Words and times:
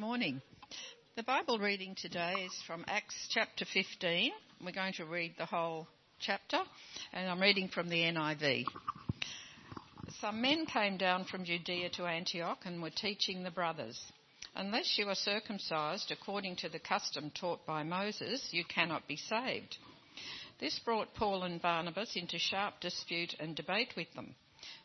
Morning. 0.00 0.40
The 1.16 1.22
Bible 1.22 1.58
reading 1.58 1.94
today 1.94 2.32
is 2.46 2.54
from 2.66 2.86
Acts 2.88 3.28
chapter 3.28 3.66
15. 3.66 4.32
We're 4.64 4.72
going 4.72 4.94
to 4.94 5.04
read 5.04 5.34
the 5.36 5.44
whole 5.44 5.88
chapter, 6.18 6.56
and 7.12 7.28
I'm 7.28 7.38
reading 7.38 7.68
from 7.68 7.90
the 7.90 8.04
NIV. 8.04 8.64
Some 10.18 10.40
men 10.40 10.64
came 10.64 10.96
down 10.96 11.26
from 11.26 11.44
Judea 11.44 11.90
to 11.96 12.06
Antioch 12.06 12.60
and 12.64 12.80
were 12.80 12.88
teaching 12.88 13.42
the 13.42 13.50
brothers. 13.50 14.00
Unless 14.56 14.96
you 14.96 15.06
are 15.10 15.14
circumcised 15.14 16.10
according 16.10 16.56
to 16.56 16.70
the 16.70 16.78
custom 16.78 17.30
taught 17.38 17.66
by 17.66 17.82
Moses, 17.82 18.48
you 18.52 18.64
cannot 18.64 19.06
be 19.06 19.16
saved. 19.16 19.76
This 20.60 20.78
brought 20.78 21.12
Paul 21.12 21.42
and 21.42 21.60
Barnabas 21.60 22.16
into 22.16 22.38
sharp 22.38 22.80
dispute 22.80 23.34
and 23.38 23.54
debate 23.54 23.92
with 23.98 24.10
them. 24.14 24.34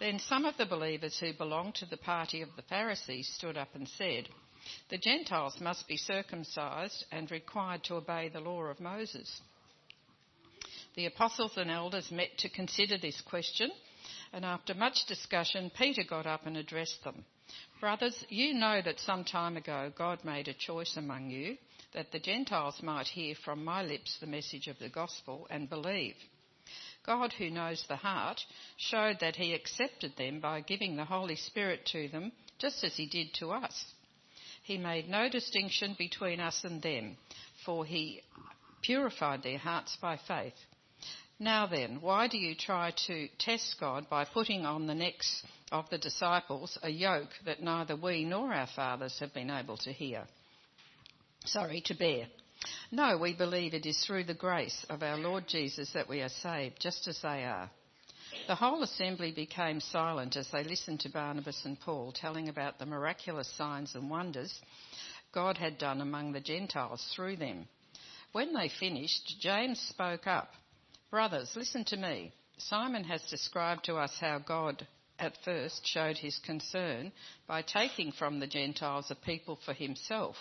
Then 0.00 0.18
some 0.18 0.46
of 0.46 0.56
the 0.56 0.64
believers 0.64 1.18
who 1.20 1.34
belonged 1.34 1.74
to 1.76 1.86
the 1.86 1.98
party 1.98 2.40
of 2.40 2.48
the 2.56 2.62
Pharisees 2.62 3.28
stood 3.28 3.58
up 3.58 3.74
and 3.74 3.86
said, 3.86 4.30
The 4.88 4.96
Gentiles 4.96 5.60
must 5.60 5.86
be 5.86 5.98
circumcised 5.98 7.04
and 7.12 7.30
required 7.30 7.84
to 7.84 7.96
obey 7.96 8.30
the 8.30 8.40
law 8.40 8.62
of 8.62 8.80
Moses. 8.80 9.42
The 10.96 11.04
apostles 11.04 11.52
and 11.58 11.70
elders 11.70 12.10
met 12.10 12.38
to 12.38 12.48
consider 12.48 12.96
this 12.96 13.20
question, 13.20 13.70
and 14.32 14.44
after 14.44 14.72
much 14.72 15.04
discussion, 15.06 15.70
Peter 15.76 16.02
got 16.08 16.26
up 16.26 16.46
and 16.46 16.56
addressed 16.56 17.04
them. 17.04 17.26
Brothers, 17.78 18.24
you 18.30 18.54
know 18.54 18.80
that 18.82 19.00
some 19.00 19.24
time 19.24 19.58
ago 19.58 19.92
God 19.96 20.24
made 20.24 20.48
a 20.48 20.54
choice 20.54 20.96
among 20.96 21.28
you 21.30 21.58
that 21.92 22.10
the 22.10 22.20
Gentiles 22.20 22.82
might 22.82 23.08
hear 23.08 23.34
from 23.34 23.64
my 23.64 23.82
lips 23.82 24.16
the 24.18 24.26
message 24.26 24.66
of 24.66 24.78
the 24.78 24.88
gospel 24.88 25.46
and 25.50 25.68
believe. 25.68 26.14
God, 27.06 27.32
who 27.32 27.50
knows 27.50 27.84
the 27.88 27.96
heart, 27.96 28.40
showed 28.76 29.18
that 29.20 29.36
He 29.36 29.54
accepted 29.54 30.16
them 30.16 30.40
by 30.40 30.60
giving 30.60 30.96
the 30.96 31.04
Holy 31.04 31.36
Spirit 31.36 31.86
to 31.92 32.08
them, 32.08 32.32
just 32.58 32.84
as 32.84 32.94
He 32.94 33.06
did 33.06 33.34
to 33.34 33.50
us. 33.50 33.84
He 34.62 34.78
made 34.78 35.08
no 35.08 35.28
distinction 35.28 35.94
between 35.98 36.40
us 36.40 36.62
and 36.64 36.82
them, 36.82 37.16
for 37.64 37.84
He 37.84 38.22
purified 38.82 39.42
their 39.42 39.58
hearts 39.58 39.96
by 40.00 40.18
faith. 40.28 40.54
Now 41.38 41.66
then, 41.66 42.02
why 42.02 42.28
do 42.28 42.36
you 42.36 42.54
try 42.54 42.92
to 43.06 43.28
test 43.38 43.76
God 43.80 44.10
by 44.10 44.26
putting 44.26 44.66
on 44.66 44.86
the 44.86 44.94
necks 44.94 45.42
of 45.72 45.88
the 45.88 45.96
disciples 45.96 46.78
a 46.82 46.90
yoke 46.90 47.30
that 47.46 47.62
neither 47.62 47.96
we 47.96 48.24
nor 48.24 48.52
our 48.52 48.68
fathers 48.76 49.18
have 49.20 49.32
been 49.32 49.50
able 49.50 49.78
to 49.78 49.92
hear? 49.92 50.24
Sorry, 51.46 51.80
to 51.86 51.94
bear. 51.94 52.26
No, 52.90 53.16
we 53.16 53.32
believe 53.34 53.74
it 53.74 53.86
is 53.86 54.04
through 54.04 54.24
the 54.24 54.34
grace 54.34 54.84
of 54.88 55.02
our 55.02 55.16
Lord 55.16 55.46
Jesus 55.46 55.92
that 55.94 56.08
we 56.08 56.20
are 56.20 56.28
saved, 56.28 56.80
just 56.80 57.08
as 57.08 57.20
they 57.22 57.44
are. 57.44 57.70
The 58.46 58.54
whole 58.54 58.82
assembly 58.82 59.32
became 59.32 59.80
silent 59.80 60.36
as 60.36 60.48
they 60.50 60.64
listened 60.64 61.00
to 61.00 61.08
Barnabas 61.08 61.64
and 61.64 61.78
Paul 61.80 62.12
telling 62.12 62.48
about 62.48 62.78
the 62.78 62.86
miraculous 62.86 63.48
signs 63.56 63.94
and 63.94 64.10
wonders 64.10 64.54
God 65.32 65.56
had 65.58 65.78
done 65.78 66.00
among 66.00 66.32
the 66.32 66.40
Gentiles 66.40 67.04
through 67.14 67.36
them. 67.36 67.68
When 68.32 68.52
they 68.52 68.68
finished, 68.68 69.36
James 69.40 69.80
spoke 69.80 70.26
up. 70.26 70.52
Brothers, 71.10 71.50
listen 71.56 71.84
to 71.86 71.96
me. 71.96 72.32
Simon 72.58 73.04
has 73.04 73.22
described 73.30 73.84
to 73.84 73.96
us 73.96 74.12
how 74.20 74.38
God 74.38 74.86
at 75.18 75.36
first 75.44 75.86
showed 75.86 76.16
his 76.16 76.38
concern 76.38 77.12
by 77.46 77.62
taking 77.62 78.12
from 78.12 78.40
the 78.40 78.46
Gentiles 78.46 79.10
a 79.10 79.14
people 79.14 79.58
for 79.64 79.72
himself. 79.72 80.36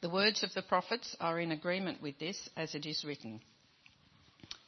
The 0.00 0.08
words 0.08 0.44
of 0.44 0.54
the 0.54 0.62
prophets 0.62 1.16
are 1.18 1.40
in 1.40 1.50
agreement 1.50 2.00
with 2.00 2.20
this, 2.20 2.48
as 2.56 2.76
it 2.76 2.86
is 2.86 3.04
written. 3.04 3.40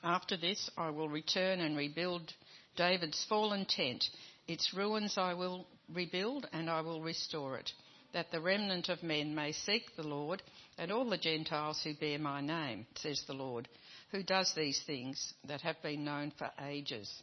After 0.02 0.36
this, 0.36 0.68
I 0.76 0.90
will 0.90 1.08
return 1.08 1.60
and 1.60 1.76
rebuild 1.76 2.34
David's 2.74 3.24
fallen 3.26 3.64
tent. 3.64 4.10
Its 4.48 4.74
ruins 4.74 5.16
I 5.16 5.34
will 5.34 5.68
rebuild 5.88 6.48
and 6.52 6.68
I 6.68 6.80
will 6.80 7.00
restore 7.00 7.56
it, 7.58 7.70
that 8.12 8.32
the 8.32 8.40
remnant 8.40 8.88
of 8.88 9.04
men 9.04 9.32
may 9.32 9.52
seek 9.52 9.94
the 9.94 10.02
Lord 10.02 10.42
and 10.76 10.90
all 10.90 11.08
the 11.08 11.16
Gentiles 11.16 11.80
who 11.84 11.94
bear 11.94 12.18
my 12.18 12.40
name, 12.40 12.88
says 12.96 13.22
the 13.22 13.32
Lord, 13.32 13.68
who 14.10 14.24
does 14.24 14.52
these 14.54 14.82
things 14.82 15.32
that 15.44 15.60
have 15.60 15.80
been 15.80 16.04
known 16.04 16.32
for 16.36 16.50
ages. 16.60 17.22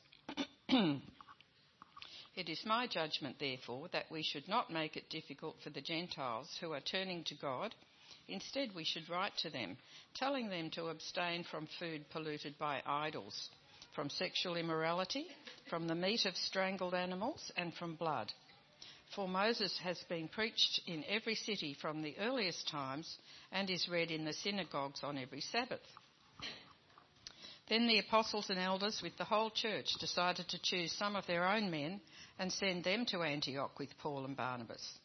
It 2.38 2.50
is 2.50 2.64
my 2.68 2.86
judgment, 2.86 3.38
therefore, 3.40 3.88
that 3.94 4.12
we 4.12 4.22
should 4.22 4.48
not 4.48 4.70
make 4.70 4.96
it 4.96 5.10
difficult 5.10 5.56
for 5.64 5.72
the 5.72 5.82
Gentiles 5.82 6.56
who 6.62 6.72
are 6.72 6.80
turning 6.80 7.24
to 7.24 7.34
God 7.34 7.74
Instead, 8.28 8.76
we 8.76 8.84
should 8.84 9.08
write 9.10 9.36
to 9.38 9.50
them, 9.50 9.78
telling 10.14 10.50
them 10.50 10.70
to 10.72 10.90
abstain 10.90 11.44
from 11.46 11.68
food 11.80 12.10
polluted 12.10 12.58
by 12.58 12.82
idols, 12.86 13.50
from 13.96 14.10
sexual 14.10 14.58
immorality, 14.58 15.28
from 15.70 15.88
the 15.88 15.96
meat 15.96 16.26
of 16.26 16.36
strangled 16.36 16.94
animals, 16.94 17.52
and 17.56 17.74
from 17.74 17.96
blood. 17.96 18.32
For 19.16 19.28
Moses 19.28 19.78
has 19.80 19.98
been 20.10 20.28
preached 20.28 20.82
in 20.86 21.06
every 21.08 21.36
city 21.36 21.74
from 21.74 22.02
the 22.02 22.18
earliest 22.20 22.68
times 22.68 23.18
and 23.52 23.70
is 23.70 23.88
read 23.88 24.12
in 24.12 24.26
the 24.26 24.34
synagogues 24.34 25.02
on 25.04 25.18
every 25.18 25.42
Sabbath. 25.42 25.80
Then 27.70 27.88
the 27.88 28.00
apostles 28.00 28.50
and 28.50 28.60
elders 28.60 29.02
with 29.02 29.18
the 29.18 29.26
whole 29.26 29.50
church 29.50 29.88
decided 30.00 30.48
to 30.50 30.62
choose 30.62 30.92
some 30.94 31.16
of 31.16 31.26
their 31.28 31.46
own 31.48 31.72
men 31.72 32.02
and 32.40 32.52
send 32.52 32.84
them 32.84 33.06
to 33.08 33.24
Antioch 33.24 33.78
with 33.80 33.98
Paul 34.00 34.26
and 34.26 34.36
Barnabas. 34.38 35.00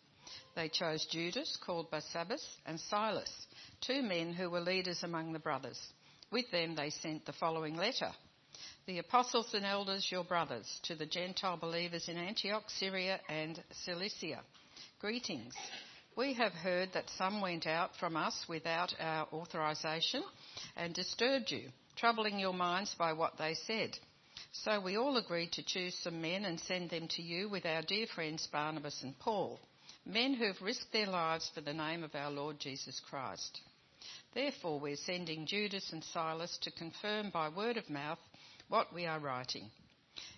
They 0.54 0.68
chose 0.68 1.06
Judas, 1.06 1.56
called 1.64 1.90
Barsabbas, 1.90 2.44
and 2.66 2.78
Silas, 2.78 3.46
two 3.80 4.02
men 4.02 4.34
who 4.34 4.50
were 4.50 4.60
leaders 4.60 5.02
among 5.02 5.32
the 5.32 5.38
brothers. 5.38 5.80
With 6.30 6.50
them 6.50 6.74
they 6.74 6.90
sent 6.90 7.24
the 7.24 7.32
following 7.32 7.76
letter 7.76 8.12
The 8.84 8.98
apostles 8.98 9.54
and 9.54 9.64
elders, 9.64 10.10
your 10.10 10.24
brothers, 10.24 10.80
to 10.84 10.94
the 10.94 11.06
Gentile 11.06 11.56
believers 11.56 12.06
in 12.08 12.18
Antioch, 12.18 12.68
Syria, 12.68 13.18
and 13.30 13.62
Cilicia. 13.84 14.42
Greetings. 15.00 15.54
We 16.16 16.34
have 16.34 16.52
heard 16.52 16.92
that 16.92 17.08
some 17.16 17.40
went 17.40 17.66
out 17.66 17.96
from 17.96 18.14
us 18.14 18.44
without 18.46 18.94
our 19.00 19.26
authorization 19.32 20.22
and 20.76 20.92
disturbed 20.92 21.50
you, 21.50 21.70
troubling 21.96 22.38
your 22.38 22.52
minds 22.52 22.94
by 22.98 23.14
what 23.14 23.38
they 23.38 23.54
said. 23.54 23.98
So 24.52 24.80
we 24.80 24.98
all 24.98 25.16
agreed 25.16 25.52
to 25.52 25.62
choose 25.62 25.96
some 26.02 26.20
men 26.20 26.44
and 26.44 26.60
send 26.60 26.90
them 26.90 27.08
to 27.08 27.22
you 27.22 27.48
with 27.48 27.64
our 27.64 27.80
dear 27.80 28.06
friends 28.06 28.46
Barnabas 28.52 29.02
and 29.02 29.18
Paul 29.18 29.58
men 30.04 30.34
who 30.34 30.46
have 30.46 30.60
risked 30.60 30.92
their 30.92 31.06
lives 31.06 31.50
for 31.54 31.60
the 31.60 31.72
name 31.72 32.02
of 32.02 32.14
our 32.14 32.30
Lord 32.30 32.58
Jesus 32.58 33.00
Christ. 33.08 33.60
Therefore, 34.34 34.80
we're 34.80 34.96
sending 34.96 35.46
Judas 35.46 35.92
and 35.92 36.02
Silas 36.02 36.58
to 36.62 36.70
confirm 36.70 37.30
by 37.30 37.48
word 37.48 37.76
of 37.76 37.88
mouth 37.90 38.18
what 38.68 38.92
we 38.94 39.06
are 39.06 39.20
writing. 39.20 39.70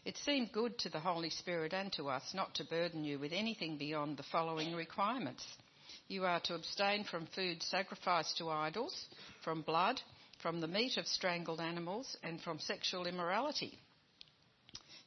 It 0.04 0.16
seemed 0.18 0.52
good 0.52 0.78
to 0.80 0.88
the 0.90 1.00
Holy 1.00 1.30
Spirit 1.30 1.72
and 1.72 1.92
to 1.94 2.08
us 2.08 2.34
not 2.34 2.54
to 2.56 2.64
burden 2.64 3.04
you 3.04 3.18
with 3.18 3.32
anything 3.32 3.78
beyond 3.78 4.16
the 4.16 4.22
following 4.24 4.74
requirements. 4.74 5.44
You 6.08 6.24
are 6.24 6.40
to 6.40 6.54
abstain 6.54 7.04
from 7.04 7.26
food 7.34 7.62
sacrificed 7.62 8.36
to 8.38 8.50
idols, 8.50 9.06
from 9.42 9.62
blood, 9.62 10.00
from 10.42 10.60
the 10.60 10.68
meat 10.68 10.98
of 10.98 11.06
strangled 11.06 11.60
animals, 11.60 12.16
and 12.22 12.40
from 12.40 12.58
sexual 12.58 13.06
immorality. 13.06 13.78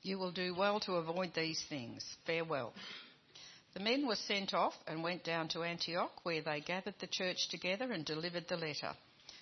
You 0.01 0.17
will 0.17 0.31
do 0.31 0.55
well 0.55 0.79
to 0.81 0.93
avoid 0.93 1.33
these 1.35 1.63
things. 1.69 2.03
Farewell. 2.25 2.73
The 3.77 3.83
men 3.83 4.07
were 4.07 4.15
sent 4.15 4.55
off 4.55 4.73
and 4.87 5.03
went 5.03 5.23
down 5.23 5.49
to 5.49 5.61
Antioch, 5.63 6.25
where 6.25 6.41
they 6.41 6.61
gathered 6.61 6.97
the 6.97 7.05
church 7.05 7.47
together 7.47 7.91
and 7.91 8.03
delivered 8.03 8.47
the 8.47 8.57
letter. 8.57 8.95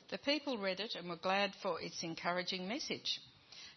The 0.09 0.17
people 0.17 0.57
read 0.57 0.81
it 0.81 0.93
and 0.95 1.07
were 1.07 1.15
glad 1.15 1.55
for 1.61 1.79
its 1.79 2.03
encouraging 2.03 2.67
message. 2.67 3.21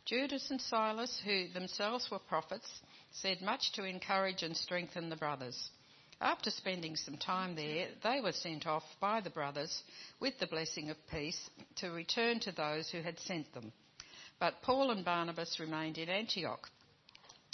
Judas 0.04 0.50
and 0.50 0.60
Silas, 0.60 1.20
who 1.24 1.46
themselves 1.46 2.10
were 2.10 2.18
prophets, 2.18 2.80
said 3.12 3.40
much 3.40 3.70
to 3.74 3.84
encourage 3.84 4.42
and 4.42 4.56
strengthen 4.56 5.10
the 5.10 5.14
brothers. 5.14 5.70
After 6.20 6.50
spending 6.50 6.96
some 6.96 7.18
time 7.18 7.54
there, 7.54 7.90
they 8.02 8.20
were 8.20 8.32
sent 8.32 8.66
off 8.66 8.82
by 8.98 9.20
the 9.20 9.30
brothers 9.30 9.84
with 10.18 10.40
the 10.40 10.48
blessing 10.48 10.90
of 10.90 10.96
peace 11.08 11.48
to 11.76 11.92
return 11.92 12.40
to 12.40 12.50
those 12.50 12.90
who 12.90 13.00
had 13.02 13.20
sent 13.20 13.54
them. 13.54 13.72
But 14.40 14.60
Paul 14.62 14.90
and 14.90 15.04
Barnabas 15.04 15.60
remained 15.60 15.98
in 15.98 16.08
Antioch 16.08 16.68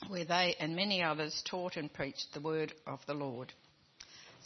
where 0.08 0.24
they 0.24 0.54
and 0.58 0.76
many 0.76 1.02
others 1.02 1.42
taught 1.44 1.76
and 1.76 1.92
preached 1.92 2.32
the 2.32 2.40
word 2.40 2.72
of 2.86 3.00
the 3.06 3.14
Lord. 3.14 3.52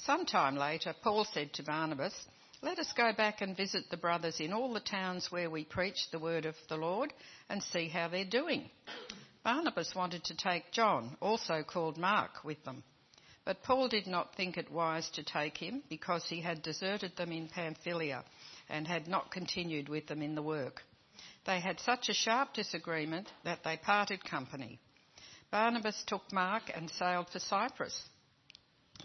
Some 0.05 0.27
time 0.27 0.57
later, 0.57 0.95
Paul 1.03 1.25
said 1.25 1.53
to 1.55 1.63
Barnabas, 1.65 2.15
Let 2.63 2.79
us 2.79 2.93
go 2.97 3.13
back 3.13 3.41
and 3.41 3.57
visit 3.57 3.85
the 3.91 3.97
brothers 3.97 4.41
in 4.41 4.53
all 4.53 4.73
the 4.73 4.81
towns 4.81 5.31
where 5.31 5.51
we 5.51 5.65
preach 5.65 6.11
the 6.11 6.19
word 6.19 6.47
of 6.47 6.55
the 6.69 6.77
Lord 6.77 7.13
and 7.49 7.63
see 7.63 7.89
how 7.89 8.09
they're 8.09 8.25
doing. 8.25 8.71
Barnabas 9.43 9.95
wanted 9.95 10.25
to 10.25 10.37
take 10.37 10.71
John, 10.73 11.17
also 11.21 11.63
called 11.63 11.97
Mark, 11.97 12.45
with 12.45 12.63
them. 12.65 12.85
But 13.45 13.63
Paul 13.63 13.89
did 13.89 14.07
not 14.07 14.35
think 14.37 14.59
it 14.59 14.71
wise 14.71 15.09
to 15.15 15.23
take 15.23 15.57
him 15.57 15.83
because 15.89 16.25
he 16.29 16.43
had 16.43 16.63
deserted 16.63 17.17
them 17.17 17.33
in 17.33 17.49
Pamphylia 17.49 18.23
and 18.69 18.87
had 18.87 19.09
not 19.09 19.31
continued 19.31 19.89
with 19.89 20.07
them 20.07 20.21
in 20.21 20.35
the 20.35 20.43
work. 20.43 20.83
They 21.47 21.59
had 21.61 21.81
such 21.81 22.09
a 22.09 22.15
sharp 22.15 22.53
disagreement 22.53 23.27
that 23.45 23.65
they 23.65 23.79
parted 23.79 24.23
company. 24.23 24.79
Barnabas 25.51 26.03
took 26.07 26.33
Mark 26.33 26.65
and 26.75 26.91
sailed 26.91 27.29
for 27.31 27.39
Cyprus. 27.39 27.99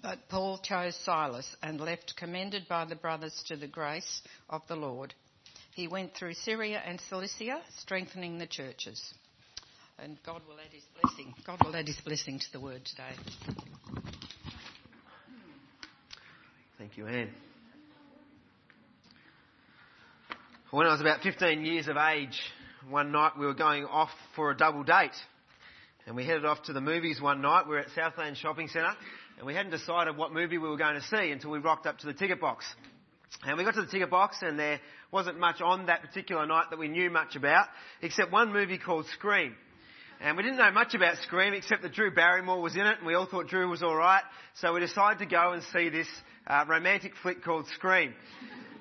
But 0.02 0.28
Paul 0.28 0.58
chose 0.58 0.96
Silas 0.96 1.56
and 1.62 1.80
left 1.80 2.16
commended 2.18 2.68
by 2.68 2.86
the 2.86 2.96
brothers 2.96 3.44
to 3.48 3.56
the 3.56 3.68
grace 3.68 4.22
of 4.50 4.62
the 4.68 4.76
Lord. 4.76 5.14
He 5.74 5.88
went 5.88 6.14
through 6.14 6.34
Syria 6.34 6.82
and 6.86 7.00
Cilicia, 7.10 7.62
strengthening 7.80 8.38
the 8.38 8.48
churches. 8.48 9.14
And 9.98 10.18
God 10.26 10.42
will 10.48 10.56
add 10.56 10.74
his 10.74 10.84
blessing. 11.02 11.34
God 11.46 11.64
will 11.64 11.76
add 11.76 11.88
his 11.88 11.98
blessing 11.98 12.40
to 12.40 12.52
the 12.52 12.60
word 12.60 12.84
today. 12.86 13.14
Thank 16.78 16.98
you, 16.98 17.08
Anne. 17.08 17.30
When 20.72 20.88
I 20.88 20.92
was 20.92 21.02
about 21.02 21.22
15 21.22 21.64
years 21.64 21.88
of 21.88 21.98
age, 21.98 22.42
one 22.90 23.12
night 23.12 23.34
we 23.40 23.46
were 23.46 23.54
going 23.54 23.86
off 23.86 24.10
for 24.36 24.52
a 24.52 24.58
double 24.58 24.84
date. 24.84 25.16
And 26.06 26.18
we 26.18 26.26
headed 26.26 26.44
off 26.44 26.62
to 26.64 26.74
the 26.74 26.82
movies 26.82 27.22
one 27.22 27.42
night. 27.42 27.64
We 27.66 27.76
were 27.76 27.80
at 27.80 27.92
Southland 27.96 28.36
Shopping 28.38 28.68
Centre 28.68 28.94
and 29.38 29.48
we 29.48 29.54
hadn't 29.54 29.72
decided 29.72 30.18
what 30.18 30.34
movie 30.34 30.58
we 30.58 30.68
were 30.68 30.78
going 30.78 30.96
to 30.96 31.02
see 31.02 31.32
until 31.32 31.52
we 31.52 31.60
rocked 31.60 31.86
up 31.86 31.98
to 32.00 32.08
the 32.08 32.14
ticket 32.14 32.42
box. 32.42 32.66
And 33.46 33.58
we 33.58 33.64
got 33.64 33.76
to 33.76 33.82
the 33.82 33.88
ticket 33.88 34.10
box 34.10 34.38
and 34.42 34.60
there 34.60 34.82
wasn't 35.12 35.40
much 35.40 35.62
on 35.62 35.86
that 35.86 36.02
particular 36.02 36.46
night 36.46 36.66
that 36.72 36.80
we 36.80 36.90
knew 36.90 37.10
much 37.10 37.38
about, 37.38 37.68
except 38.02 38.34
one 38.34 38.52
movie 38.52 38.78
called 38.78 39.06
Scream. 39.14 39.56
And 40.20 40.36
we 40.36 40.44
didn't 40.44 40.58
know 40.58 40.72
much 40.72 40.94
about 40.94 41.18
Scream 41.20 41.54
except 41.54 41.84
that 41.84 41.94
Drew 41.94 42.14
Barrymore 42.14 42.62
was 42.62 42.76
in 42.76 42.86
it 42.86 42.98
and 42.98 43.08
we 43.08 43.14
all 43.14 43.26
thought 43.26 43.48
Drew 43.48 43.70
was 43.70 43.82
alright. 43.82 44.24
So 44.56 44.74
we 44.74 44.82
decided 44.82 45.20
to 45.20 45.26
go 45.26 45.54
and 45.54 45.64
see 45.72 45.88
this 45.88 46.08
uh, 46.48 46.66
romantic 46.68 47.14
flick 47.22 47.46
called 47.46 47.66
Scream. 47.76 48.14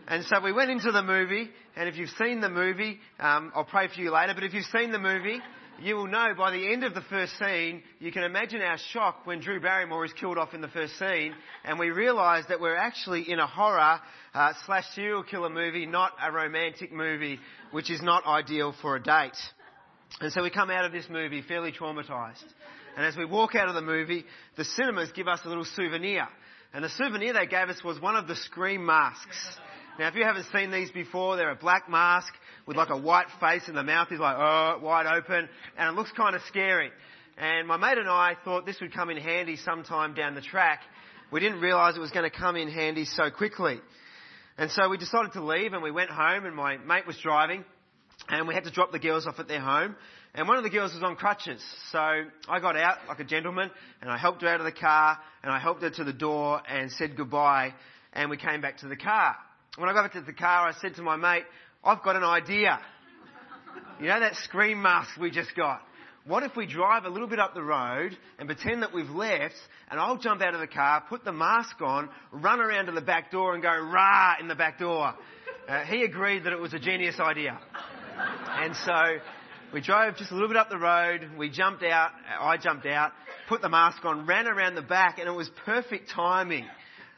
And 0.09 0.25
so 0.25 0.41
we 0.41 0.53
went 0.53 0.73
into 0.73 0.91
the 0.91 1.03
movie 1.05 1.51
and 1.77 1.89
if 1.89 1.97
you've 1.97 2.11
seen 2.11 2.41
the 2.41 2.51
movie, 2.51 2.99
um, 3.21 3.53
I'll 3.55 3.65
pray 3.65 3.87
for 3.87 4.01
you 4.01 4.11
later, 4.11 4.35
but 4.35 4.43
if 4.43 4.55
you've 4.55 4.65
seen 4.67 4.91
the 4.91 4.99
movie, 4.99 5.41
you 5.81 5.97
will 5.97 6.07
know 6.07 6.33
by 6.37 6.51
the 6.51 6.73
end 6.73 6.85
of 6.85 6.95
the 6.95 7.03
first 7.03 7.39
scene, 7.39 7.83
you 7.99 8.13
can 8.13 8.23
imagine 8.25 8.61
our 8.61 8.79
shock 8.93 9.27
when 9.27 9.41
Drew 9.41 9.61
Barrymore 9.61 10.05
is 10.05 10.13
killed 10.13 10.39
off 10.39 10.55
in 10.55 10.61
the 10.61 10.69
first 10.69 10.99
scene 10.99 11.35
and 11.65 11.79
we 11.79 11.91
realise 11.91 12.45
that 12.49 12.61
we're 12.61 12.77
actually 12.77 13.31
in 13.31 13.39
a 13.39 13.47
horror 13.47 14.01
uh, 14.35 14.53
slash 14.67 14.85
serial 14.95 15.23
killer 15.23 15.51
movie, 15.51 15.87
not 15.87 16.13
a 16.23 16.31
romantic 16.31 16.93
movie, 16.93 17.39
which 17.71 17.91
is 17.91 18.03
not 18.03 18.27
ideal 18.27 18.75
for 18.81 18.97
a 18.97 19.03
date. 19.03 19.37
And 20.21 20.33
so 20.33 20.43
we 20.43 20.51
come 20.51 20.71
out 20.71 20.85
of 20.85 20.93
this 20.93 21.07
movie 21.09 21.43
fairly 21.43 21.73
traumatized. 21.73 22.45
And 22.97 23.07
as 23.07 23.17
we 23.17 23.25
walk 23.25 23.55
out 23.55 23.69
of 23.69 23.75
the 23.75 23.83
movie, 23.83 24.25
the 24.57 24.65
cinemas 24.65 25.11
give 25.13 25.27
us 25.27 25.41
a 25.45 25.49
little 25.49 25.65
souvenir. 25.65 26.29
And 26.75 26.85
the 26.85 26.91
souvenir 26.91 27.33
they 27.33 27.47
gave 27.47 27.69
us 27.69 27.83
was 27.83 28.01
one 28.01 28.17
of 28.17 28.29
the 28.29 28.37
Scream 28.37 28.85
masks. 28.85 29.59
Now, 29.99 30.09
if 30.09 30.15
you 30.15 30.25
haven't 30.25 30.47
seen 30.53 30.71
these 30.71 30.91
before, 30.91 31.37
they're 31.37 31.51
a 31.51 31.57
black 31.57 31.89
mask 31.89 32.33
with 32.67 32.77
like 32.77 32.91
a 32.91 32.97
white 32.97 33.27
face 33.41 33.63
and 33.67 33.77
the 33.77 33.83
mouth 33.83 34.11
is 34.13 34.21
like, 34.21 34.37
oh, 34.39 34.79
wide 34.83 35.07
open. 35.07 35.49
And 35.77 35.89
it 35.89 35.99
looks 35.99 36.13
kind 36.13 36.37
of 36.37 36.43
scary. 36.49 36.91
And 37.37 37.67
my 37.67 37.77
mate 37.77 37.99
and 37.99 38.09
I 38.09 38.37
thought 38.45 38.67
this 38.67 38.81
would 38.81 38.93
come 38.95 39.11
in 39.11 39.17
handy 39.17 39.57
sometime 39.57 40.15
down 40.15 40.35
the 40.35 40.41
track. 40.41 40.81
We 41.31 41.41
didn't 41.41 41.61
realise 41.61 41.97
it 41.97 42.01
was 42.01 42.11
going 42.11 42.31
to 42.31 42.37
come 42.37 42.57
in 42.57 42.69
handy 42.69 43.05
so 43.05 43.31
quickly. 43.31 43.81
And 44.59 44.71
so 44.71 44.89
we 44.89 44.99
decided 44.99 45.33
to 45.33 45.45
leave 45.45 45.73
and 45.73 45.83
we 45.83 45.91
went 45.91 46.11
home 46.11 46.45
and 46.45 46.55
my 46.55 46.77
mate 46.77 47.07
was 47.07 47.17
driving 47.19 47.65
and 48.29 48.47
we 48.47 48.55
had 48.55 48.65
to 48.65 48.71
drop 48.71 48.93
the 48.93 48.99
girls 48.99 49.27
off 49.27 49.39
at 49.39 49.49
their 49.49 49.61
home. 49.61 49.97
And 50.35 50.47
one 50.47 50.57
of 50.57 50.63
the 50.63 50.71
girls 50.71 50.95
was 50.95 51.03
on 51.03 51.17
crutches. 51.17 51.63
So 51.91 51.99
I 51.99 52.61
got 52.61 52.77
out 52.77 52.99
like 53.09 53.19
a 53.19 53.25
gentleman 53.25 53.71
and 54.01 54.11
I 54.11 54.19
helped 54.19 54.43
her 54.43 54.49
out 54.49 54.61
of 54.61 54.67
the 54.67 54.73
car 54.73 55.19
and 55.43 55.51
I 55.51 55.59
helped 55.59 55.83
her 55.83 55.91
to 55.91 56.05
the 56.05 56.13
door 56.13 56.61
and 56.69 56.93
said 56.93 57.17
goodbye 57.17 57.75
and 58.13 58.31
we 58.31 58.37
came 58.37 58.61
back 58.61 58.79
to 58.79 58.89
the 58.89 58.97
car. 58.97 59.37
When 59.79 59.89
I 59.89 59.95
got 59.95 60.03
back 60.03 60.13
to 60.13 60.21
the 60.21 60.35
car, 60.35 60.69
I 60.69 60.73
said 60.81 60.97
to 60.97 61.03
my 61.03 61.17
mate, 61.17 61.45
I've 61.85 62.03
got 62.03 62.15
an 62.15 62.23
idea. 62.23 62.79
You 64.01 64.07
know 64.07 64.21
that 64.21 64.37
scream 64.37 64.83
mask 64.83 65.19
we 65.19 65.31
just 65.31 65.55
got? 65.57 65.83
What 66.25 66.45
if 66.45 66.55
we 66.55 66.67
drive 66.67 67.05
a 67.05 67.09
little 67.09 67.27
bit 67.27 67.41
up 67.41 67.55
the 67.55 67.63
road 67.63 68.17
and 68.39 68.47
pretend 68.47 68.83
that 68.83 68.95
we've 68.95 69.11
left 69.11 69.57
and 69.91 69.99
I'll 69.99 70.17
jump 70.17 70.41
out 70.43 70.55
of 70.55 70.61
the 70.61 70.69
car, 70.69 71.03
put 71.09 71.25
the 71.25 71.33
mask 71.33 71.81
on, 71.81 72.09
run 72.31 72.61
around 72.61 72.87
to 72.87 72.93
the 72.93 73.01
back 73.01 73.33
door 73.33 73.55
and 73.55 73.63
go 73.63 73.69
rah 73.69 74.35
in 74.39 74.47
the 74.47 74.55
back 74.55 74.79
door. 74.79 75.15
Uh, 75.69 75.83
he 75.85 76.05
agreed 76.05 76.45
that 76.45 76.53
it 76.53 76.61
was 76.61 76.73
a 76.73 76.79
genius 76.79 77.19
idea. 77.19 77.59
And 78.51 78.77
so 78.77 79.17
we 79.73 79.81
drove 79.81 80.17
just 80.17 80.31
a 80.31 80.35
little 80.35 80.49
bit 80.49 80.57
up 80.57 80.71
the 80.71 80.79
road. 80.79 81.31
We 81.37 81.51
jumped 81.51 81.83
out. 81.83 82.13
I 82.41 82.59
jumped 82.59 82.87
out, 82.87 83.11
put 83.49 83.61
the 83.61 83.69
mask 83.69 84.05
on, 84.05 84.27
ran 84.27 84.47
around 84.47 84.77
the 84.77 84.83
back, 84.83 85.19
and 85.19 85.27
it 85.27 85.33
was 85.33 85.51
perfect 85.65 86.11
timing. 86.11 86.67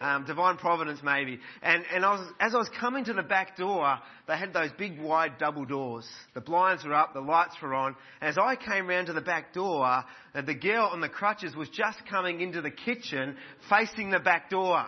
Um, 0.00 0.26
divine 0.26 0.56
providence, 0.56 1.00
maybe. 1.02 1.38
And, 1.62 1.84
and 1.92 2.04
I 2.04 2.12
was, 2.12 2.32
as 2.40 2.54
I 2.54 2.58
was 2.58 2.68
coming 2.80 3.04
to 3.04 3.12
the 3.12 3.22
back 3.22 3.56
door, 3.56 3.96
they 4.26 4.36
had 4.36 4.52
those 4.52 4.70
big 4.76 5.00
wide 5.00 5.38
double 5.38 5.64
doors. 5.64 6.06
The 6.34 6.40
blinds 6.40 6.84
were 6.84 6.92
up, 6.92 7.14
the 7.14 7.20
lights 7.20 7.54
were 7.62 7.74
on. 7.74 7.94
And 8.20 8.28
as 8.28 8.36
I 8.36 8.56
came 8.56 8.88
round 8.88 9.06
to 9.06 9.12
the 9.12 9.20
back 9.20 9.54
door, 9.54 10.04
the 10.34 10.54
girl 10.54 10.90
on 10.92 11.00
the 11.00 11.08
crutches 11.08 11.54
was 11.54 11.68
just 11.70 11.98
coming 12.10 12.40
into 12.40 12.60
the 12.60 12.72
kitchen, 12.72 13.36
facing 13.70 14.10
the 14.10 14.18
back 14.18 14.50
door. 14.50 14.84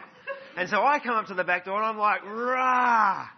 And 0.56 0.68
so 0.68 0.82
I 0.82 0.98
come 0.98 1.14
up 1.14 1.26
to 1.26 1.34
the 1.34 1.44
back 1.44 1.64
door 1.66 1.76
and 1.76 1.86
I'm 1.86 1.98
like, 1.98 2.24
rah! 2.24 3.28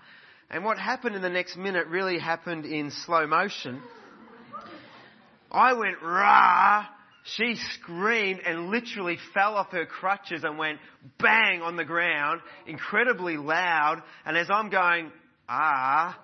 And 0.51 0.65
what 0.65 0.79
happened 0.79 1.15
in 1.15 1.23
the 1.23 1.29
next 1.29 1.57
minute 1.57 1.89
really 1.89 2.19
happened 2.19 2.65
in 2.65 2.91
slow 2.91 3.27
motion. 3.27 3.83
I 5.51 5.75
went 5.75 6.01
rah. 6.03 6.87
She 7.37 7.57
screamed 7.75 8.41
and 8.47 8.71
literally 8.71 9.19
fell 9.35 9.55
off 9.57 9.73
her 9.73 9.87
crutches 9.87 10.45
and 10.45 10.59
went 10.59 10.79
bang 11.19 11.63
on 11.63 11.77
the 11.77 11.85
ground, 11.85 12.41
incredibly 12.67 13.37
loud. 13.37 14.03
And 14.25 14.37
as 14.37 14.49
I'm 14.51 14.71
going, 14.71 15.11
ah, 15.49 16.19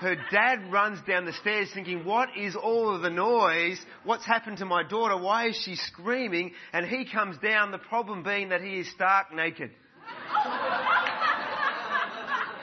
her 0.00 0.16
dad 0.30 0.72
runs 0.72 0.98
down 1.06 1.26
the 1.26 1.32
stairs 1.34 1.68
thinking, 1.72 2.04
what 2.04 2.30
is 2.36 2.56
all 2.56 2.94
of 2.94 3.02
the 3.02 3.10
noise? 3.10 3.78
What's 4.04 4.24
happened 4.24 4.58
to 4.58 4.64
my 4.64 4.82
daughter? 4.82 5.16
Why 5.16 5.48
is 5.48 5.60
she 5.64 5.76
screaming? 5.76 6.52
And 6.72 6.86
he 6.86 7.04
comes 7.04 7.36
down, 7.38 7.70
the 7.70 7.78
problem 7.78 8.22
being 8.22 8.48
that 8.48 8.62
he 8.62 8.80
is 8.80 8.90
stark 8.90 9.34
naked. 9.34 9.70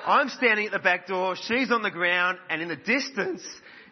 I'm 0.08 0.30
standing 0.30 0.68
at 0.68 0.72
the 0.72 0.80
back 0.80 1.06
door, 1.08 1.36
she's 1.36 1.70
on 1.70 1.82
the 1.84 1.92
ground, 1.92 2.40
and 2.50 2.62
in 2.62 2.70
the 2.70 2.78
distance 2.78 3.44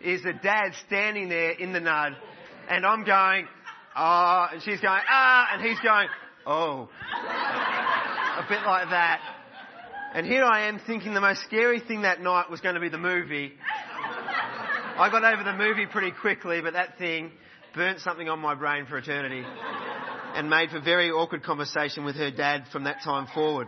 is 0.01 0.23
the 0.23 0.33
dad 0.33 0.71
standing 0.87 1.29
there 1.29 1.51
in 1.51 1.73
the 1.73 1.79
nud, 1.79 2.15
and 2.69 2.85
I'm 2.85 3.03
going, 3.03 3.47
ah, 3.95 4.49
and 4.53 4.61
she's 4.61 4.79
going, 4.79 5.01
ah, 5.09 5.47
and 5.53 5.61
he's 5.61 5.79
going, 5.79 6.07
oh. 6.45 6.89
A 8.37 8.45
bit 8.49 8.61
like 8.65 8.89
that. 8.89 9.21
And 10.13 10.25
here 10.25 10.43
I 10.43 10.67
am 10.67 10.79
thinking 10.85 11.13
the 11.13 11.21
most 11.21 11.43
scary 11.43 11.79
thing 11.79 12.03
that 12.03 12.21
night 12.21 12.49
was 12.49 12.61
going 12.61 12.75
to 12.75 12.81
be 12.81 12.89
the 12.89 12.97
movie. 12.97 13.53
I 14.97 15.09
got 15.09 15.23
over 15.25 15.43
the 15.43 15.53
movie 15.53 15.85
pretty 15.85 16.11
quickly, 16.11 16.61
but 16.61 16.73
that 16.73 16.97
thing 16.97 17.31
burnt 17.73 17.99
something 17.99 18.29
on 18.29 18.39
my 18.39 18.55
brain 18.55 18.85
for 18.85 18.97
eternity 18.97 19.43
and 20.35 20.49
made 20.49 20.69
for 20.69 20.79
very 20.79 21.11
awkward 21.11 21.43
conversation 21.43 22.05
with 22.05 22.15
her 22.15 22.31
dad 22.31 22.65
from 22.71 22.85
that 22.85 23.03
time 23.03 23.27
forward. 23.33 23.67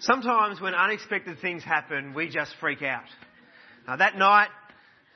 Sometimes 0.00 0.60
when 0.60 0.74
unexpected 0.74 1.38
things 1.40 1.62
happen, 1.62 2.14
we 2.14 2.28
just 2.28 2.52
freak 2.60 2.82
out. 2.82 3.04
Now 3.86 3.96
that 3.96 4.16
night, 4.16 4.48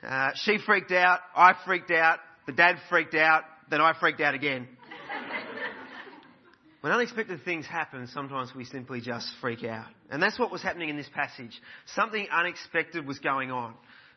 uh, 0.03 0.29
she 0.35 0.57
freaked 0.65 0.91
out, 0.91 1.19
I 1.35 1.53
freaked 1.65 1.91
out, 1.91 2.19
the 2.45 2.53
dad 2.53 2.77
freaked 2.89 3.15
out, 3.15 3.43
then 3.69 3.81
I 3.81 3.93
freaked 3.99 4.21
out 4.21 4.33
again. 4.33 4.67
when 6.81 6.93
unexpected 6.93 7.43
things 7.43 7.65
happen, 7.65 8.07
sometimes 8.07 8.53
we 8.55 8.65
simply 8.65 9.01
just 9.01 9.27
freak 9.41 9.63
out. 9.63 9.87
And 10.09 10.21
that's 10.21 10.39
what 10.39 10.51
was 10.51 10.61
happening 10.61 10.89
in 10.89 10.97
this 10.97 11.09
passage. 11.13 11.59
Something 11.95 12.27
unexpected 12.31 13.05
was 13.05 13.19
going 13.19 13.51
on. 13.51 13.73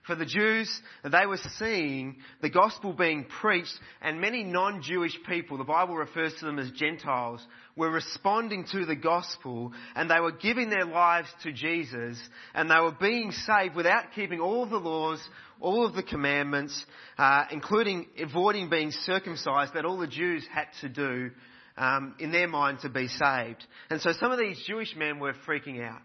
For 0.07 0.17
the 0.17 0.27
Jews, 0.27 0.69
they 1.05 1.27
were 1.27 1.39
seeing 1.59 2.17
the 2.41 2.51
gospel 2.51 2.93
being 2.93 3.25
preached 3.25 3.75
and 4.01 4.21
many 4.21 4.43
non-Jewish 4.43 5.17
people, 5.29 5.59
the 5.59 5.65
Bible 5.65 5.95
refers 5.95 6.35
to 6.35 6.45
them 6.45 6.59
as 6.59 6.73
Gentiles, 6.73 7.41
were 7.77 7.91
responding 7.91 8.67
to 8.73 8.85
the 8.85 8.97
gospel 8.97 9.73
and 9.95 10.11
they 10.11 10.19
were 10.19 10.33
giving 10.33 10.71
their 10.71 10.85
lives 10.85 11.29
to 11.45 11.53
Jesus 11.53 12.19
and 12.53 12.69
they 12.69 12.81
were 12.81 12.97
being 13.01 13.31
saved 13.31 13.77
without 13.77 14.07
keeping 14.13 14.41
all 14.41 14.65
of 14.65 14.71
the 14.71 14.81
laws, 14.81 15.21
all 15.61 15.87
of 15.87 15.95
the 15.95 16.03
commandments, 16.03 16.85
uh, 17.17 17.45
including 17.53 18.07
avoiding 18.19 18.69
being 18.69 18.91
circumcised 18.91 19.75
that 19.75 19.85
all 19.85 19.99
the 19.99 20.09
Jews 20.09 20.45
had 20.53 20.67
to 20.81 20.89
do 20.89 21.31
um, 21.77 22.17
in 22.19 22.33
their 22.33 22.49
mind 22.49 22.81
to 22.81 22.89
be 22.89 23.07
saved. 23.07 23.65
And 23.89 24.01
so 24.01 24.13
some 24.19 24.33
of 24.33 24.41
these 24.41 24.61
Jewish 24.67 24.97
men 24.97 25.21
were 25.21 25.35
freaking 25.47 25.81
out. 25.81 26.03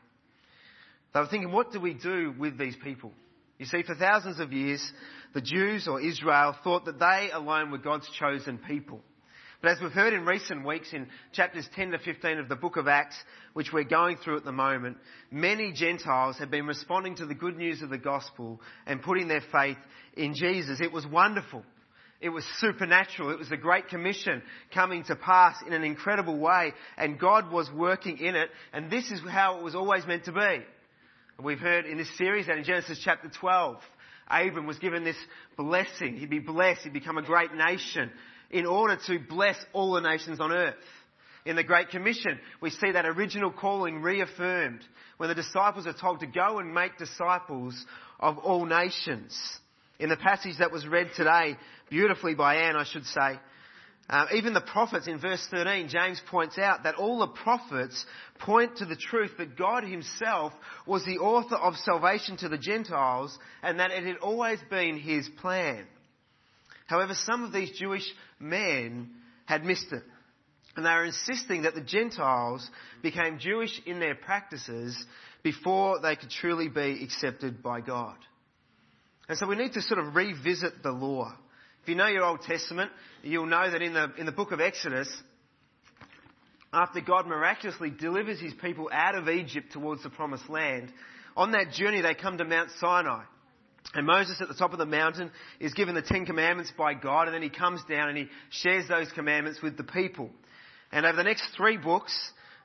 They 1.16 1.20
were 1.20 1.28
thinking, 1.28 1.52
what 1.52 1.72
do 1.72 1.80
we 1.80 1.96
do 1.96 2.36
with 2.38 2.60
these 2.60 2.76
people? 2.84 3.12
You 3.58 3.66
see, 3.66 3.84
for 3.84 3.96
thousands 3.96 4.40
of 4.40 4.54
years, 4.54 4.92
the 5.34 5.42
Jews 5.42 5.88
or 5.88 6.00
Israel 6.00 6.56
thought 6.64 6.86
that 6.86 7.00
they 7.00 7.30
alone 7.34 7.72
were 7.72 7.80
God's 7.80 8.10
chosen 8.20 8.60
people. 8.60 9.02
But 9.62 9.72
as 9.72 9.82
we've 9.82 9.92
heard 9.92 10.14
in 10.14 10.26
recent 10.26 10.64
weeks 10.64 10.94
in 10.94 11.08
chapters 11.32 11.68
10 11.76 11.92
to 11.92 11.98
15 11.98 12.38
of 12.38 12.48
the 12.48 12.56
book 12.56 12.78
of 12.78 12.88
Acts, 12.88 13.16
which 13.54 13.74
we're 13.74 13.84
going 13.84 14.18
through 14.18 14.38
at 14.38 14.46
the 14.46 14.52
moment, 14.52 14.98
many 15.32 15.72
Gentiles 15.72 16.38
have 16.38 16.52
been 16.52 16.68
responding 16.68 17.16
to 17.16 17.26
the 17.26 17.34
good 17.34 17.58
news 17.58 17.82
of 17.82 17.90
the 17.90 17.98
gospel 17.98 18.62
and 18.86 19.02
putting 19.02 19.28
their 19.28 19.42
faith 19.52 19.78
in 20.16 20.36
Jesus. 20.36 20.80
It 20.80 20.92
was 20.92 21.08
wonderful. 21.08 21.64
It 22.22 22.30
was 22.30 22.46
supernatural. 22.60 23.32
It 23.32 23.40
was 23.40 23.50
the 23.50 23.58
Great 23.58 23.88
Commission 23.88 24.44
coming 24.72 25.04
to 25.06 25.16
pass 25.16 25.56
in 25.66 25.74
an 25.74 25.84
incredible 25.84 26.38
way, 26.38 26.74
and 26.96 27.20
God 27.20 27.52
was 27.52 27.72
working 27.72 28.20
in 28.20 28.36
it, 28.36 28.50
and 28.74 28.92
this 28.92 29.10
is 29.10 29.22
how 29.28 29.58
it 29.58 29.64
was 29.64 29.74
always 29.74 30.06
meant 30.06 30.26
to 30.26 30.32
be. 30.32 30.64
We've 31.44 31.60
heard 31.60 31.86
in 31.86 32.00
this 32.00 32.18
series 32.18 32.48
that 32.48 32.58
in 32.58 32.64
Genesis 32.64 33.00
chapter 33.04 33.30
12, 33.30 33.78
Abram 34.28 34.66
was 34.66 34.80
given 34.80 35.04
this 35.04 35.18
blessing. 35.56 36.18
He'd 36.18 36.32
be 36.32 36.40
blessed, 36.40 36.82
he'd 36.82 36.94
become 36.94 37.20
a 37.20 37.22
great 37.22 37.54
nation 37.54 38.10
in 38.50 38.66
order 38.66 38.98
to 39.06 39.20
bless 39.20 39.56
all 39.72 39.94
the 39.94 40.02
nations 40.02 40.40
on 40.40 40.52
earth. 40.52 40.74
In 41.46 41.56
the 41.56 41.64
Great 41.64 41.90
Commission, 41.90 42.40
we 42.60 42.72
see 42.72 42.92
that 42.92 43.06
original 43.06 43.52
calling 43.52 44.02
reaffirmed 44.02 44.84
when 45.18 45.30
the 45.30 45.36
disciples 45.36 45.86
are 45.86 45.94
told 45.94 46.22
to 46.22 46.28
go 46.28 46.58
and 46.58 46.74
make 46.74 46.98
disciples 46.98 47.86
of 48.20 48.40
all 48.40 48.66
nations. 48.66 49.40
In 50.00 50.10
the 50.10 50.18
passage 50.18 50.58
that 50.58 50.72
was 50.72 50.88
read 50.88 51.12
today, 51.16 51.56
beautifully 51.88 52.34
by 52.34 52.56
Anne, 52.56 52.76
I 52.76 52.84
should 52.84 53.06
say, 53.06 53.40
uh, 54.10 54.26
even 54.34 54.54
the 54.54 54.62
prophets 54.62 55.08
in 55.08 55.20
verse 55.20 55.46
13, 55.52 55.90
James 55.90 56.22
points 56.30 56.58
out 56.58 56.84
that 56.84 56.96
all 56.96 57.20
the 57.20 57.28
prophets 57.28 58.06
point 58.40 58.78
to 58.78 58.86
the 58.86 58.96
truth 58.96 59.32
that 59.38 59.58
God 59.58 59.84
himself 59.84 60.54
was 60.86 61.04
the 61.04 61.18
author 61.18 61.58
of 61.58 61.76
salvation 61.76 62.38
to 62.38 62.48
the 62.48 62.58
Gentiles 62.58 63.38
and 63.62 63.80
that 63.80 63.92
it 63.92 64.06
had 64.06 64.18
always 64.18 64.60
been 64.70 64.98
his 64.98 65.28
plan. 65.42 65.86
However, 66.86 67.16
some 67.16 67.44
of 67.44 67.52
these 67.52 67.78
Jewish 67.78 68.10
men 68.40 69.10
had 69.46 69.66
missed 69.66 69.92
it. 69.92 70.04
And 70.78 70.86
they 70.86 70.92
were 70.92 71.06
insisting 71.06 71.64
that 71.64 71.76
the 71.76 71.82
Gentiles 71.82 72.70
became 73.02 73.40
Jewish 73.40 73.82
in 73.86 74.00
their 74.00 74.16
practices 74.16 74.96
before 75.44 76.00
they 76.00 76.16
could 76.16 76.30
truly 76.30 76.70
be 76.70 77.04
accepted 77.04 77.62
by 77.62 77.82
God. 77.82 78.16
And 79.28 79.38
so 79.38 79.48
we 79.48 79.56
need 79.58 79.74
to 79.74 79.82
sort 79.82 80.00
of 80.00 80.16
revisit 80.16 80.82
the 80.82 80.92
law. 80.92 81.34
If 81.88 81.92
you 81.92 81.96
know 81.96 82.08
your 82.08 82.26
Old 82.26 82.42
Testament, 82.42 82.92
you'll 83.24 83.46
know 83.46 83.72
that 83.72 83.82
in 83.82 83.94
the, 83.94 84.12
in 84.18 84.26
the 84.26 84.34
book 84.34 84.52
of 84.52 84.60
Exodus, 84.60 85.08
after 86.74 87.00
God 87.00 87.28
miraculously 87.28 87.90
delivers 87.90 88.42
his 88.42 88.54
people 88.56 88.90
out 88.92 89.16
of 89.16 89.30
Egypt 89.30 89.72
towards 89.72 90.04
the 90.04 90.10
promised 90.10 90.50
land, 90.50 90.92
on 91.38 91.54
that 91.54 91.72
journey 91.72 92.02
they 92.02 92.14
come 92.14 92.40
to 92.40 92.44
Mount 92.44 92.72
Sinai. 92.82 93.24
And 93.94 94.06
Moses 94.06 94.42
at 94.42 94.50
the 94.50 94.54
top 94.54 94.74
of 94.74 94.80
the 94.80 94.86
mountain 94.86 95.32
is 95.62 95.74
given 95.76 95.96
the 95.96 96.02
Ten 96.02 96.26
Commandments 96.26 96.74
by 96.78 96.94
God 96.94 97.28
and 97.28 97.34
then 97.34 97.42
he 97.42 97.50
comes 97.50 97.82
down 97.90 98.10
and 98.10 98.18
he 98.18 98.28
shares 98.50 98.86
those 98.90 99.10
commandments 99.14 99.62
with 99.62 99.78
the 99.78 99.86
people. 99.86 100.30
And 100.92 101.06
over 101.06 101.16
the 101.16 101.24
next 101.24 101.56
three 101.56 101.78
books, 101.78 102.14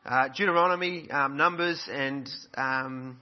uh, 0.04 0.30
Deuteronomy, 0.36 1.08
um, 1.12 1.36
Numbers 1.36 1.80
and, 1.88 2.28
um, 2.56 3.20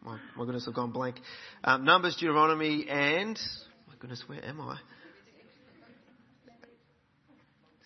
my, 0.00 0.16
my, 0.36 0.44
goodness, 0.44 0.66
I've 0.68 0.74
gone 0.74 0.92
blank. 0.92 1.16
Um, 1.64 1.84
Numbers, 1.84 2.14
Deuteronomy 2.14 2.86
and, 2.88 3.36
my 3.88 3.94
goodness, 3.98 4.22
where 4.28 4.44
am 4.44 4.60
I? 4.60 4.78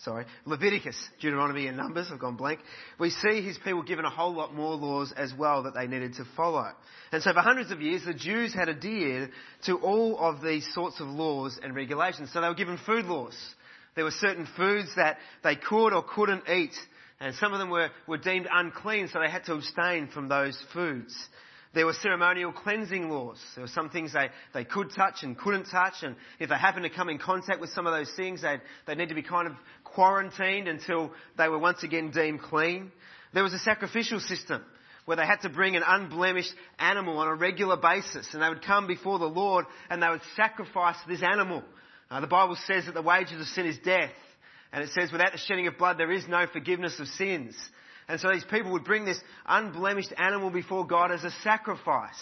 Sorry, 0.05 0.27
Leviticus, 0.45 0.97
Deuteronomy 1.21 1.67
and 1.69 1.77
Numbers, 1.77 2.09
I've 2.13 2.19
gone 2.19 2.37
blank, 2.37 2.61
we 2.99 3.11
see 3.11 3.41
his 3.43 3.57
people 3.59 3.83
given 3.83 4.05
a 4.05 4.11
whole 4.11 4.35
lot 4.35 4.55
more 4.55 4.75
laws 4.75 5.13
as 5.17 5.33
well 5.37 5.63
that 5.65 5.75
they 5.75 5.87
needed 5.87 6.15
to 6.15 6.25
follow. 6.37 6.71
And 7.13 7.23
so 7.23 7.33
for 7.33 7.41
hundreds 7.41 7.71
of 7.71 7.81
years, 7.81 8.05
the 8.05 8.15
Jews 8.15 8.53
had 8.53 8.69
adhered 8.69 9.31
to 9.67 9.77
all 9.77 10.19
of 10.19 10.43
these 10.43 10.67
sorts 10.75 11.01
of 11.01 11.07
laws 11.07 11.59
and 11.63 11.75
regulations. 11.75 12.31
So 12.33 12.41
they 12.41 12.49
were 12.49 12.55
given 12.55 12.79
food 12.85 13.05
laws. 13.05 13.37
There 13.95 14.05
were 14.05 14.11
certain 14.11 14.49
foods 14.57 14.89
that 14.97 15.19
they 15.45 15.57
could 15.57 15.93
or 15.93 16.03
couldn't 16.03 16.49
eat. 16.49 16.75
And 17.21 17.35
some 17.37 17.53
of 17.53 17.61
them 17.61 17.71
were, 17.71 17.91
were 18.09 18.19
deemed 18.19 18.49
unclean, 18.53 19.09
so 19.09 19.21
they 19.21 19.31
had 19.31 19.45
to 19.45 19.55
abstain 19.55 20.09
from 20.09 20.29
those 20.29 20.61
foods. 20.73 21.15
There 21.75 21.87
were 21.87 21.95
ceremonial 21.95 22.53
cleansing 22.53 23.09
laws. 23.09 23.39
There 23.55 23.65
were 23.65 23.69
some 23.69 23.89
things 23.89 24.13
they, 24.13 24.29
they 24.53 24.65
could 24.65 24.91
touch 24.95 25.23
and 25.23 25.39
couldn't 25.39 25.65
touch, 25.71 26.03
and 26.03 26.17
if 26.39 26.51
they 26.51 26.57
happened 26.57 26.85
to 26.85 26.91
come 26.91 27.09
in 27.09 27.19
contact 27.19 27.61
with 27.61 27.71
some 27.71 27.87
of 27.87 27.95
those 27.95 28.13
things, 28.15 28.43
they'd, 28.43 28.61
they'd 28.87 28.99
need 28.99 29.09
to 29.09 29.15
be 29.15 29.23
kind 29.23 29.49
of 29.49 29.55
quarantined 29.95 30.69
until 30.69 31.13
they 31.37 31.49
were 31.49 31.59
once 31.59 31.83
again 31.83 32.11
deemed 32.11 32.43
clean. 32.43 32.91
There 33.33 33.43
was 33.43 33.55
a 33.55 33.59
sacrificial 33.59 34.21
system 34.21 34.63
where 35.05 35.17
they 35.17 35.27
had 35.27 35.41
to 35.43 35.49
bring 35.49 35.75
an 35.77 35.83
unblemished 35.87 36.55
animal 36.79 37.19
on 37.19 37.29
a 37.29 37.35
regular 37.35 37.77
basis, 37.77 38.29
and 38.33 38.43
they 38.43 38.49
would 38.49 38.65
come 38.65 38.87
before 38.87 39.19
the 39.19 39.25
Lord 39.25 39.65
and 39.91 40.03
they 40.03 40.09
would 40.09 40.21
sacrifice 40.37 40.97
this 41.09 41.23
animal. 41.23 41.63
Uh, 42.11 42.21
the 42.21 42.27
Bible 42.27 42.57
says 42.67 42.87
that 42.87 42.95
the 42.95 43.03
wages 43.03 43.41
of 43.41 43.47
sin 43.49 43.67
is 43.67 43.79
death, 43.79 44.13
and 44.73 44.85
it 44.85 44.91
says 44.91 45.11
without 45.11 45.33
the 45.33 45.39
shedding 45.39 45.67
of 45.67 45.79
blood 45.79 45.99
there 45.99 46.13
is 46.13 46.29
no 46.29 46.47
forgiveness 46.47 47.01
of 47.01 47.09
sins. 47.09 47.57
And 48.09 48.21
so 48.21 48.29
these 48.31 48.45
people 48.45 48.73
would 48.73 48.85
bring 48.85 49.05
this 49.05 49.21
unblemished 49.47 50.13
animal 50.19 50.51
before 50.51 50.87
God 50.87 51.13
as 51.13 51.25
a 51.25 51.31
sacrifice. 51.43 52.21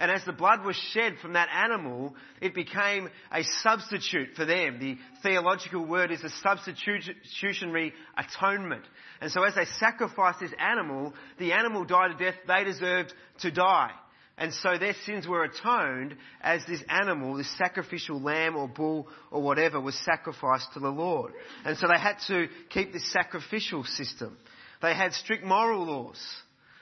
And 0.00 0.10
as 0.10 0.24
the 0.24 0.32
blood 0.32 0.64
was 0.64 0.76
shed 0.94 1.18
from 1.20 1.34
that 1.34 1.50
animal, 1.52 2.14
it 2.40 2.54
became 2.54 3.10
a 3.30 3.44
substitute 3.62 4.30
for 4.34 4.46
them. 4.46 4.78
The 4.80 4.96
theological 5.22 5.84
word 5.84 6.10
is 6.10 6.24
a 6.24 6.30
substitutionary 6.42 7.92
atonement. 8.16 8.84
And 9.20 9.30
so 9.30 9.42
as 9.42 9.54
they 9.56 9.66
sacrificed 9.78 10.40
this 10.40 10.54
animal, 10.58 11.12
the 11.38 11.52
animal 11.52 11.84
died 11.84 12.12
a 12.12 12.14
death 12.14 12.34
they 12.48 12.64
deserved 12.64 13.12
to 13.40 13.50
die. 13.50 13.90
And 14.38 14.54
so 14.54 14.78
their 14.78 14.94
sins 15.04 15.28
were 15.28 15.44
atoned 15.44 16.16
as 16.40 16.64
this 16.66 16.82
animal, 16.88 17.36
this 17.36 17.58
sacrificial 17.58 18.22
lamb 18.22 18.56
or 18.56 18.68
bull 18.68 19.06
or 19.30 19.42
whatever 19.42 19.78
was 19.82 19.94
sacrificed 20.06 20.72
to 20.72 20.80
the 20.80 20.88
Lord. 20.88 21.34
And 21.66 21.76
so 21.76 21.88
they 21.88 22.00
had 22.00 22.16
to 22.28 22.48
keep 22.70 22.94
this 22.94 23.12
sacrificial 23.12 23.84
system. 23.84 24.38
They 24.80 24.94
had 24.94 25.12
strict 25.12 25.44
moral 25.44 25.84
laws. 25.84 26.18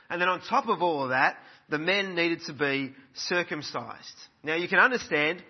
And 0.08 0.20
then 0.20 0.28
on 0.28 0.40
top 0.40 0.68
of 0.68 0.82
all 0.82 1.02
of 1.02 1.10
that, 1.10 1.36
the 1.68 1.78
men 1.78 2.14
needed 2.14 2.40
to 2.46 2.52
be 2.52 2.92
circumcised. 3.14 4.14
Now 4.42 4.54
you 4.54 4.68
can 4.68 4.78
understand 4.78 5.42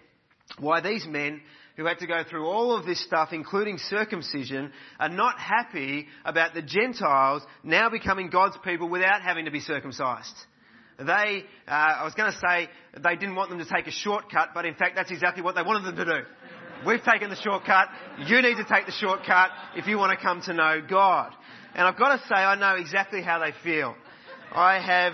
why 0.58 0.80
these 0.80 1.06
men 1.06 1.40
who 1.76 1.86
had 1.86 1.98
to 2.00 2.06
go 2.06 2.24
through 2.28 2.44
all 2.44 2.76
of 2.76 2.84
this 2.84 3.00
stuff, 3.04 3.28
including 3.32 3.78
circumcision, 3.78 4.72
are 4.98 5.08
not 5.08 5.38
happy 5.38 6.08
about 6.24 6.52
the 6.52 6.62
Gentiles 6.62 7.42
now 7.62 7.88
becoming 7.88 8.30
God's 8.30 8.58
people 8.64 8.88
without 8.88 9.22
having 9.22 9.44
to 9.44 9.52
be 9.52 9.60
circumcised. 9.60 10.34
They, 10.98 11.44
uh, 11.68 11.70
I 11.70 12.04
was 12.04 12.14
going 12.14 12.32
to 12.32 12.38
say 12.38 12.68
they 13.00 13.14
didn't 13.14 13.36
want 13.36 13.50
them 13.50 13.60
to 13.60 13.64
take 13.64 13.86
a 13.86 13.92
shortcut, 13.92 14.48
but 14.54 14.64
in 14.64 14.74
fact 14.74 14.96
that's 14.96 15.12
exactly 15.12 15.42
what 15.44 15.54
they 15.54 15.62
wanted 15.62 15.84
them 15.84 15.96
to 15.96 16.04
do. 16.04 16.26
We've 16.84 17.02
taken 17.02 17.30
the 17.30 17.36
shortcut. 17.36 17.88
You 18.26 18.42
need 18.42 18.56
to 18.56 18.64
take 18.64 18.86
the 18.86 18.92
shortcut 18.92 19.50
if 19.76 19.86
you 19.86 19.98
want 19.98 20.18
to 20.18 20.24
come 20.24 20.42
to 20.42 20.52
know 20.52 20.80
God. 20.88 21.32
And 21.74 21.86
I've 21.86 21.98
got 21.98 22.16
to 22.16 22.26
say, 22.26 22.34
I 22.34 22.56
know 22.56 22.74
exactly 22.80 23.22
how 23.22 23.38
they 23.38 23.52
feel. 23.62 23.94
I 24.52 24.80
have 24.80 25.12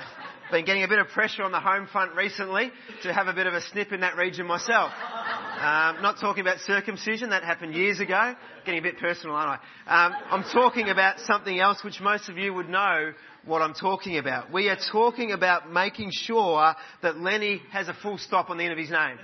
been 0.55 0.65
getting 0.65 0.85
a 0.85 0.89
bit 0.89 1.01
of 1.01 1.09
pressure 1.09 1.43
on 1.43 1.51
the 1.51 1.59
home 1.59 1.89
front 1.91 2.15
recently 2.15 2.71
to 3.03 3.13
have 3.13 3.27
a 3.27 3.33
bit 3.33 3.49
of 3.49 3.55
a 3.55 3.61
snip 3.61 3.91
in 3.91 4.03
that 4.03 4.17
region 4.17 4.47
myself. 4.47 4.93
Um, 4.93 6.01
not 6.01 6.19
talking 6.21 6.43
about 6.43 6.61
circumcision, 6.61 7.31
that 7.31 7.43
happened 7.43 7.75
years 7.75 7.99
ago. 7.99 8.37
Getting 8.65 8.79
a 8.79 8.83
bit 8.83 8.99
personal, 8.99 9.35
aren't 9.35 9.61
I? 9.89 10.07
Um, 10.07 10.13
I'm 10.31 10.45
talking 10.53 10.91
about 10.91 11.19
something 11.19 11.59
else 11.59 11.83
which 11.83 12.01
most 12.01 12.29
of 12.29 12.39
you 12.39 12.55
would 12.55 12.69
know 12.69 13.15
what 13.45 13.63
I'm 13.63 13.75
talking 13.75 14.17
about. 14.17 14.53
We 14.53 14.69
are 14.69 14.79
talking 14.93 15.33
about 15.33 15.73
making 15.73 16.11
sure 16.13 16.75
that 17.03 17.19
Lenny 17.19 17.61
has 17.73 17.89
a 17.89 17.95
full 17.95 18.19
stop 18.19 18.49
on 18.49 18.57
the 18.57 18.63
end 18.63 18.73
of 18.73 18.79
his 18.79 18.91
name. 18.91 19.19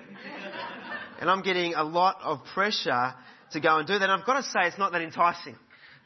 And 1.21 1.31
I'm 1.31 1.43
getting 1.43 1.75
a 1.75 1.85
lot 1.85 2.17
of 2.25 2.41
pressure 2.55 3.15
to 3.53 3.61
go 3.61 3.79
and 3.79 3.87
do 3.87 3.93
that. 3.93 4.03
And 4.03 4.11
I've 4.11 4.27
got 4.27 4.43
to 4.43 4.43
say, 4.43 4.63
it's 4.65 4.79
not 4.79 4.91
that 4.91 5.01
enticing. 5.01 5.55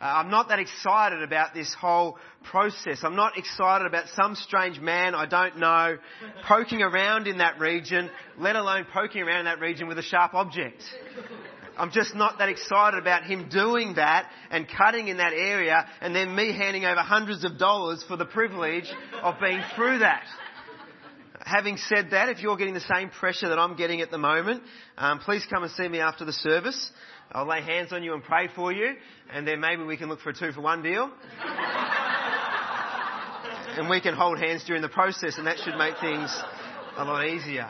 Uh, 0.05 0.09
I'm 0.09 0.31
not 0.31 0.49
that 0.49 0.59
excited 0.59 1.23
about 1.23 1.55
this 1.55 1.73
whole 1.73 2.19
process. 2.51 2.99
I'm 3.03 3.17
not 3.17 3.39
excited 3.39 3.87
about 3.87 4.09
some 4.15 4.35
strange 4.35 4.79
man 4.79 5.15
I 5.15 5.25
don't 5.25 5.57
know 5.59 5.97
poking 6.47 6.83
around 6.83 7.27
in 7.27 7.39
that 7.39 7.59
region, 7.59 8.11
let 8.37 8.55
alone 8.55 8.85
poking 8.93 9.23
around 9.23 9.39
in 9.39 9.45
that 9.47 9.61
region 9.61 9.89
with 9.89 9.99
a 9.99 10.03
sharp 10.03 10.35
object. 10.35 10.83
I'm 11.79 11.91
just 11.91 12.15
not 12.15 12.37
that 12.37 12.51
excited 12.51 12.99
about 12.99 13.25
him 13.25 13.49
doing 13.49 13.95
that 13.95 14.31
and 14.51 14.67
cutting 14.69 15.09
in 15.09 15.17
that 15.17 15.33
area 15.33 15.87
and 16.03 16.15
then 16.15 16.37
me 16.37 16.53
handing 16.53 16.85
over 16.85 17.01
hundreds 17.01 17.43
of 17.43 17.59
dollars 17.59 18.05
for 18.07 18.19
the 18.19 18.27
privilege 18.27 18.93
of 19.23 19.37
being 19.41 19.63
through 19.75 20.01
that. 20.01 20.25
Having 21.47 21.79
said 21.79 22.11
that, 22.11 22.29
if 22.29 22.41
you're 22.41 22.57
getting 22.59 22.75
the 22.75 22.81
same 22.95 23.09
pressure 23.09 23.49
that 23.49 23.59
I'm 23.59 23.77
getting 23.77 24.03
at 24.03 24.11
the 24.11 24.19
moment, 24.19 24.63
um, 24.99 25.19
please 25.21 25.47
come 25.51 25.63
and 25.63 25.73
see 25.73 25.89
me 25.89 26.01
after 26.01 26.27
the 26.27 26.33
service. 26.33 26.93
I'll 27.35 27.47
lay 27.47 27.63
hands 27.63 27.93
on 27.93 28.05
you 28.05 28.15
and 28.15 28.23
pray 28.23 28.49
for 28.55 28.73
you, 28.73 28.95
and 29.33 29.45
then 29.47 29.59
maybe 29.59 29.83
we 29.83 29.97
can 29.97 30.09
look 30.09 30.21
for 30.21 30.31
a 30.31 30.35
two 30.35 30.53
for 30.53 30.61
one 30.61 30.85
deal. 30.85 31.11
and 33.77 33.91
we 33.91 34.01
can 34.01 34.15
hold 34.15 34.39
hands 34.39 34.63
during 34.65 34.83
the 34.83 34.89
process, 34.89 35.37
and 35.37 35.49
that 35.49 35.59
should 35.59 35.77
make 35.77 35.99
things 36.01 36.33
a 36.97 37.05
lot 37.05 37.27
easier. 37.27 37.69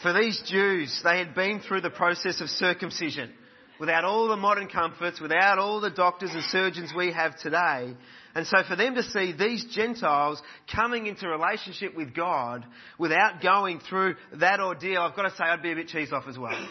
For 0.00 0.12
these 0.12 0.40
Jews, 0.46 1.00
they 1.02 1.18
had 1.18 1.34
been 1.34 1.58
through 1.58 1.80
the 1.80 1.90
process 1.90 2.40
of 2.40 2.48
circumcision 2.48 3.32
without 3.80 4.04
all 4.04 4.28
the 4.28 4.36
modern 4.36 4.68
comforts, 4.68 5.20
without 5.20 5.58
all 5.58 5.80
the 5.80 5.90
doctors 5.90 6.30
and 6.32 6.44
surgeons 6.44 6.92
we 6.96 7.10
have 7.10 7.36
today. 7.40 7.96
And 8.36 8.46
so 8.46 8.58
for 8.68 8.76
them 8.76 8.94
to 8.94 9.02
see 9.02 9.32
these 9.32 9.64
Gentiles 9.74 10.40
coming 10.72 11.06
into 11.06 11.28
relationship 11.28 11.96
with 11.96 12.14
God 12.14 12.64
without 12.96 13.42
going 13.42 13.80
through 13.80 14.14
that 14.36 14.60
ordeal, 14.60 15.00
I've 15.00 15.16
got 15.16 15.22
to 15.22 15.30
say 15.30 15.42
I'd 15.44 15.62
be 15.62 15.72
a 15.72 15.74
bit 15.74 15.88
cheesed 15.88 16.12
off 16.12 16.28
as 16.28 16.38
well. 16.38 16.68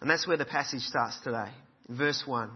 And 0.00 0.08
that's 0.08 0.26
where 0.26 0.36
the 0.36 0.44
passage 0.44 0.82
starts 0.82 1.18
today. 1.20 1.50
Verse 1.88 2.22
1. 2.26 2.50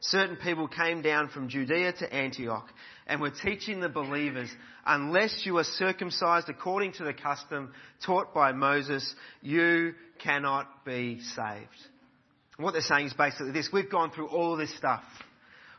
certain 0.00 0.36
people 0.36 0.68
came 0.68 1.02
down 1.02 1.28
from 1.28 1.48
Judea 1.48 1.92
to 1.94 2.12
Antioch 2.12 2.68
and 3.06 3.20
were 3.20 3.30
teaching 3.30 3.80
the 3.80 3.88
believers, 3.88 4.50
unless 4.86 5.44
you 5.44 5.58
are 5.58 5.64
circumcised 5.64 6.48
according 6.48 6.92
to 6.94 7.04
the 7.04 7.12
custom 7.12 7.72
taught 8.04 8.32
by 8.34 8.52
Moses, 8.52 9.14
you 9.42 9.94
cannot 10.22 10.84
be 10.84 11.20
saved. 11.20 11.66
What 12.58 12.72
they're 12.72 12.82
saying 12.82 13.06
is 13.06 13.14
basically 13.14 13.52
this. 13.52 13.70
We've 13.72 13.90
gone 13.90 14.10
through 14.10 14.28
all 14.28 14.56
this 14.56 14.74
stuff. 14.76 15.02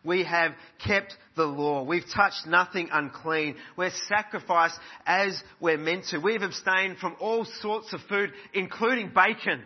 We 0.03 0.23
have 0.23 0.53
kept 0.85 1.13
the 1.35 1.45
law. 1.45 1.83
We've 1.83 2.05
touched 2.15 2.47
nothing 2.47 2.89
unclean. 2.91 3.57
We're 3.75 3.91
sacrificed 4.07 4.79
as 5.05 5.41
we're 5.59 5.77
meant 5.77 6.05
to. 6.07 6.19
We've 6.19 6.41
abstained 6.41 6.97
from 6.97 7.17
all 7.19 7.45
sorts 7.61 7.91
of 7.91 7.99
food, 8.07 8.31
including 8.53 9.11
bacon. 9.13 9.61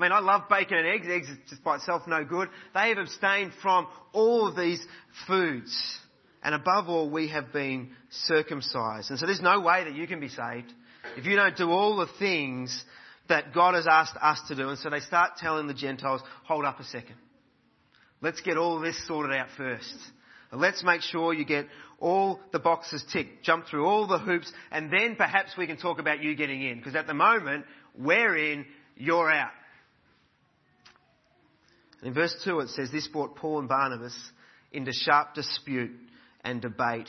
I 0.00 0.02
mean, 0.02 0.12
I 0.12 0.20
love 0.20 0.48
bacon 0.48 0.78
and 0.78 0.86
eggs. 0.86 1.06
Eggs 1.10 1.28
just 1.50 1.62
by 1.62 1.76
itself 1.76 2.02
no 2.06 2.24
good. 2.24 2.48
They 2.72 2.88
have 2.88 2.96
abstained 2.96 3.52
from 3.60 3.86
all 4.12 4.48
of 4.48 4.56
these 4.56 4.82
foods. 5.26 5.98
And 6.42 6.54
above 6.54 6.88
all, 6.88 7.10
we 7.10 7.28
have 7.28 7.52
been 7.52 7.90
circumcised. 8.08 9.10
And 9.10 9.18
so 9.18 9.26
there's 9.26 9.42
no 9.42 9.60
way 9.60 9.84
that 9.84 9.94
you 9.94 10.06
can 10.06 10.18
be 10.18 10.30
saved 10.30 10.72
if 11.18 11.26
you 11.26 11.36
don't 11.36 11.54
do 11.54 11.70
all 11.70 11.98
the 11.98 12.08
things 12.18 12.82
that 13.28 13.52
God 13.52 13.74
has 13.74 13.86
asked 13.86 14.16
us 14.16 14.40
to 14.48 14.56
do. 14.56 14.70
And 14.70 14.78
so 14.78 14.88
they 14.88 15.00
start 15.00 15.32
telling 15.36 15.66
the 15.66 15.74
Gentiles, 15.74 16.22
hold 16.44 16.64
up 16.64 16.80
a 16.80 16.84
second. 16.84 17.16
Let's 18.22 18.40
get 18.40 18.56
all 18.56 18.80
this 18.80 19.06
sorted 19.06 19.36
out 19.36 19.48
first. 19.58 19.94
Let's 20.50 20.82
make 20.82 21.02
sure 21.02 21.34
you 21.34 21.44
get 21.44 21.66
all 22.00 22.40
the 22.52 22.58
boxes 22.58 23.04
ticked, 23.12 23.44
jump 23.44 23.66
through 23.66 23.84
all 23.84 24.06
the 24.06 24.18
hoops, 24.18 24.50
and 24.70 24.90
then 24.90 25.16
perhaps 25.16 25.58
we 25.58 25.66
can 25.66 25.76
talk 25.76 25.98
about 25.98 26.22
you 26.22 26.34
getting 26.34 26.62
in. 26.62 26.78
Because 26.78 26.94
at 26.94 27.06
the 27.06 27.14
moment, 27.14 27.66
we're 27.98 28.34
in, 28.36 28.64
you're 28.96 29.30
out. 29.30 29.50
In 32.02 32.14
verse 32.14 32.34
2 32.44 32.60
it 32.60 32.70
says, 32.70 32.90
This 32.90 33.08
brought 33.08 33.36
Paul 33.36 33.60
and 33.60 33.68
Barnabas 33.68 34.16
into 34.72 34.92
sharp 34.92 35.34
dispute 35.34 35.92
and 36.42 36.62
debate 36.62 37.08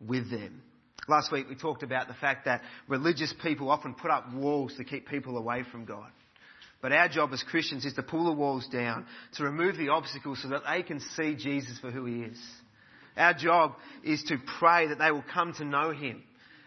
with 0.00 0.30
them. 0.30 0.62
Last 1.08 1.32
week 1.32 1.48
we 1.48 1.54
talked 1.54 1.82
about 1.82 2.08
the 2.08 2.14
fact 2.14 2.44
that 2.44 2.62
religious 2.88 3.34
people 3.42 3.70
often 3.70 3.94
put 3.94 4.10
up 4.10 4.32
walls 4.32 4.74
to 4.76 4.84
keep 4.84 5.08
people 5.08 5.36
away 5.36 5.64
from 5.70 5.84
God. 5.84 6.10
But 6.80 6.92
our 6.92 7.08
job 7.08 7.32
as 7.32 7.42
Christians 7.44 7.84
is 7.84 7.94
to 7.94 8.02
pull 8.02 8.24
the 8.24 8.32
walls 8.32 8.66
down, 8.66 9.06
to 9.36 9.44
remove 9.44 9.76
the 9.76 9.90
obstacles 9.90 10.42
so 10.42 10.48
that 10.48 10.62
they 10.68 10.82
can 10.82 11.00
see 11.16 11.34
Jesus 11.34 11.78
for 11.78 11.90
who 11.90 12.04
he 12.06 12.22
is. 12.22 12.38
Our 13.16 13.34
job 13.34 13.74
is 14.02 14.22
to 14.24 14.38
pray 14.58 14.88
that 14.88 14.98
they 14.98 15.12
will 15.12 15.24
come 15.32 15.52
to 15.54 15.64
know 15.64 15.92
him. 15.92 16.22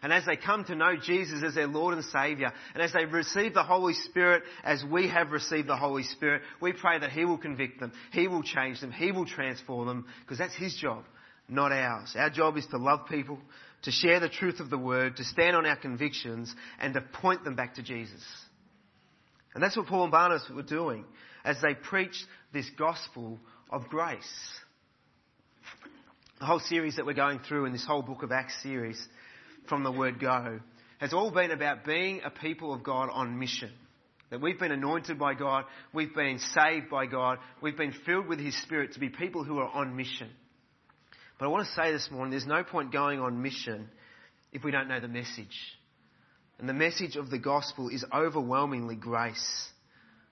And 0.05 0.13
as 0.13 0.23
they 0.23 0.35
come 0.35 0.63
to 0.65 0.75
know 0.75 0.95
Jesus 0.95 1.41
as 1.41 1.55
their 1.55 1.65
Lord 1.65 1.95
and 1.95 2.05
Saviour, 2.05 2.51
and 2.75 2.83
as 2.83 2.93
they 2.93 3.05
receive 3.05 3.55
the 3.55 3.63
Holy 3.63 3.95
Spirit 3.95 4.43
as 4.63 4.83
we 4.85 5.07
have 5.09 5.31
received 5.31 5.67
the 5.67 5.75
Holy 5.75 6.03
Spirit, 6.03 6.43
we 6.61 6.73
pray 6.73 6.99
that 6.99 7.09
He 7.09 7.25
will 7.25 7.39
convict 7.39 7.79
them, 7.79 7.91
He 8.11 8.27
will 8.27 8.43
change 8.43 8.81
them, 8.81 8.91
He 8.91 9.11
will 9.11 9.25
transform 9.25 9.87
them, 9.87 10.05
because 10.21 10.37
that's 10.37 10.53
His 10.53 10.75
job, 10.75 11.05
not 11.49 11.71
ours. 11.71 12.15
Our 12.15 12.29
job 12.29 12.55
is 12.55 12.67
to 12.67 12.77
love 12.77 13.07
people, 13.09 13.39
to 13.81 13.89
share 13.89 14.19
the 14.19 14.29
truth 14.29 14.59
of 14.59 14.69
the 14.69 14.77
Word, 14.77 15.17
to 15.17 15.23
stand 15.23 15.55
on 15.55 15.65
our 15.65 15.75
convictions, 15.75 16.53
and 16.79 16.93
to 16.93 17.01
point 17.01 17.43
them 17.43 17.55
back 17.55 17.73
to 17.77 17.81
Jesus. 17.81 18.21
And 19.55 19.63
that's 19.63 19.75
what 19.75 19.87
Paul 19.87 20.03
and 20.03 20.11
Barnabas 20.11 20.47
were 20.53 20.61
doing 20.61 21.03
as 21.43 21.59
they 21.63 21.73
preached 21.73 22.27
this 22.53 22.69
gospel 22.77 23.39
of 23.71 23.87
grace. 23.87 24.21
The 26.39 26.45
whole 26.45 26.59
series 26.59 26.97
that 26.97 27.07
we're 27.07 27.13
going 27.13 27.39
through 27.39 27.65
in 27.65 27.71
this 27.71 27.87
whole 27.87 28.03
book 28.03 28.21
of 28.21 28.31
Acts 28.31 28.61
series 28.61 29.03
from 29.67 29.83
the 29.83 29.91
word 29.91 30.19
go 30.19 30.59
has 30.99 31.13
all 31.13 31.31
been 31.31 31.51
about 31.51 31.85
being 31.85 32.21
a 32.23 32.29
people 32.29 32.73
of 32.73 32.83
God 32.83 33.09
on 33.11 33.37
mission. 33.37 33.71
That 34.31 34.41
we've 34.41 34.59
been 34.59 34.71
anointed 34.71 35.19
by 35.19 35.33
God, 35.33 35.65
we've 35.93 36.15
been 36.15 36.39
saved 36.39 36.89
by 36.89 37.05
God, 37.05 37.37
we've 37.61 37.77
been 37.77 37.93
filled 38.05 38.27
with 38.27 38.39
His 38.39 38.59
Spirit 38.63 38.93
to 38.93 38.99
be 38.99 39.09
people 39.09 39.43
who 39.43 39.59
are 39.59 39.69
on 39.69 39.95
mission. 39.95 40.29
But 41.37 41.45
I 41.45 41.49
want 41.49 41.67
to 41.67 41.73
say 41.73 41.91
this 41.91 42.09
morning, 42.09 42.31
there's 42.31 42.47
no 42.47 42.63
point 42.63 42.91
going 42.91 43.19
on 43.19 43.41
mission 43.41 43.89
if 44.51 44.63
we 44.63 44.71
don't 44.71 44.87
know 44.87 44.99
the 44.99 45.07
message. 45.07 45.55
And 46.59 46.69
the 46.69 46.73
message 46.73 47.17
of 47.17 47.29
the 47.29 47.37
gospel 47.37 47.89
is 47.89 48.05
overwhelmingly 48.13 48.95
grace. 48.95 49.69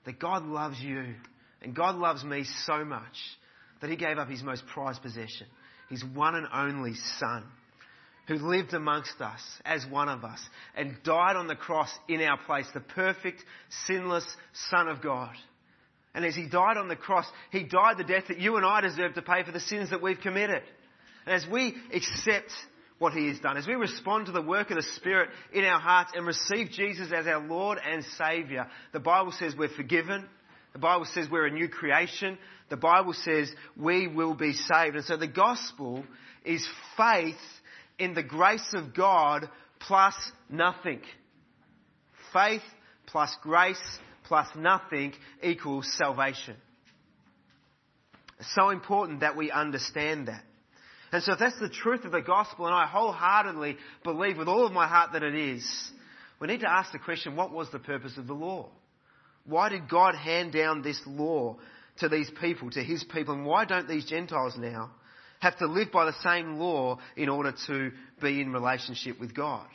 That 0.06 0.20
God 0.20 0.46
loves 0.46 0.80
you 0.80 1.16
and 1.62 1.76
God 1.76 1.96
loves 1.96 2.24
me 2.24 2.46
so 2.66 2.84
much 2.84 3.16
that 3.82 3.90
He 3.90 3.96
gave 3.96 4.18
up 4.18 4.30
His 4.30 4.44
most 4.44 4.66
prized 4.74 5.02
possession, 5.02 5.48
His 5.90 6.04
one 6.04 6.36
and 6.36 6.48
only 6.54 6.94
Son, 7.20 7.44
who 8.28 8.36
lived 8.36 8.74
amongst 8.74 9.20
us 9.20 9.42
as 9.66 9.86
one 9.86 10.10
of 10.10 10.24
us 10.24 10.40
and 10.76 10.96
died 11.04 11.36
on 11.36 11.48
the 11.48 11.56
cross 11.56 11.90
in 12.08 12.22
our 12.22 12.38
place, 12.46 12.68
the 12.74 12.80
perfect, 12.80 13.44
sinless 13.86 14.26
Son 14.70 14.88
of 14.88 15.02
God. 15.02 15.34
And 16.16 16.26
as 16.26 16.36
He 16.36 16.48
died 16.48 16.78
on 16.78 16.88
the 16.88 16.96
cross, 16.96 17.26
He 17.52 17.64
died 17.64 17.98
the 17.98 18.04
death 18.04 18.26
that 18.28 18.40
you 18.40 18.56
and 18.58 18.66
I 18.66 18.82
deserve 18.82 19.16
to 19.16 19.22
pay 19.22 19.44
for 19.44 19.52
the 19.52 19.60
sins 19.60 19.90
that 19.90 20.02
we've 20.02 20.20
committed. 20.20 20.62
And 21.26 21.36
as 21.36 21.46
we 21.50 21.76
accept 21.94 22.52
what 23.00 23.14
He 23.14 23.28
has 23.28 23.40
done. 23.40 23.58
As 23.58 23.68
we 23.68 23.74
respond 23.74 24.28
to 24.28 24.32
the 24.32 24.42
work 24.42 24.70
of 24.70 24.78
the 24.78 24.84
Spirit 24.96 25.30
in 25.52 25.66
our 25.66 25.80
hearts 25.80 26.12
and 26.16 26.26
receive 26.26 26.70
Jesus 26.70 27.12
as 27.12 27.28
our 27.28 27.46
Lord 27.46 27.78
and 27.84 28.06
Saviour, 28.18 28.68
the 28.94 29.00
Bible 29.00 29.34
says 29.34 29.56
we're 29.58 29.68
forgiven. 29.68 30.26
The 30.72 30.80
Bible 30.80 31.06
says 31.14 31.28
we're 31.30 31.48
a 31.48 31.52
new 31.52 31.68
creation. 31.68 32.38
The 32.70 32.78
Bible 32.78 33.14
says 33.14 33.54
we 33.76 34.08
will 34.08 34.36
be 34.36 34.54
saved. 34.54 34.96
And 34.96 35.06
so 35.06 35.18
the 35.18 35.28
gospel 35.28 36.06
is 36.46 36.66
faith 36.96 37.36
in 38.04 38.14
the 38.14 38.24
grace 38.24 38.74
of 38.74 38.94
God 38.94 39.50
plus 39.80 40.16
nothing. 40.50 41.02
Faith 42.34 42.62
plus 43.08 43.36
grace 43.42 43.82
plus 44.26 44.48
nothing 44.56 45.14
equals 45.42 45.92
salvation. 45.98 46.56
It's 48.40 48.54
so 48.56 48.70
important 48.70 49.22
that 49.22 49.38
we 49.38 49.52
understand 49.52 50.28
that. 50.28 50.44
And 51.12 51.22
so 51.22 51.34
if 51.34 51.40
that's 51.40 51.60
the 51.60 51.70
truth 51.70 52.06
of 52.06 52.12
the 52.12 52.22
gospel, 52.22 52.66
and 52.66 52.74
I 52.74 52.88
wholeheartedly 52.88 53.78
believe 54.04 54.38
with 54.38 54.48
all 54.48 54.66
of 54.66 54.74
my 54.74 54.88
heart 54.88 55.12
that 55.14 55.24
it 55.24 55.36
is, 55.36 55.92
we 56.40 56.48
need 56.48 56.62
to 56.62 56.72
ask 56.72 56.92
the 56.92 57.00
question, 57.00 57.36
what 57.36 57.52
was 57.52 57.70
the 57.70 57.80
purpose 57.80 58.18
of 58.18 58.28
the 58.28 58.34
law? 58.34 58.70
Why 59.46 59.70
did 59.70 59.88
God 59.88 60.16
hand 60.16 60.52
down 60.52 60.82
this 60.82 61.00
law 61.06 61.58
to 62.00 62.10
these 62.10 62.32
people, 62.42 62.72
to 62.72 62.84
his 62.84 63.04
people, 63.04 63.36
and 63.36 63.46
why 63.46 63.66
don't 63.66 63.88
these 63.88 64.06
Gentiles 64.06 64.56
now 64.58 64.92
have 65.44 65.58
to 65.60 65.68
live 65.68 65.92
by 65.92 66.06
the 66.06 66.16
same 66.24 66.58
law 66.58 67.00
in 67.16 67.30
order 67.30 67.54
to 67.68 67.92
be 68.22 68.42
in 68.42 68.52
relationship 68.52 69.20
with 69.20 69.36
God? 69.36 69.68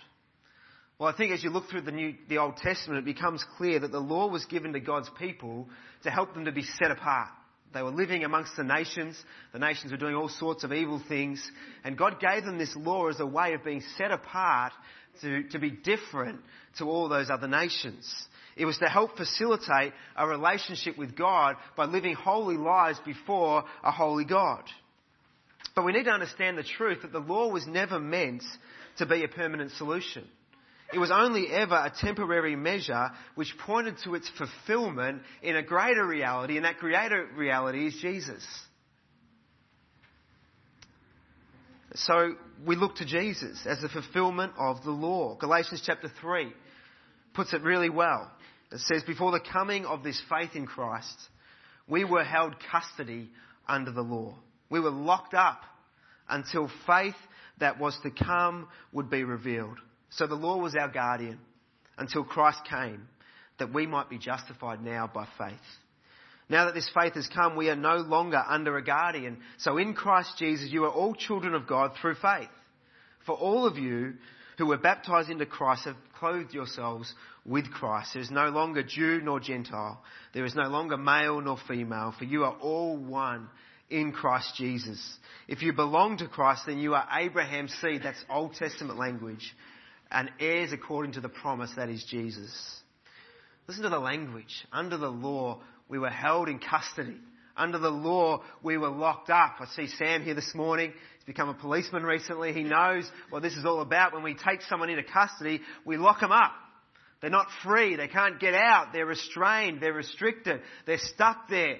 Well, 0.98 1.08
I 1.08 1.16
think 1.16 1.32
as 1.32 1.44
you 1.44 1.50
look 1.50 1.68
through 1.68 1.82
the, 1.82 1.92
New, 1.92 2.14
the 2.28 2.38
Old 2.38 2.56
Testament, 2.56 2.98
it 2.98 3.14
becomes 3.14 3.44
clear 3.56 3.78
that 3.78 3.92
the 3.92 4.00
law 4.00 4.28
was 4.28 4.44
given 4.46 4.72
to 4.72 4.80
God's 4.80 5.10
people 5.18 5.68
to 6.02 6.10
help 6.10 6.34
them 6.34 6.46
to 6.46 6.52
be 6.52 6.64
set 6.64 6.90
apart. 6.90 7.28
They 7.72 7.82
were 7.82 7.90
living 7.90 8.24
amongst 8.24 8.56
the 8.56 8.64
nations. 8.64 9.22
The 9.52 9.58
nations 9.58 9.92
were 9.92 9.98
doing 9.98 10.16
all 10.16 10.28
sorts 10.28 10.64
of 10.64 10.72
evil 10.72 11.00
things. 11.06 11.48
And 11.84 11.96
God 11.96 12.18
gave 12.18 12.44
them 12.44 12.58
this 12.58 12.74
law 12.74 13.08
as 13.08 13.20
a 13.20 13.26
way 13.26 13.52
of 13.52 13.62
being 13.62 13.82
set 13.96 14.10
apart 14.10 14.72
to, 15.20 15.44
to 15.50 15.58
be 15.58 15.70
different 15.70 16.40
to 16.78 16.84
all 16.86 17.08
those 17.08 17.30
other 17.30 17.46
nations. 17.46 18.10
It 18.56 18.64
was 18.64 18.78
to 18.78 18.88
help 18.88 19.16
facilitate 19.16 19.92
a 20.16 20.26
relationship 20.26 20.98
with 20.98 21.14
God 21.14 21.56
by 21.76 21.84
living 21.84 22.14
holy 22.14 22.56
lives 22.56 22.98
before 23.04 23.64
a 23.84 23.92
holy 23.92 24.24
God. 24.24 24.64
But 25.74 25.84
we 25.84 25.92
need 25.92 26.04
to 26.04 26.10
understand 26.10 26.58
the 26.58 26.64
truth 26.64 27.02
that 27.02 27.12
the 27.12 27.18
law 27.18 27.48
was 27.48 27.66
never 27.66 28.00
meant 28.00 28.42
to 28.98 29.06
be 29.06 29.24
a 29.24 29.28
permanent 29.28 29.72
solution. 29.72 30.24
It 30.92 30.98
was 30.98 31.10
only 31.10 31.48
ever 31.48 31.74
a 31.74 31.92
temporary 32.00 32.56
measure 32.56 33.10
which 33.34 33.54
pointed 33.58 33.96
to 34.04 34.14
its 34.14 34.30
fulfillment 34.38 35.22
in 35.42 35.54
a 35.54 35.62
greater 35.62 36.06
reality, 36.06 36.56
and 36.56 36.64
that 36.64 36.78
greater 36.78 37.26
reality 37.36 37.86
is 37.86 37.98
Jesus. 38.00 38.44
So 41.94 42.34
we 42.66 42.76
look 42.76 42.96
to 42.96 43.04
Jesus 43.04 43.66
as 43.66 43.80
the 43.80 43.88
fulfillment 43.88 44.52
of 44.58 44.82
the 44.84 44.90
law. 44.90 45.36
Galatians 45.36 45.82
chapter 45.84 46.10
3 46.20 46.52
puts 47.34 47.52
it 47.52 47.62
really 47.62 47.90
well. 47.90 48.30
It 48.72 48.80
says, 48.80 49.02
Before 49.02 49.32
the 49.32 49.40
coming 49.40 49.84
of 49.84 50.02
this 50.02 50.20
faith 50.28 50.50
in 50.54 50.66
Christ, 50.66 51.18
we 51.86 52.04
were 52.04 52.24
held 52.24 52.54
custody 52.70 53.30
under 53.66 53.90
the 53.90 54.02
law. 54.02 54.36
We 54.70 54.80
were 54.80 54.90
locked 54.90 55.34
up 55.34 55.60
until 56.28 56.70
faith 56.86 57.14
that 57.58 57.78
was 57.78 57.98
to 58.02 58.10
come 58.10 58.68
would 58.92 59.10
be 59.10 59.24
revealed. 59.24 59.78
So 60.10 60.26
the 60.26 60.34
law 60.34 60.58
was 60.58 60.74
our 60.74 60.88
guardian 60.88 61.38
until 61.96 62.24
Christ 62.24 62.60
came 62.68 63.08
that 63.58 63.72
we 63.72 63.86
might 63.86 64.08
be 64.08 64.18
justified 64.18 64.82
now 64.82 65.10
by 65.12 65.26
faith. 65.36 65.58
Now 66.48 66.66
that 66.66 66.74
this 66.74 66.90
faith 66.94 67.14
has 67.14 67.28
come, 67.28 67.56
we 67.56 67.68
are 67.68 67.76
no 67.76 67.96
longer 67.96 68.42
under 68.46 68.76
a 68.78 68.84
guardian. 68.84 69.38
So 69.58 69.76
in 69.76 69.94
Christ 69.94 70.38
Jesus, 70.38 70.70
you 70.70 70.84
are 70.84 70.90
all 70.90 71.14
children 71.14 71.54
of 71.54 71.66
God 71.66 71.92
through 72.00 72.14
faith. 72.14 72.48
For 73.26 73.34
all 73.36 73.66
of 73.66 73.76
you 73.76 74.14
who 74.56 74.66
were 74.66 74.78
baptized 74.78 75.28
into 75.28 75.44
Christ 75.44 75.84
have 75.84 75.96
clothed 76.18 76.54
yourselves 76.54 77.12
with 77.44 77.70
Christ. 77.70 78.14
There 78.14 78.22
is 78.22 78.30
no 78.30 78.48
longer 78.48 78.82
Jew 78.82 79.20
nor 79.22 79.40
Gentile. 79.40 80.02
There 80.32 80.46
is 80.46 80.54
no 80.54 80.68
longer 80.68 80.96
male 80.96 81.40
nor 81.40 81.58
female, 81.68 82.14
for 82.18 82.24
you 82.24 82.44
are 82.44 82.56
all 82.60 82.96
one 82.96 83.48
in 83.90 84.12
Christ 84.12 84.54
Jesus. 84.56 85.00
If 85.46 85.62
you 85.62 85.72
belong 85.72 86.18
to 86.18 86.28
Christ, 86.28 86.64
then 86.66 86.78
you 86.78 86.94
are 86.94 87.08
Abraham's 87.18 87.74
seed. 87.80 88.02
That's 88.02 88.22
Old 88.30 88.54
Testament 88.54 88.98
language 88.98 89.54
and 90.10 90.30
heirs 90.40 90.72
according 90.72 91.12
to 91.12 91.20
the 91.20 91.28
promise 91.28 91.70
that 91.76 91.88
is 91.88 92.04
Jesus. 92.04 92.80
Listen 93.66 93.82
to 93.84 93.90
the 93.90 93.98
language. 93.98 94.66
Under 94.72 94.96
the 94.96 95.10
law, 95.10 95.60
we 95.88 95.98
were 95.98 96.10
held 96.10 96.48
in 96.48 96.58
custody 96.58 97.16
Under 97.56 97.78
the 97.78 97.90
law, 97.90 98.42
we 98.62 98.78
were 98.78 98.88
locked 98.88 99.30
up. 99.30 99.56
I 99.60 99.66
see 99.74 99.88
Sam 99.88 100.22
here 100.22 100.34
this 100.34 100.54
morning. 100.54 100.92
He's 100.92 101.24
become 101.26 101.48
a 101.48 101.54
policeman 101.54 102.04
recently. 102.04 102.52
He 102.52 102.62
knows 102.62 103.10
what 103.30 103.42
this 103.42 103.54
is 103.54 103.64
all 103.64 103.80
about. 103.80 104.14
When 104.14 104.22
we 104.22 104.34
take 104.34 104.62
someone 104.62 104.88
into 104.90 105.02
custody, 105.02 105.60
we 105.84 105.96
lock 105.96 106.20
them 106.20 106.32
up. 106.32 106.52
They're 107.20 107.30
not 107.30 107.48
free. 107.64 107.96
They 107.96 108.06
can't 108.06 108.38
get 108.38 108.54
out. 108.54 108.92
They're 108.92 109.06
restrained. 109.06 109.80
They're 109.80 109.92
restricted. 109.92 110.60
They're 110.86 110.98
stuck 110.98 111.48
there. 111.48 111.78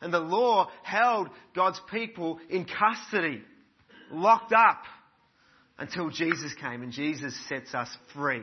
And 0.00 0.12
the 0.12 0.20
law 0.20 0.70
held 0.82 1.28
God's 1.54 1.80
people 1.90 2.38
in 2.48 2.66
custody, 2.66 3.42
locked 4.10 4.52
up, 4.52 4.82
until 5.78 6.10
Jesus 6.10 6.54
came 6.60 6.82
and 6.82 6.92
Jesus 6.92 7.36
sets 7.48 7.74
us 7.74 7.88
free 8.14 8.42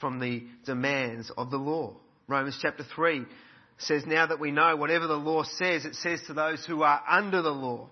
from 0.00 0.18
the 0.18 0.44
demands 0.64 1.30
of 1.36 1.50
the 1.50 1.56
law. 1.56 1.94
Romans 2.26 2.58
chapter 2.60 2.84
3 2.94 3.24
says, 3.78 4.04
Now 4.06 4.26
that 4.26 4.40
we 4.40 4.50
know 4.50 4.76
whatever 4.76 5.06
the 5.06 5.14
law 5.14 5.42
says, 5.42 5.84
it 5.84 5.94
says 5.96 6.20
to 6.26 6.34
those 6.34 6.64
who 6.64 6.82
are 6.82 7.02
under 7.08 7.42
the 7.42 7.50
law, 7.50 7.88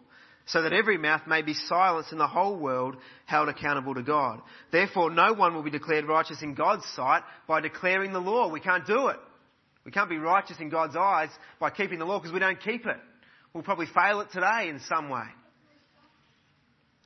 so 0.47 0.63
that 0.63 0.73
every 0.73 0.97
mouth 0.97 1.23
may 1.27 1.43
be 1.43 1.55
silenced 1.55 2.13
and 2.13 2.21
the 2.21 2.27
whole 2.27 2.57
world 2.57 2.97
held 3.25 3.49
accountable 3.49 3.95
to 3.95 4.03
God. 4.03 4.41
Therefore, 4.71 5.11
no 5.11 5.33
one 5.33 5.55
will 5.55 5.65
be 5.65 5.71
declared 5.71 6.07
righteous 6.07 6.41
in 6.41 6.55
God's 6.55 6.87
sight 6.95 7.23
by 7.49 7.61
declaring 7.61 8.13
the 8.13 8.21
law. 8.21 8.49
We 8.49 8.61
can't 8.61 8.87
do 8.87 9.09
it. 9.09 9.19
We 9.87 9.93
can't 9.93 10.11
be 10.11 10.19
righteous 10.19 10.59
in 10.59 10.69
God's 10.69 10.97
eyes 10.97 11.31
by 11.61 11.71
keeping 11.71 12.01
the 12.01 12.05
law 12.05 12.19
because 12.19 12.33
we 12.33 12.41
don't 12.41 12.61
keep 12.61 12.85
it. 12.87 12.97
We'll 13.55 13.63
probably 13.63 13.87
fail 13.87 14.21
it 14.21 14.33
today 14.33 14.69
in 14.69 14.81
some 14.81 15.09
way. 15.09 15.27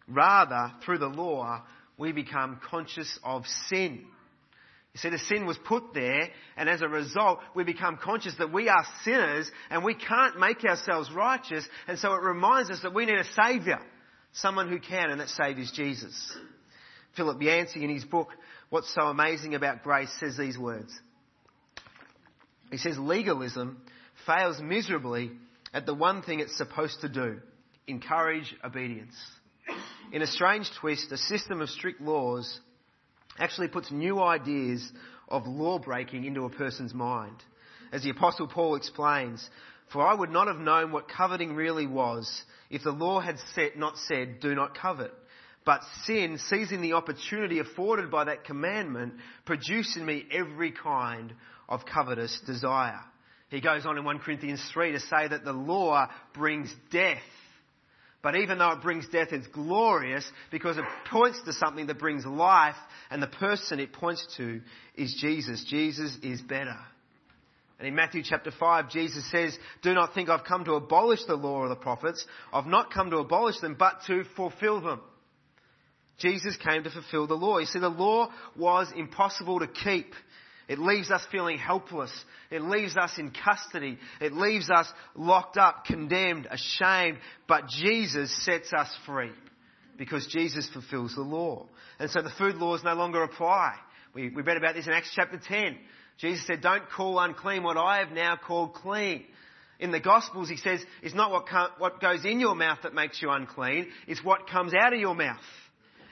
Rather, 0.09 0.73
through 0.83 0.99
the 0.99 1.07
law, 1.07 1.63
we 1.99 2.13
become 2.13 2.59
conscious 2.71 3.19
of 3.23 3.45
sin. 3.69 4.07
You 4.95 4.99
see, 4.99 5.11
the 5.11 5.19
sin 5.19 5.47
was 5.47 5.59
put 5.59 5.93
there, 5.93 6.31
and 6.57 6.69
as 6.71 6.81
a 6.81 6.89
result, 6.89 7.41
we 7.55 7.65
become 7.65 7.99
conscious 8.03 8.35
that 8.39 8.51
we 8.51 8.71
are 8.71 8.85
sinners 9.05 9.49
and 9.69 9.85
we 9.85 9.95
can't 9.95 10.41
make 10.41 10.65
ourselves 10.65 11.13
righteous, 11.13 11.69
and 11.87 11.99
so 11.99 12.15
it 12.15 12.23
reminds 12.23 12.71
us 12.71 12.81
that 12.83 12.95
we 12.95 13.05
need 13.05 13.19
a 13.19 13.25
Saviour. 13.25 13.79
Someone 14.33 14.69
who 14.69 14.81
can, 14.81 15.11
and 15.11 15.21
that 15.21 15.29
Saviour 15.29 15.61
is 15.61 15.71
Jesus. 15.71 16.37
Philip 17.15 17.43
Yancey, 17.43 17.85
in 17.85 17.91
his 17.91 18.05
book, 18.05 18.31
What's 18.71 18.93
So 18.95 19.03
Amazing 19.03 19.55
About 19.55 19.83
Grace, 19.83 20.11
says 20.19 20.37
these 20.37 20.59
words. 20.59 20.99
He 22.71 22.79
says, 22.79 22.99
legalism 22.99 23.83
fails 24.27 24.61
miserably 24.61 25.33
at 25.73 25.87
the 25.87 25.95
one 25.95 26.23
thing 26.23 26.41
it's 26.41 26.57
supposed 26.57 27.01
to 27.03 27.09
do 27.09 27.41
encourage 27.87 28.55
obedience. 28.65 29.17
In 30.13 30.23
a 30.23 30.27
strange 30.27 30.71
twist, 30.81 31.11
a 31.11 31.17
system 31.17 31.61
of 31.61 31.71
strict 31.71 32.01
laws 32.01 32.61
actually 33.39 33.69
puts 33.69 33.91
new 33.91 34.21
ideas 34.21 34.91
of 35.29 35.47
law 35.47 35.79
breaking 35.79 36.25
into 36.25 36.45
a 36.45 36.51
person's 36.51 36.95
mind. 36.95 37.37
As 37.93 38.03
the 38.03 38.11
Apostle 38.11 38.47
Paul 38.47 38.77
explains, 38.77 39.49
for 39.93 40.07
I 40.07 40.15
would 40.15 40.31
not 40.31 40.47
have 40.47 40.59
known 40.59 40.93
what 40.93 41.09
coveting 41.09 41.55
really 41.55 41.87
was 41.87 42.43
if 42.71 42.85
the 42.85 42.93
law 42.93 43.21
had 43.21 43.39
set, 43.55 43.77
not 43.77 43.99
said, 43.99 44.41
do 44.41 44.55
not 44.55 44.77
covet. 44.77 45.13
But 45.65 45.83
sin, 46.05 46.39
seizing 46.39 46.81
the 46.81 46.95
opportunity 46.95 47.59
afforded 47.59 48.11
by 48.11 48.25
that 48.25 48.45
commandment, 48.45 49.15
produced 49.45 49.97
in 49.97 50.07
me 50.07 50.25
every 50.31 50.73
kind 50.73 51.35
of 51.71 51.87
covetous 51.87 52.41
desire. 52.47 53.01
He 53.49 53.61
goes 53.61 53.87
on 53.87 53.97
in 53.97 54.05
1 54.05 54.19
Corinthians 54.19 54.63
3 54.73 54.93
to 54.93 55.01
say 55.01 55.29
that 55.29 55.45
the 55.45 55.53
law 55.53 56.09
brings 56.35 56.75
death. 56.93 57.19
But 58.23 58.37
even 58.37 58.59
though 58.59 58.73
it 58.73 58.83
brings 58.83 59.09
death, 59.09 59.29
it's 59.33 59.47
glorious 59.47 60.31
because 60.51 60.77
it 60.77 60.85
points 61.11 61.41
to 61.47 61.55
something 61.55 61.87
that 61.87 61.99
brings 61.99 62.27
life, 62.27 62.77
and 63.11 63.23
the 63.23 63.27
person 63.27 63.81
it 63.81 63.95
points 63.95 64.27
to 64.37 64.61
is 64.95 65.15
Jesus. 65.15 65.65
Jesus 65.65 66.17
is 66.23 66.43
better. 66.43 66.77
And 67.79 67.89
in 67.89 67.95
Matthew 67.95 68.23
chapter 68.23 68.51
5, 68.51 68.91
Jesus 68.91 69.29
says, 69.31 69.59
Do 69.83 69.95
not 69.95 70.13
think 70.13 70.29
I've 70.29 70.45
come 70.45 70.67
to 70.67 70.75
abolish 70.75 71.25
the 71.25 71.35
law 71.35 71.61
or 71.61 71.69
the 71.71 71.77
prophets. 71.77 72.27
I've 72.53 72.67
not 72.67 72.93
come 72.93 73.11
to 73.11 73.17
abolish 73.17 73.59
them, 73.61 73.75
but 73.79 74.03
to 74.07 74.25
fulfill 74.37 74.83
them. 74.83 75.01
Jesus 76.19 76.59
came 76.59 76.85
to 76.85 76.91
fulfill 76.91 77.27
the 77.27 77.35
law. 77.35 77.59
You 77.59 77.65
see, 77.65 77.79
the 77.79 77.89
law 77.89 78.29
was 78.55 78.93
impossible 78.95 79.61
to 79.61 79.67
keep. 79.67 80.13
It 80.71 80.79
leaves 80.79 81.11
us 81.11 81.21
feeling 81.33 81.59
helpless. 81.59 82.13
It 82.49 82.63
leaves 82.63 82.97
us 82.97 83.19
in 83.19 83.33
custody. 83.33 83.99
It 84.21 84.33
leaves 84.33 84.71
us 84.71 84.87
locked 85.17 85.57
up, 85.57 85.85
condemned, 85.85 86.47
ashamed. 86.49 87.19
But 87.49 87.67
Jesus 87.67 88.33
sets 88.45 88.73
us 88.73 88.89
free 89.05 89.33
because 89.99 90.29
Jesus 90.29 90.71
fulfills 90.71 91.17
the 91.17 91.23
law. 91.23 91.67
And 91.99 92.09
so 92.09 92.23
the 92.23 92.31
food 92.31 92.55
laws 92.55 92.85
no 92.85 92.95
longer 92.95 93.25
apply. 93.25 93.75
We, 94.15 94.29
we 94.29 94.43
read 94.43 94.59
about 94.59 94.77
this 94.77 94.87
in 94.87 94.93
Acts 94.93 95.11
chapter 95.13 95.41
10. 95.45 95.77
Jesus 96.19 96.47
said, 96.47 96.61
don't 96.61 96.89
call 96.89 97.19
unclean 97.19 97.65
what 97.65 97.77
I 97.77 97.99
have 97.99 98.13
now 98.13 98.37
called 98.37 98.75
clean. 98.75 99.25
In 99.81 99.91
the 99.91 99.99
Gospels, 99.99 100.49
he 100.49 100.57
says, 100.57 100.85
it's 101.03 101.17
not 101.17 101.33
what, 101.33 101.47
what 101.79 102.01
goes 102.01 102.25
in 102.25 102.39
your 102.39 102.55
mouth 102.55 102.79
that 102.85 102.95
makes 102.95 103.21
you 103.21 103.31
unclean, 103.31 103.89
it's 104.07 104.23
what 104.23 104.47
comes 104.49 104.73
out 104.73 104.93
of 104.93 105.01
your 105.01 105.17
mouth. 105.17 105.41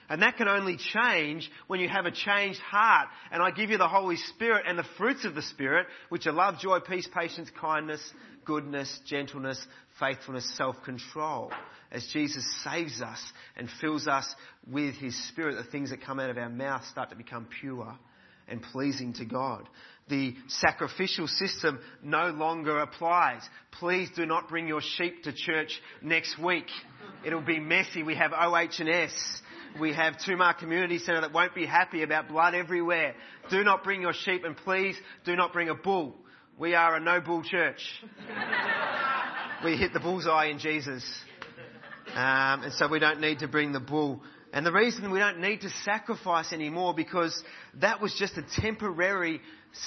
And 0.08 0.22
that 0.22 0.36
can 0.36 0.48
only 0.48 0.76
change 0.76 1.50
when 1.66 1.80
you 1.80 1.88
have 1.88 2.06
a 2.06 2.10
changed 2.10 2.60
heart. 2.60 3.08
And 3.30 3.42
I 3.42 3.50
give 3.50 3.70
you 3.70 3.78
the 3.78 3.88
Holy 3.88 4.16
Spirit 4.16 4.64
and 4.66 4.78
the 4.78 4.86
fruits 4.96 5.24
of 5.24 5.34
the 5.34 5.42
Spirit, 5.42 5.86
which 6.08 6.26
are 6.26 6.32
love, 6.32 6.58
joy, 6.58 6.80
peace, 6.80 7.08
patience, 7.12 7.50
kindness, 7.60 8.00
goodness, 8.44 9.00
gentleness, 9.06 9.64
faithfulness, 10.00 10.50
self-control. 10.56 11.52
As 11.92 12.06
Jesus 12.12 12.44
saves 12.64 13.02
us 13.02 13.22
and 13.56 13.68
fills 13.80 14.06
us 14.06 14.34
with 14.66 14.94
His 14.94 15.28
Spirit, 15.28 15.56
the 15.56 15.70
things 15.70 15.90
that 15.90 16.02
come 16.02 16.18
out 16.18 16.30
of 16.30 16.38
our 16.38 16.48
mouth 16.48 16.86
start 16.86 17.10
to 17.10 17.16
become 17.16 17.46
pure 17.60 17.94
and 18.48 18.62
pleasing 18.62 19.12
to 19.14 19.26
God. 19.26 19.68
The 20.08 20.34
sacrificial 20.46 21.26
system 21.26 21.80
no 22.02 22.30
longer 22.30 22.78
applies. 22.78 23.42
Please 23.72 24.08
do 24.16 24.24
not 24.24 24.48
bring 24.48 24.66
your 24.66 24.80
sheep 24.80 25.24
to 25.24 25.34
church 25.34 25.78
next 26.00 26.38
week. 26.42 26.64
It'll 27.26 27.42
be 27.42 27.60
messy. 27.60 28.02
We 28.02 28.14
have 28.14 28.32
OH&S 28.32 29.42
we 29.78 29.92
have 29.94 30.18
Tumar 30.24 30.54
Community 30.54 30.98
Centre 30.98 31.20
that 31.20 31.32
won't 31.32 31.54
be 31.54 31.66
happy 31.66 32.02
about 32.02 32.28
blood 32.28 32.54
everywhere. 32.54 33.14
Do 33.50 33.62
not 33.62 33.84
bring 33.84 34.02
your 34.02 34.12
sheep 34.12 34.44
and 34.44 34.56
please 34.56 34.96
do 35.24 35.36
not 35.36 35.52
bring 35.52 35.68
a 35.68 35.74
bull. 35.74 36.14
We 36.58 36.74
are 36.74 36.96
a 36.96 37.00
no 37.00 37.20
bull 37.20 37.42
church. 37.42 37.80
we 39.64 39.76
hit 39.76 39.92
the 39.92 40.00
bullseye 40.00 40.46
in 40.46 40.58
Jesus. 40.58 41.04
Um, 42.14 42.64
and 42.64 42.72
so 42.72 42.88
we 42.88 42.98
don't 42.98 43.20
need 43.20 43.40
to 43.40 43.48
bring 43.48 43.72
the 43.72 43.80
bull. 43.80 44.22
And 44.52 44.64
the 44.64 44.72
reason 44.72 45.10
we 45.10 45.18
don't 45.18 45.40
need 45.40 45.60
to 45.60 45.70
sacrifice 45.84 46.52
anymore 46.52 46.94
because 46.94 47.42
that 47.80 48.00
was 48.00 48.14
just 48.14 48.36
a 48.38 48.44
temporary, 48.60 49.40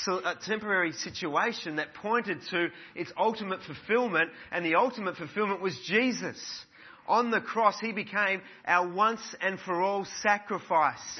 a 0.08 0.36
temporary 0.46 0.94
situation 0.94 1.78
that 1.78 1.96
pointed 1.96 2.40
to 2.52 2.68
its 2.96 3.12
ultimate 3.18 3.62
fulfillment 3.64 4.30
and 4.52 4.64
the 4.64 4.76
ultimate 4.76 5.18
fulfillment 5.18 5.62
was 5.62 5.78
Jesus. 5.88 6.40
On 7.12 7.30
the 7.30 7.42
cross, 7.42 7.76
He 7.82 7.92
became 7.92 8.42
our 8.66 8.88
once 8.88 9.20
and 9.42 9.60
for 9.60 9.82
all 9.82 10.08
sacrifice. 10.22 11.20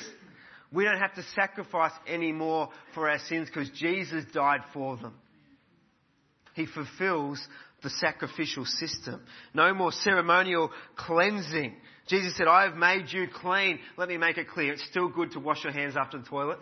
We 0.72 0.86
don't 0.86 1.00
have 1.00 1.16
to 1.16 1.24
sacrifice 1.36 1.92
anymore 2.08 2.70
for 2.94 3.10
our 3.10 3.20
sins 3.20 3.50
because 3.50 3.70
Jesus 3.72 4.24
died 4.34 4.62
for 4.74 4.96
them. 4.96 5.14
He 6.54 6.66
fulfills 6.66 7.46
the 7.84 7.90
sacrificial 7.90 8.64
system. 8.66 9.22
No 9.54 9.74
more 9.74 9.92
ceremonial 9.92 10.72
cleansing. 10.96 11.76
Jesus 12.08 12.38
said, 12.38 12.48
I 12.48 12.64
have 12.70 12.78
made 12.78 13.08
you 13.10 13.28
clean. 13.28 13.78
Let 13.98 14.08
me 14.08 14.16
make 14.16 14.38
it 14.38 14.48
clear. 14.48 14.72
It's 14.72 14.88
still 14.90 15.10
good 15.10 15.32
to 15.32 15.42
wash 15.42 15.62
your 15.66 15.74
hands 15.74 15.96
after 15.98 16.20
the 16.20 16.26
toilet. 16.26 16.60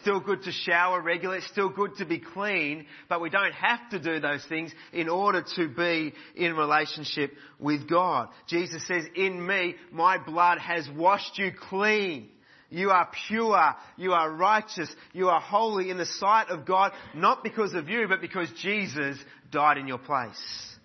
Still 0.00 0.20
good 0.20 0.42
to 0.42 0.52
shower 0.52 1.00
regularly. 1.00 1.38
It's 1.38 1.46
still 1.48 1.68
good 1.68 1.96
to 1.96 2.04
be 2.04 2.18
clean, 2.18 2.86
but 3.08 3.20
we 3.20 3.30
don't 3.30 3.52
have 3.52 3.88
to 3.90 3.98
do 3.98 4.18
those 4.18 4.44
things 4.46 4.72
in 4.92 5.08
order 5.08 5.44
to 5.56 5.68
be 5.68 6.12
in 6.34 6.56
relationship 6.56 7.32
with 7.60 7.88
God. 7.88 8.28
Jesus 8.48 8.86
says, 8.86 9.04
in 9.14 9.46
me, 9.46 9.76
my 9.92 10.18
blood 10.18 10.58
has 10.58 10.88
washed 10.90 11.38
you 11.38 11.52
clean. 11.52 12.28
You 12.70 12.90
are 12.90 13.08
pure. 13.28 13.74
You 13.96 14.12
are 14.12 14.30
righteous. 14.30 14.90
You 15.12 15.28
are 15.28 15.40
holy 15.40 15.90
in 15.90 15.96
the 15.96 16.06
sight 16.06 16.48
of 16.50 16.66
God, 16.66 16.92
not 17.14 17.42
because 17.42 17.72
of 17.74 17.88
you, 17.88 18.06
but 18.08 18.20
because 18.20 18.50
Jesus 18.60 19.16
died 19.50 19.78
in 19.78 19.86
your 19.86 19.98
place. 19.98 20.76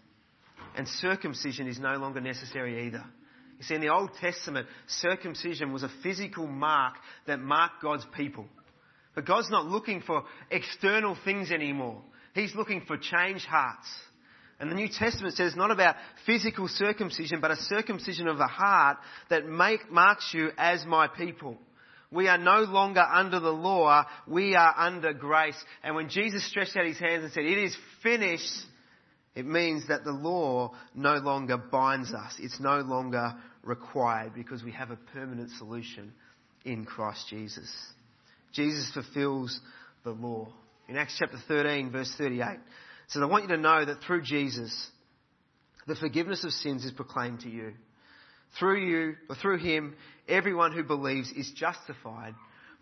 And 0.75 0.87
circumcision 0.87 1.67
is 1.67 1.79
no 1.79 1.95
longer 1.97 2.21
necessary 2.21 2.87
either. 2.87 3.03
You 3.57 3.63
see, 3.63 3.75
in 3.75 3.81
the 3.81 3.93
Old 3.93 4.11
Testament, 4.19 4.67
circumcision 4.87 5.71
was 5.71 5.83
a 5.83 5.91
physical 6.01 6.47
mark 6.47 6.95
that 7.27 7.39
marked 7.39 7.81
God's 7.81 8.05
people. 8.15 8.45
But 9.15 9.25
God's 9.25 9.49
not 9.51 9.67
looking 9.67 10.01
for 10.01 10.23
external 10.49 11.17
things 11.23 11.51
anymore. 11.51 12.01
He's 12.33 12.55
looking 12.55 12.81
for 12.87 12.97
changed 12.97 13.45
hearts. 13.45 13.87
And 14.59 14.71
the 14.71 14.75
New 14.75 14.87
Testament 14.87 15.35
says 15.35 15.55
not 15.55 15.71
about 15.71 15.95
physical 16.25 16.67
circumcision, 16.67 17.41
but 17.41 17.51
a 17.51 17.55
circumcision 17.57 18.27
of 18.27 18.37
the 18.37 18.47
heart 18.47 18.97
that 19.29 19.45
make, 19.45 19.91
marks 19.91 20.31
you 20.33 20.51
as 20.57 20.85
my 20.85 21.07
people. 21.07 21.57
We 22.11 22.27
are 22.27 22.37
no 22.37 22.59
longer 22.59 23.01
under 23.01 23.39
the 23.39 23.51
law, 23.51 24.05
we 24.27 24.55
are 24.55 24.73
under 24.77 25.13
grace. 25.13 25.61
And 25.83 25.95
when 25.95 26.09
Jesus 26.09 26.47
stretched 26.47 26.77
out 26.77 26.85
his 26.85 26.99
hands 26.99 27.23
and 27.23 27.33
said, 27.33 27.43
it 27.43 27.57
is 27.57 27.75
finished, 28.03 28.53
it 29.35 29.47
means 29.47 29.87
that 29.87 30.03
the 30.03 30.11
law 30.11 30.73
no 30.93 31.15
longer 31.15 31.57
binds 31.57 32.13
us. 32.13 32.35
It's 32.39 32.59
no 32.59 32.81
longer 32.81 33.35
required 33.63 34.33
because 34.35 34.63
we 34.63 34.71
have 34.73 34.91
a 34.91 34.95
permanent 34.95 35.49
solution 35.57 36.13
in 36.63 36.85
Christ 36.85 37.27
Jesus. 37.29 37.71
Jesus 38.53 38.89
fulfills 38.93 39.59
the 40.03 40.11
law. 40.11 40.47
In 40.87 40.97
Acts 40.97 41.15
chapter 41.17 41.37
13 41.47 41.91
verse 41.91 42.13
38, 42.17 42.41
it 42.41 42.59
So 43.07 43.21
I 43.21 43.25
want 43.25 43.43
you 43.43 43.55
to 43.55 43.61
know 43.61 43.83
that 43.83 44.01
through 44.03 44.21
Jesus, 44.21 44.87
the 45.87 45.95
forgiveness 45.95 46.43
of 46.43 46.51
sins 46.51 46.85
is 46.85 46.91
proclaimed 46.91 47.41
to 47.41 47.49
you. 47.49 47.73
Through 48.59 48.85
you, 48.85 49.15
or 49.29 49.35
through 49.35 49.57
him, 49.57 49.95
everyone 50.27 50.71
who 50.71 50.83
believes 50.83 51.31
is 51.31 51.51
justified 51.51 52.35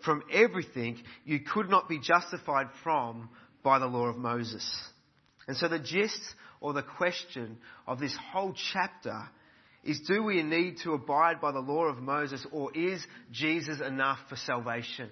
from 0.03 0.23
everything 0.31 0.97
you 1.25 1.39
could 1.39 1.69
not 1.69 1.87
be 1.87 1.99
justified 1.99 2.67
from 2.83 3.29
by 3.63 3.79
the 3.79 3.85
law 3.85 4.07
of 4.07 4.17
Moses. 4.17 4.65
And 5.47 5.55
so 5.55 5.67
the 5.67 5.79
gist 5.79 6.21
or 6.59 6.73
the 6.73 6.83
question 6.83 7.57
of 7.87 7.99
this 7.99 8.15
whole 8.31 8.53
chapter 8.73 9.29
is 9.83 10.01
do 10.01 10.23
we 10.23 10.43
need 10.43 10.77
to 10.83 10.93
abide 10.93 11.41
by 11.41 11.51
the 11.51 11.59
law 11.59 11.85
of 11.85 11.97
Moses 11.97 12.45
or 12.51 12.75
is 12.75 13.05
Jesus 13.31 13.79
enough 13.79 14.19
for 14.29 14.35
salvation? 14.35 15.09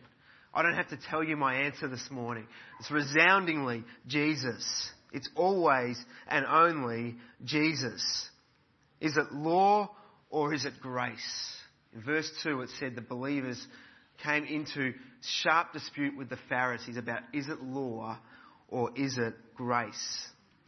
I 0.53 0.63
don't 0.63 0.75
have 0.75 0.89
to 0.89 0.99
tell 1.09 1.23
you 1.23 1.37
my 1.37 1.55
answer 1.55 1.87
this 1.87 2.07
morning. 2.09 2.47
It's 2.79 2.89
resoundingly 2.89 3.83
Jesus. 4.07 4.89
It's 5.11 5.29
always 5.35 6.03
and 6.27 6.45
only 6.45 7.15
Jesus. 7.43 8.29
Is 8.99 9.15
it 9.17 9.31
law 9.31 9.89
or 10.29 10.53
is 10.53 10.65
it 10.65 10.73
grace? 10.81 11.55
In 11.93 12.01
verse 12.01 12.29
2 12.43 12.61
it 12.61 12.69
said 12.79 12.95
the 12.95 13.01
believers 13.01 13.63
came 14.23 14.43
into 14.45 14.93
sharp 15.21 15.73
dispute 15.73 16.17
with 16.17 16.29
the 16.29 16.39
Pharisees 16.49 16.97
about 16.97 17.21
is 17.33 17.47
it 17.47 17.61
law 17.61 18.17
or 18.67 18.91
is 18.95 19.17
it 19.17 19.33
grace? 19.55 20.27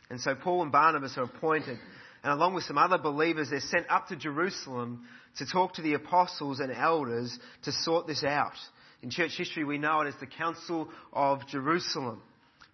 And 0.09 0.19
so 0.19 0.35
Paul 0.35 0.63
and 0.63 0.71
Barnabas 0.71 1.17
are 1.17 1.23
appointed, 1.23 1.77
and 2.23 2.33
along 2.33 2.53
with 2.53 2.65
some 2.65 2.77
other 2.77 2.97
believers, 2.97 3.49
they're 3.49 3.61
sent 3.61 3.89
up 3.89 4.09
to 4.09 4.15
Jerusalem 4.17 5.05
to 5.37 5.45
talk 5.45 5.75
to 5.75 5.81
the 5.81 5.93
apostles 5.93 6.59
and 6.59 6.71
elders 6.71 7.37
to 7.63 7.71
sort 7.71 8.07
this 8.07 8.23
out. 8.23 8.57
In 9.01 9.09
church 9.09 9.35
history, 9.35 9.63
we 9.63 9.79
know 9.79 10.01
it 10.01 10.07
as 10.07 10.15
the 10.19 10.27
Council 10.27 10.87
of 11.11 11.47
Jerusalem. 11.47 12.21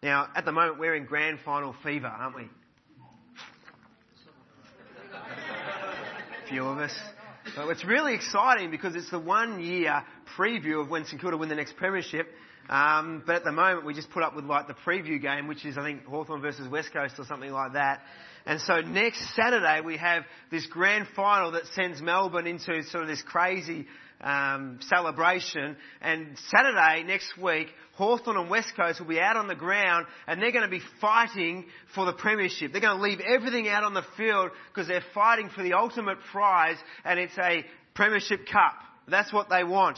Now, 0.04 0.28
at 0.36 0.44
the 0.44 0.52
moment, 0.52 0.78
we're 0.78 0.96
in 0.96 1.06
grand 1.06 1.40
final 1.46 1.74
fever, 1.84 2.08
aren't 2.08 2.36
we? 2.36 2.50
A 5.14 6.50
few 6.50 6.66
of 6.66 6.80
us. 6.80 6.94
But 7.56 7.70
it's 7.70 7.86
really 7.86 8.14
exciting 8.14 8.72
because 8.72 8.96
it's 8.96 9.10
the 9.10 9.20
one 9.20 9.64
year 9.64 10.04
preview 10.38 10.82
of 10.82 10.90
when 10.90 11.06
St 11.06 11.22
Kilda 11.22 11.38
win 11.38 11.48
the 11.48 11.56
next 11.56 11.78
premiership. 11.78 12.28
Um, 12.70 13.24
but 13.26 13.38
at 13.38 13.44
the 13.46 13.54
moment, 13.54 13.86
we 13.86 13.94
just 13.94 14.10
put 14.12 14.22
up 14.22 14.36
with 14.36 14.44
like 14.44 14.68
the 14.68 14.76
preview 14.86 15.22
game, 15.22 15.48
which 15.48 15.66
is 15.66 15.78
I 15.78 15.84
think 15.84 16.04
Hawthorn 16.06 16.42
versus 16.42 16.68
West 16.68 16.92
Coast 16.92 17.16
or 17.18 17.24
something 17.24 17.52
like 17.52 17.74
that. 17.74 18.02
And 18.46 18.60
so 18.60 18.82
next 18.82 19.34
Saturday 19.36 19.80
we 19.80 19.96
have 19.98 20.24
this 20.52 20.66
grand 20.66 21.08
final 21.16 21.52
that 21.52 21.68
sends 21.68 22.02
Melbourne 22.02 22.48
into 22.48 22.84
sort 22.84 23.04
of 23.04 23.10
this 23.10 23.22
crazy 23.22 23.88
um, 24.22 24.80
celebration. 24.88 25.76
And 26.02 26.38
Saturday 26.50 27.04
next 27.04 27.38
week, 27.42 27.68
Hawthorn 27.94 28.38
and 28.38 28.50
West 28.50 28.74
Coast 28.76 29.00
will 29.00 29.08
be 29.08 29.20
out 29.20 29.38
on 29.38 29.48
the 29.48 29.56
ground 29.56 30.06
and 30.28 30.42
they're 30.42 30.52
going 30.52 30.66
to 30.66 30.70
be 30.70 30.82
fighting 31.02 31.66
for 31.96 32.06
the 32.06 32.14
premiership. 32.14 32.72
They're 32.72 32.82
going 32.82 32.98
to 32.98 33.04
leave 33.04 33.20
everything 33.20 33.68
out 33.68 33.84
on 33.84 33.94
the 33.94 34.06
field 34.16 34.52
because 34.74 34.88
they're 34.88 35.04
fighting 35.14 35.50
for 35.50 35.64
the 35.64 35.74
ultimate 35.74 36.18
prize 36.32 36.78
and 37.04 37.20
it's 37.20 37.38
a 37.38 37.66
premiership 37.96 38.42
cup. 38.52 38.76
That's 39.08 39.32
what 39.34 39.50
they 39.50 39.64
want. 39.64 39.98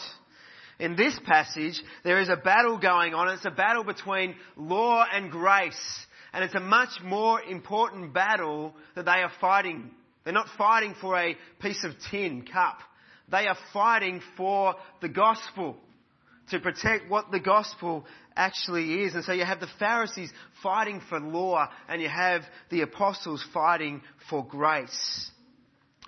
In 0.80 0.96
this 0.96 1.20
passage, 1.26 1.82
there 2.06 2.20
is 2.22 2.30
a 2.30 2.38
battle 2.38 2.78
going 2.78 3.14
on. 3.14 3.28
It's 3.30 3.46
a 3.46 3.52
battle 3.52 3.84
between 3.84 4.36
law 4.56 5.04
and 5.12 5.30
grace. 5.30 5.76
And 6.32 6.44
it's 6.44 6.56
a 6.56 6.60
much 6.60 7.02
more 7.04 7.42
important 7.42 8.14
battle 8.14 8.74
that 8.96 9.06
they 9.06 9.12
are 9.12 9.32
fighting. 9.42 9.92
They're 10.24 10.34
not 10.34 10.48
fighting 10.58 10.96
for 11.02 11.18
a 11.18 11.36
piece 11.60 11.84
of 11.84 11.94
tin 12.12 12.46
cup. 12.46 12.78
They 13.32 13.48
are 13.48 13.58
fighting 13.74 14.22
for 14.38 14.76
the 15.02 15.10
gospel 15.10 15.78
to 16.50 16.60
protect 16.60 17.10
what 17.10 17.32
the 17.32 17.40
gospel 17.40 18.06
actually 18.36 19.04
is. 19.04 19.16
And 19.16 19.24
so 19.24 19.34
you 19.34 19.46
have 19.46 19.60
the 19.60 19.70
Pharisees 19.78 20.32
fighting 20.64 21.02
for 21.10 21.20
law 21.20 21.70
and 21.88 22.02
you 22.02 22.10
have 22.10 22.42
the 22.70 22.82
apostles 22.82 23.46
fighting 23.54 24.02
for 24.30 24.46
grace. 24.46 25.30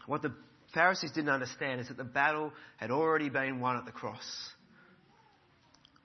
What 0.07 0.21
the 0.21 0.33
Pharisees 0.73 1.11
didn't 1.11 1.29
understand 1.29 1.81
is 1.81 1.89
that 1.89 1.97
the 1.97 2.03
battle 2.03 2.51
had 2.77 2.91
already 2.91 3.29
been 3.29 3.59
won 3.59 3.77
at 3.77 3.85
the 3.85 3.91
cross. 3.91 4.49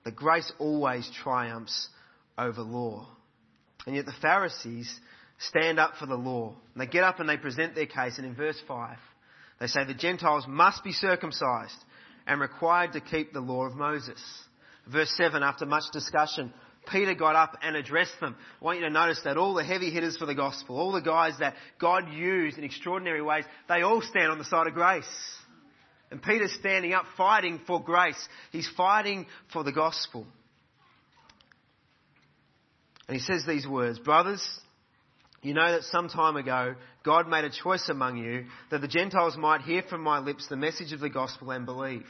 The 0.03 0.11
grace 0.11 0.51
always 0.59 1.09
triumphs 1.23 1.87
over 2.37 2.61
law. 2.61 3.07
And 3.85 3.95
yet 3.95 4.05
the 4.05 4.13
Pharisees 4.21 4.99
stand 5.39 5.79
up 5.79 5.95
for 5.97 6.05
the 6.05 6.15
law. 6.15 6.55
And 6.73 6.81
they 6.81 6.87
get 6.87 7.03
up 7.03 7.19
and 7.19 7.27
they 7.27 7.37
present 7.37 7.75
their 7.75 7.85
case. 7.85 8.17
And 8.17 8.27
in 8.27 8.35
verse 8.35 8.61
5, 8.67 8.97
they 9.59 9.67
say 9.67 9.83
the 9.85 9.93
Gentiles 9.93 10.45
must 10.47 10.83
be 10.83 10.91
circumcised 10.91 11.77
and 12.25 12.39
required 12.39 12.93
to 12.93 13.01
keep 13.01 13.33
the 13.33 13.39
law 13.39 13.65
of 13.65 13.75
Moses. 13.75 14.21
Verse 14.91 15.11
7, 15.17 15.41
after 15.43 15.65
much 15.65 15.83
discussion, 15.91 16.53
Peter 16.89 17.15
got 17.15 17.35
up 17.35 17.57
and 17.61 17.75
addressed 17.75 18.19
them. 18.21 18.35
I 18.61 18.65
want 18.65 18.79
you 18.79 18.85
to 18.85 18.91
notice 18.91 19.19
that 19.23 19.37
all 19.37 19.53
the 19.53 19.63
heavy 19.63 19.89
hitters 19.89 20.17
for 20.17 20.25
the 20.25 20.35
gospel, 20.35 20.77
all 20.77 20.91
the 20.91 21.01
guys 21.01 21.33
that 21.39 21.55
God 21.79 22.11
used 22.13 22.57
in 22.57 22.63
extraordinary 22.63 23.21
ways, 23.21 23.43
they 23.67 23.81
all 23.81 24.01
stand 24.01 24.31
on 24.31 24.37
the 24.37 24.45
side 24.45 24.67
of 24.67 24.73
grace. 24.73 25.05
And 26.09 26.21
Peter's 26.21 26.53
standing 26.53 26.93
up 26.93 27.03
fighting 27.17 27.59
for 27.67 27.83
grace. 27.83 28.27
He's 28.51 28.69
fighting 28.77 29.25
for 29.51 29.63
the 29.63 29.73
gospel. 29.73 30.25
And 33.07 33.17
he 33.17 33.21
says 33.21 33.43
these 33.45 33.67
words, 33.67 33.99
Brothers, 33.99 34.41
you 35.47 35.53
know 35.53 35.71
that 35.71 35.83
some 35.83 36.09
time 36.09 36.35
ago, 36.35 36.75
God 37.03 37.29
made 37.29 37.45
a 37.45 37.49
choice 37.49 37.87
among 37.87 38.17
you 38.17 38.45
that 38.69 38.81
the 38.81 38.87
Gentiles 38.87 39.37
might 39.37 39.61
hear 39.61 39.81
from 39.81 40.01
my 40.01 40.19
lips 40.19 40.47
the 40.47 40.57
message 40.57 40.91
of 40.91 40.99
the 40.99 41.09
gospel 41.09 41.51
and 41.51 41.65
believe. 41.65 42.05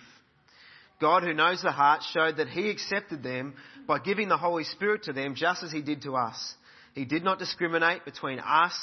God, 0.99 1.21
who 1.21 1.35
knows 1.35 1.61
the 1.61 1.71
heart, 1.71 2.01
showed 2.11 2.37
that 2.37 2.47
He 2.47 2.71
accepted 2.71 3.21
them 3.21 3.53
by 3.87 3.99
giving 3.99 4.27
the 4.27 4.37
Holy 4.37 4.63
Spirit 4.63 5.03
to 5.03 5.13
them 5.13 5.35
just 5.35 5.61
as 5.61 5.71
He 5.71 5.83
did 5.83 6.01
to 6.01 6.15
us. 6.15 6.55
He 6.95 7.05
did 7.05 7.23
not 7.23 7.37
discriminate 7.37 8.05
between 8.05 8.39
us 8.39 8.73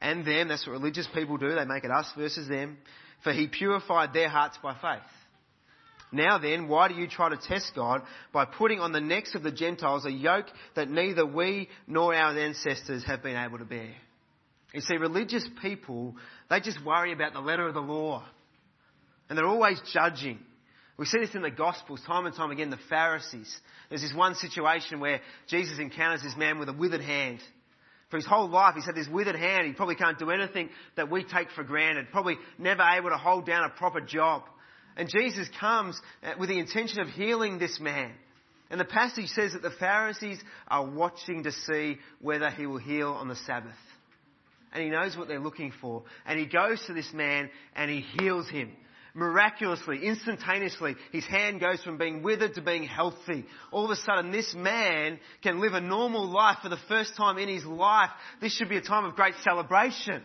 and 0.00 0.26
them. 0.26 0.48
That's 0.48 0.66
what 0.66 0.72
religious 0.72 1.08
people 1.14 1.36
do. 1.36 1.54
They 1.54 1.64
make 1.64 1.84
it 1.84 1.92
us 1.92 2.10
versus 2.18 2.48
them. 2.48 2.78
For 3.22 3.32
He 3.32 3.46
purified 3.46 4.12
their 4.12 4.28
hearts 4.28 4.58
by 4.60 4.74
faith. 4.74 5.06
Now 6.12 6.38
then, 6.38 6.68
why 6.68 6.88
do 6.88 6.94
you 6.94 7.06
try 7.06 7.28
to 7.28 7.36
test 7.36 7.72
God 7.74 8.02
by 8.32 8.44
putting 8.44 8.80
on 8.80 8.92
the 8.92 9.00
necks 9.00 9.34
of 9.34 9.42
the 9.42 9.52
Gentiles 9.52 10.04
a 10.04 10.10
yoke 10.10 10.46
that 10.74 10.90
neither 10.90 11.24
we 11.24 11.68
nor 11.86 12.14
our 12.14 12.36
ancestors 12.36 13.04
have 13.04 13.22
been 13.22 13.36
able 13.36 13.58
to 13.58 13.64
bear? 13.64 13.94
You 14.72 14.80
see, 14.80 14.96
religious 14.96 15.48
people, 15.62 16.16
they 16.48 16.60
just 16.60 16.84
worry 16.84 17.12
about 17.12 17.32
the 17.32 17.40
letter 17.40 17.66
of 17.66 17.74
the 17.74 17.80
law. 17.80 18.24
And 19.28 19.38
they're 19.38 19.46
always 19.46 19.80
judging. 19.92 20.38
We 20.96 21.06
see 21.06 21.20
this 21.20 21.34
in 21.34 21.42
the 21.42 21.50
Gospels 21.50 22.02
time 22.06 22.26
and 22.26 22.34
time 22.34 22.50
again, 22.50 22.70
the 22.70 22.78
Pharisees. 22.88 23.56
There's 23.88 24.02
this 24.02 24.14
one 24.14 24.34
situation 24.34 25.00
where 25.00 25.20
Jesus 25.48 25.78
encounters 25.78 26.22
this 26.22 26.36
man 26.36 26.58
with 26.58 26.68
a 26.68 26.72
withered 26.72 27.00
hand. 27.00 27.40
For 28.10 28.16
his 28.16 28.26
whole 28.26 28.48
life, 28.48 28.74
he's 28.74 28.84
had 28.84 28.96
this 28.96 29.08
withered 29.08 29.36
hand. 29.36 29.66
He 29.66 29.72
probably 29.72 29.94
can't 29.94 30.18
do 30.18 30.30
anything 30.30 30.68
that 30.96 31.10
we 31.10 31.22
take 31.22 31.50
for 31.52 31.62
granted. 31.62 32.10
Probably 32.10 32.36
never 32.58 32.82
able 32.82 33.10
to 33.10 33.16
hold 33.16 33.46
down 33.46 33.64
a 33.64 33.70
proper 33.70 34.00
job. 34.00 34.42
And 34.96 35.08
Jesus 35.08 35.48
comes 35.58 36.00
uh, 36.22 36.32
with 36.38 36.48
the 36.48 36.58
intention 36.58 37.00
of 37.00 37.08
healing 37.08 37.58
this 37.58 37.78
man. 37.80 38.12
And 38.70 38.80
the 38.80 38.84
passage 38.84 39.28
says 39.30 39.52
that 39.52 39.62
the 39.62 39.70
Pharisees 39.70 40.38
are 40.68 40.86
watching 40.86 41.42
to 41.42 41.52
see 41.52 41.98
whether 42.20 42.50
he 42.50 42.66
will 42.66 42.78
heal 42.78 43.10
on 43.10 43.28
the 43.28 43.36
Sabbath. 43.36 43.72
And 44.72 44.82
he 44.82 44.90
knows 44.90 45.16
what 45.16 45.26
they're 45.26 45.40
looking 45.40 45.72
for. 45.80 46.04
And 46.24 46.38
he 46.38 46.46
goes 46.46 46.80
to 46.86 46.92
this 46.92 47.12
man 47.12 47.50
and 47.74 47.90
he 47.90 48.04
heals 48.18 48.48
him. 48.48 48.70
Miraculously, 49.12 50.06
instantaneously, 50.06 50.94
his 51.10 51.26
hand 51.26 51.58
goes 51.58 51.82
from 51.82 51.98
being 51.98 52.22
withered 52.22 52.54
to 52.54 52.62
being 52.62 52.84
healthy. 52.84 53.44
All 53.72 53.84
of 53.84 53.90
a 53.90 53.96
sudden, 53.96 54.30
this 54.30 54.54
man 54.54 55.18
can 55.42 55.60
live 55.60 55.72
a 55.72 55.80
normal 55.80 56.26
life 56.26 56.58
for 56.62 56.68
the 56.68 56.78
first 56.88 57.16
time 57.16 57.36
in 57.38 57.48
his 57.48 57.64
life. 57.64 58.10
This 58.40 58.56
should 58.56 58.68
be 58.68 58.76
a 58.76 58.82
time 58.82 59.04
of 59.04 59.16
great 59.16 59.34
celebration. 59.42 60.22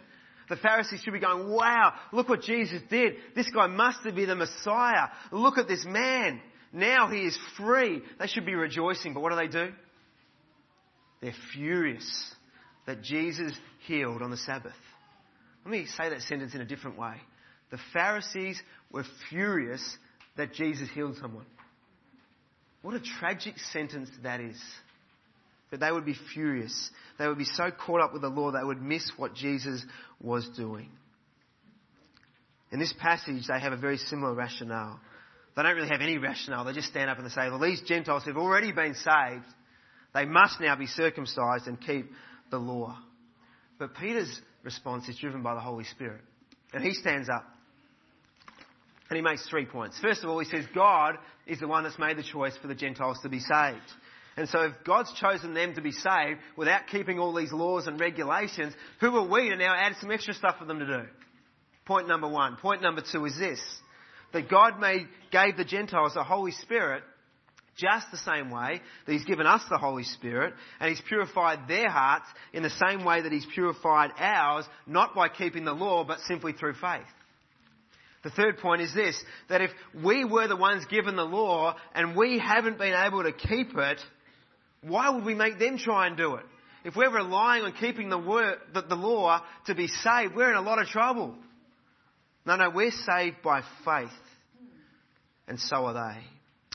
The 0.50 0.56
Pharisees 0.58 1.02
should 1.02 1.14
be 1.14 1.20
going, 1.20 1.50
wow, 1.50 1.94
look 2.12 2.30
what 2.30 2.42
Jesus 2.42 2.82
did. 2.90 3.16
This 3.36 3.50
guy 3.50 3.68
must 3.68 4.00
have 4.04 4.16
been 4.16 4.28
the 4.28 4.36
Messiah. 4.36 5.08
Look 5.32 5.58
at 5.58 5.68
this 5.68 5.86
man. 5.86 6.40
Now 6.72 7.08
he 7.08 7.22
is 7.22 7.38
free. 7.58 8.02
They 8.20 8.28
should 8.28 8.46
be 8.46 8.56
rejoicing. 8.56 9.14
But 9.14 9.22
what 9.22 9.32
do 9.32 9.38
they 9.38 9.48
do? 9.48 9.72
They're 11.22 11.34
furious 11.54 12.36
that 12.86 13.02
Jesus 13.02 13.54
healed 13.88 14.22
on 14.22 14.30
the 14.30 14.38
Sabbath. 14.38 14.74
Let 15.64 15.72
me 15.72 15.86
say 15.88 16.10
that 16.10 16.22
sentence 16.22 16.54
in 16.54 16.62
a 16.62 16.66
different 16.66 16.98
way. 17.00 17.16
The 17.72 17.80
Pharisees 17.94 18.62
were 18.92 19.06
furious 19.30 19.98
that 20.38 20.54
Jesus 20.54 20.88
healed 20.94 21.18
someone. 21.20 21.46
What 22.84 22.94
a 22.94 23.00
tragic 23.00 23.58
sentence 23.58 24.10
that 24.22 24.40
is. 24.40 24.62
That 25.72 25.80
they 25.80 25.92
would 25.92 26.06
be 26.06 26.16
furious. 26.34 26.90
They 27.18 27.28
would 27.28 27.38
be 27.38 27.46
so 27.46 27.72
caught 27.72 28.02
up 28.02 28.14
with 28.14 28.22
the 28.22 28.30
law 28.30 28.52
they 28.52 28.64
would 28.64 28.82
miss 28.82 29.12
what 29.18 29.34
Jesus 29.34 29.84
was 30.22 30.48
doing. 30.56 30.90
In 32.72 32.80
this 32.80 32.94
passage, 33.00 33.48
they 33.48 33.60
have 33.60 33.74
a 33.74 33.78
very 33.78 33.98
similar 33.98 34.34
rationale. 34.34 35.00
They 35.56 35.64
don't 35.64 35.76
really 35.76 35.90
have 35.90 36.02
any 36.02 36.18
rationale. 36.18 36.66
They 36.66 36.74
just 36.74 36.90
stand 36.90 37.10
up 37.10 37.18
and 37.18 37.26
they 37.26 37.32
say, 37.32 37.50
well, 37.50 37.60
these 37.60 37.82
Gentiles 37.82 38.24
who've 38.24 38.38
already 38.38 38.72
been 38.72 38.96
saved, 38.96 39.46
they 40.14 40.26
must 40.26 40.60
now 40.60 40.76
be 40.76 40.88
circumcised 40.88 41.68
and 41.68 41.80
keep 41.80 42.10
the 42.52 42.58
law. 42.58 42.98
But 43.80 43.96
Peter's 43.96 44.42
response 44.64 45.08
is 45.08 45.18
driven 45.18 45.42
by 45.42 45.54
the 45.54 45.62
Holy 45.62 45.86
Spirit. 45.86 46.22
And 46.74 46.84
he 46.84 46.94
stands 46.94 47.30
up 47.30 47.46
and 49.10 49.16
he 49.16 49.22
makes 49.22 49.48
three 49.48 49.66
points. 49.66 50.00
First 50.00 50.24
of 50.24 50.30
all, 50.30 50.40
he 50.40 50.46
says 50.46 50.66
God 50.74 51.16
is 51.46 51.60
the 51.60 51.68
one 51.68 51.84
that's 51.84 52.00
made 52.00 52.18
the 52.18 52.24
choice 52.24 52.58
for 52.58 52.68
the 52.68 52.76
Gentiles 52.76 53.20
to 53.24 53.30
be 53.30 53.40
saved. 53.40 53.78
And 54.38 54.50
so 54.50 54.62
if 54.64 54.74
God's 54.84 55.14
chosen 55.14 55.54
them 55.54 55.76
to 55.76 55.82
be 55.82 55.92
saved 55.92 56.40
without 56.58 56.88
keeping 56.92 57.20
all 57.20 57.34
these 57.34 57.54
laws 57.54 57.88
and 57.88 58.00
regulations, 58.00 58.74
who 59.00 59.16
are 59.16 59.28
we 59.28 59.50
to 59.50 59.56
now 59.56 59.74
add 59.74 59.94
some 60.02 60.12
extra 60.12 60.34
stuff 60.34 60.58
for 60.60 60.66
them 60.66 60.80
to 60.80 60.86
do? 60.86 61.04
Point 61.86 62.08
number 62.08 62.28
one. 62.28 62.58
Point 62.58 62.82
number 62.82 63.02
two 63.02 63.26
is 63.26 63.38
this. 63.38 63.62
That 64.34 64.50
God 64.50 64.80
made, 64.80 65.08
gave 65.32 65.56
the 65.56 65.64
Gentiles 65.64 66.16
the 66.16 66.24
Holy 66.24 66.52
Spirit 66.52 67.04
just 67.78 68.08
the 68.12 68.18
same 68.18 68.50
way 68.50 68.82
that 69.06 69.12
He's 69.12 69.26
given 69.26 69.46
us 69.46 69.62
the 69.70 69.78
Holy 69.78 70.04
Spirit 70.04 70.54
and 70.80 70.90
He's 70.90 71.02
purified 71.08 71.68
their 71.68 71.90
hearts 71.90 72.26
in 72.52 72.64
the 72.64 72.70
same 72.70 73.06
way 73.06 73.22
that 73.22 73.32
He's 73.32 73.46
purified 73.54 74.12
ours, 74.18 74.66
not 74.86 75.16
by 75.16 75.30
keeping 75.30 75.64
the 75.64 75.74
law, 75.74 76.04
but 76.04 76.20
simply 76.22 76.54
through 76.54 76.74
faith. 76.74 77.06
The 78.24 78.32
third 78.32 78.58
point 78.58 78.82
is 78.82 78.94
this, 78.94 79.22
that 79.50 79.62
if 79.62 79.70
we 80.04 80.26
were 80.26 80.48
the 80.48 80.56
ones 80.56 80.86
given 80.88 81.16
the 81.16 81.24
law 81.24 81.76
and 81.94 82.18
we 82.18 82.40
haven't 82.40 82.80
been 82.80 82.96
able 82.96 83.24
to 83.24 83.32
keep 83.32 83.78
it, 83.78 84.00
why 84.88 85.10
would 85.10 85.26
we 85.26 85.34
make 85.34 85.60
them 85.60 85.78
try 85.78 86.08
and 86.08 86.18
do 86.18 86.36
it? 86.36 86.46
If 86.84 86.96
we're 86.96 87.14
relying 87.14 87.64
on 87.64 87.74
keeping 87.74 88.10
the, 88.10 88.18
word, 88.18 88.58
the, 88.74 88.82
the 88.82 88.96
law 88.96 89.42
to 89.66 89.76
be 89.76 89.88
saved, 89.88 90.36
we're 90.36 90.52
in 90.52 90.58
a 90.58 90.62
lot 90.62 90.80
of 90.80 90.88
trouble. 90.88 91.34
No, 92.46 92.56
no, 92.58 92.70
we're 92.70 92.92
saved 92.92 93.38
by 93.44 93.62
faith. 93.84 94.10
And 95.48 95.60
so 95.60 95.86
are 95.86 95.94
they. 95.94 96.22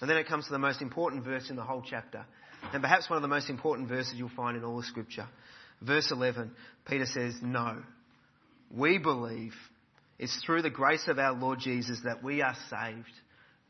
And 0.01 0.11
then 0.11 0.17
it 0.17 0.27
comes 0.27 0.47
to 0.47 0.53
the 0.53 0.59
most 0.59 0.83
important 0.83 1.25
verse 1.25 1.49
in 1.49 1.57
the 1.57 1.63
whole 1.63 1.83
chapter. 1.89 2.25
And 2.73 2.83
perhaps 2.83 3.09
one 3.09 3.17
of 3.17 3.23
the 3.23 3.29
most 3.29 3.51
important 3.51 3.89
verses 3.89 4.15
you'll 4.17 4.31
find 4.31 4.57
in 4.57 4.65
all 4.65 4.79
of 4.79 4.85
Scripture. 4.85 5.29
Verse 5.81 6.11
11, 6.11 6.51
Peter 6.87 7.07
says, 7.07 7.37
No. 7.43 7.83
We 8.73 8.99
believe 8.99 9.55
it's 10.19 10.37
through 10.45 10.63
the 10.63 10.71
grace 10.71 11.09
of 11.09 11.19
our 11.19 11.33
Lord 11.33 11.61
Jesus 11.61 12.01
that 12.05 12.23
we 12.23 12.43
are 12.43 12.55
saved 12.69 13.13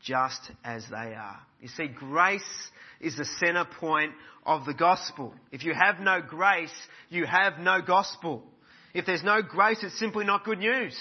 just 0.03 0.51
as 0.63 0.83
they 0.89 1.13
are. 1.15 1.39
You 1.59 1.67
see, 1.67 1.87
grace 1.87 2.41
is 2.99 3.17
the 3.17 3.25
center 3.25 3.65
point 3.65 4.13
of 4.45 4.65
the 4.65 4.73
gospel. 4.73 5.33
If 5.51 5.63
you 5.63 5.73
have 5.73 5.99
no 5.99 6.21
grace, 6.21 6.73
you 7.09 7.25
have 7.25 7.59
no 7.59 7.81
gospel. 7.81 8.43
If 8.93 9.05
there's 9.05 9.23
no 9.23 9.41
grace, 9.41 9.79
it's 9.83 9.99
simply 9.99 10.25
not 10.25 10.43
good 10.43 10.59
news. 10.59 10.97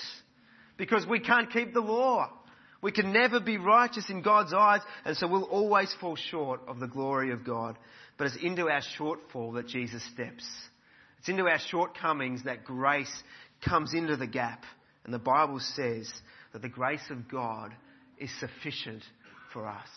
Because 0.77 1.07
we 1.07 1.21
can't 1.21 1.51
keep 1.51 1.73
the 1.73 1.81
law. 1.81 2.31
We 2.83 2.93
can 2.93 3.13
never 3.13 3.41
be 3.41 3.59
righteous 3.59 4.09
in 4.09 4.23
God's 4.23 4.55
eyes, 4.55 4.81
and 5.05 5.17
so 5.17 5.27
we'll 5.27 5.43
always 5.43 5.95
fall 6.01 6.17
short 6.17 6.63
of 6.67 6.81
the 6.81 6.87
glory 6.87 7.33
of 7.33 7.45
God. 7.45 7.77
But 8.17 8.29
it's 8.29 8.43
into 8.43 8.69
our 8.69 8.81
shortfall 8.99 9.55
that 9.55 9.67
Jesus 9.69 10.03
steps. 10.15 10.47
It's 11.19 11.29
into 11.29 11.47
our 11.47 11.59
shortcomings 11.59 12.45
that 12.45 12.65
grace 12.65 13.13
comes 13.63 13.93
into 13.93 14.17
the 14.17 14.27
gap. 14.27 14.65
And 15.05 15.13
the 15.13 15.19
Bible 15.19 15.61
says 15.61 16.11
that 16.53 16.63
the 16.63 16.69
grace 16.69 17.05
of 17.11 17.29
God 17.29 17.75
is 18.21 18.31
sufficient 18.39 19.03
for 19.53 19.67
us. 19.67 19.89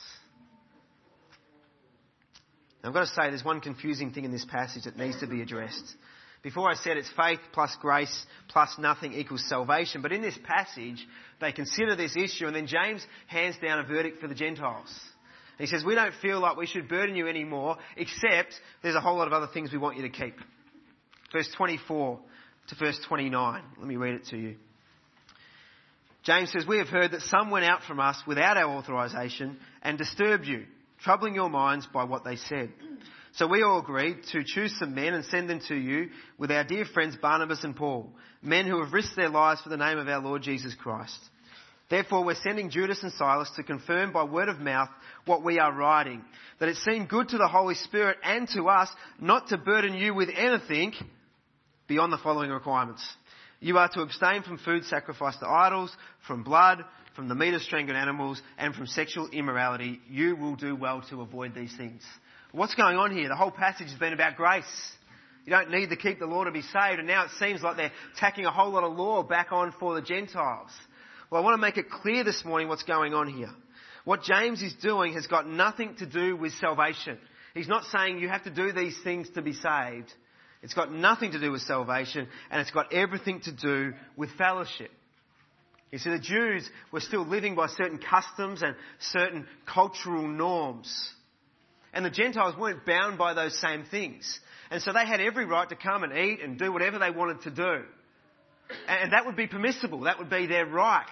Now, 2.84 2.90
I've 2.90 2.96
got 2.96 3.02
to 3.02 3.08
say, 3.08 3.30
there's 3.30 3.46
one 3.46 3.62
confusing 3.62 4.12
thing 4.12 4.26
in 4.26 4.32
this 4.32 4.46
passage 4.46 4.84
that 4.84 4.98
needs 4.98 5.20
to 5.22 5.28
be 5.28 5.42
addressed. 5.42 5.96
Before 6.42 6.70
I 6.70 6.76
said 6.76 6.98
it's 6.98 7.10
faith 7.16 7.40
plus 7.54 7.74
grace 7.80 8.26
plus 8.50 8.76
nothing 8.78 9.14
equals 9.14 9.48
salvation, 9.48 10.02
but 10.02 10.12
in 10.12 10.22
this 10.22 10.38
passage, 10.44 11.08
they 11.40 11.54
consider 11.54 11.96
this 11.96 12.18
issue, 12.18 12.48
and 12.48 12.56
then 12.56 12.68
James 12.68 13.06
hands 13.28 13.56
down 13.64 13.80
a 13.80 13.84
verdict 13.84 14.20
for 14.20 14.28
the 14.28 14.36
Gentiles. 14.36 14.94
He 15.58 15.68
says, 15.68 15.86
We 15.86 15.96
don't 15.96 16.14
feel 16.22 16.42
like 16.42 16.58
we 16.58 16.66
should 16.66 16.90
burden 16.90 17.16
you 17.16 17.30
anymore, 17.30 17.78
except 17.96 18.54
there's 18.82 18.96
a 18.96 19.02
whole 19.02 19.16
lot 19.16 19.28
of 19.28 19.34
other 19.34 19.48
things 19.54 19.72
we 19.72 19.78
want 19.78 19.96
you 19.96 20.04
to 20.04 20.10
keep. 20.10 20.36
Verse 21.32 21.50
24 21.56 22.20
to 22.68 22.76
verse 22.76 23.00
29. 23.08 23.64
Let 23.78 23.88
me 23.88 23.96
read 23.96 24.16
it 24.16 24.26
to 24.28 24.38
you. 24.38 24.56
James 26.24 26.52
says, 26.52 26.66
We 26.66 26.78
have 26.78 26.88
heard 26.88 27.12
that 27.12 27.22
some 27.22 27.52
went 27.52 27.66
out 27.66 27.84
from 27.84 28.00
us 28.00 28.22
without 28.26 28.58
our 28.58 28.78
authorization 28.78 29.58
and 29.82 29.98
disturbed 29.98 30.46
you, 30.46 30.66
troubling 31.02 31.36
your 31.36 31.50
minds 31.50 31.88
by 31.94 32.06
what 32.06 32.24
they 32.24 32.38
said. 32.38 32.72
So 33.34 33.48
we 33.48 33.64
all 33.64 33.80
agreed 33.80 34.18
to 34.32 34.44
choose 34.44 34.78
some 34.78 34.96
men 34.96 35.14
and 35.14 35.26
send 35.26 35.50
them 35.50 35.60
to 35.68 35.76
you 35.76 36.10
with 36.38 36.52
our 36.52 36.64
dear 36.64 36.86
friends 36.86 37.18
Barnabas 37.22 37.64
and 37.64 37.76
Paul, 37.76 38.10
men 38.42 38.68
who 38.68 38.82
have 38.84 38.94
risked 38.94 39.16
their 39.16 39.30
lives 39.30 39.62
for 39.62 39.70
the 39.70 39.78
name 39.78 39.98
of 39.98 40.08
our 40.08 40.22
Lord 40.22 40.44
Jesus 40.44 40.76
Christ. 40.76 41.18
Therefore, 41.90 42.24
we're 42.24 42.36
sending 42.36 42.70
Judas 42.70 43.04
and 43.04 43.12
Silas 43.12 43.52
to 43.56 43.64
confirm 43.64 44.14
by 44.14 44.24
word 44.24 44.50
of 44.50 44.60
mouth 44.60 44.90
what 45.26 45.44
we 45.44 45.60
are 45.60 45.74
writing, 45.74 46.24
that 46.60 46.70
it 46.70 46.78
seemed 46.78 47.10
good 47.10 47.30
to 47.30 47.38
the 47.38 47.48
Holy 47.48 47.76
Spirit 47.76 48.18
and 48.24 48.48
to 48.50 48.70
us 48.70 48.90
not 49.20 49.48
to 49.48 49.58
burden 49.58 49.96
you 49.96 50.14
with 50.14 50.30
anything 50.36 50.94
beyond 51.88 52.14
the 52.14 52.18
following 52.18 52.50
requirements. 52.50 53.04
You 53.64 53.78
are 53.78 53.88
to 53.88 54.02
abstain 54.02 54.44
from 54.44 54.58
food 54.58 54.84
sacrificed 54.84 55.40
to 55.40 55.48
idols, 55.48 55.96
from 56.28 56.44
blood, 56.44 56.84
from 57.16 57.30
the 57.30 57.36
meat 57.36 57.54
of 57.54 57.62
strangled 57.62 57.96
animals, 57.96 58.42
and 58.58 58.76
from 58.76 58.88
sexual 58.88 59.30
immorality. 59.30 60.02
You 60.10 60.36
will 60.36 60.58
do 60.58 60.76
well 60.76 61.02
to 61.10 61.22
avoid 61.22 61.56
these 61.56 61.74
things. 61.78 62.02
What's 62.52 62.76
going 62.76 62.98
on 62.98 63.16
here? 63.16 63.30
The 63.30 63.38
whole 63.38 63.52
passage 63.52 63.88
has 63.88 63.98
been 63.98 64.12
about 64.12 64.36
grace. 64.36 64.66
You 65.46 65.52
don't 65.52 65.72
need 65.72 65.92
to 65.92 65.96
keep 65.96 66.20
the 66.20 66.26
law 66.26 66.44
to 66.44 66.52
be 66.52 66.62
saved, 66.62 67.00
and 67.00 67.08
now 67.08 67.24
it 67.24 67.32
seems 67.40 67.64
like 67.64 67.78
they're 67.78 67.94
tacking 68.18 68.46
a 68.46 68.52
whole 68.52 68.72
lot 68.72 68.84
of 68.84 68.98
law 68.98 69.24
back 69.24 69.54
on 69.54 69.74
for 69.80 69.96
the 69.96 70.02
Gentiles. 70.02 70.72
Well, 71.32 71.42
I 71.42 71.46
want 71.46 71.54
to 71.54 71.62
make 71.62 71.78
it 71.78 71.90
clear 71.90 72.26
this 72.26 72.44
morning 72.44 72.68
what's 72.68 72.84
going 72.84 73.14
on 73.14 73.30
here. 73.30 73.52
What 74.04 74.24
James 74.24 74.62
is 74.62 74.74
doing 74.74 75.14
has 75.14 75.26
got 75.28 75.48
nothing 75.48 75.96
to 76.00 76.06
do 76.06 76.36
with 76.36 76.52
salvation. 76.56 77.18
He's 77.54 77.70
not 77.70 77.86
saying 77.86 78.20
you 78.20 78.28
have 78.28 78.44
to 78.44 78.52
do 78.52 78.74
these 78.74 78.98
things 79.06 79.30
to 79.36 79.42
be 79.42 79.54
saved. 79.54 80.14
It's 80.64 80.74
got 80.74 80.92
nothing 80.92 81.34
to 81.34 81.40
do 81.40 81.52
with 81.52 81.62
salvation, 81.62 82.28
and 82.50 82.62
it's 82.62 82.72
got 82.72 82.94
everything 82.94 83.42
to 83.42 83.52
do 83.52 83.94
with 84.16 84.32
fellowship. 84.38 84.92
You 85.92 86.00
see, 86.00 86.10
the 86.10 86.20
Jews 86.20 86.68
were 86.92 87.02
still 87.02 87.28
living 87.28 87.54
by 87.54 87.68
certain 87.68 88.00
customs 88.00 88.64
and 88.64 88.76
certain 89.00 89.46
cultural 89.72 90.28
norms. 90.28 90.92
And 91.94 92.04
the 92.04 92.10
Gentiles 92.10 92.56
weren't 92.58 92.86
bound 92.86 93.18
by 93.18 93.36
those 93.36 93.56
same 93.60 93.84
things. 93.92 94.40
And 94.72 94.82
so 94.82 94.92
they 94.94 95.06
had 95.06 95.20
every 95.20 95.46
right 95.46 95.70
to 95.70 95.76
come 95.76 96.04
and 96.04 96.18
eat 96.18 96.40
and 96.42 96.58
do 96.58 96.72
whatever 96.72 96.98
they 96.98 97.12
wanted 97.12 97.42
to 97.42 97.52
do. 97.52 97.84
And 98.88 99.12
that 99.12 99.26
would 99.28 99.36
be 99.36 99.46
permissible. 99.46 100.00
That 100.02 100.18
would 100.18 100.30
be 100.30 100.48
their 100.48 100.66
right. 100.66 101.06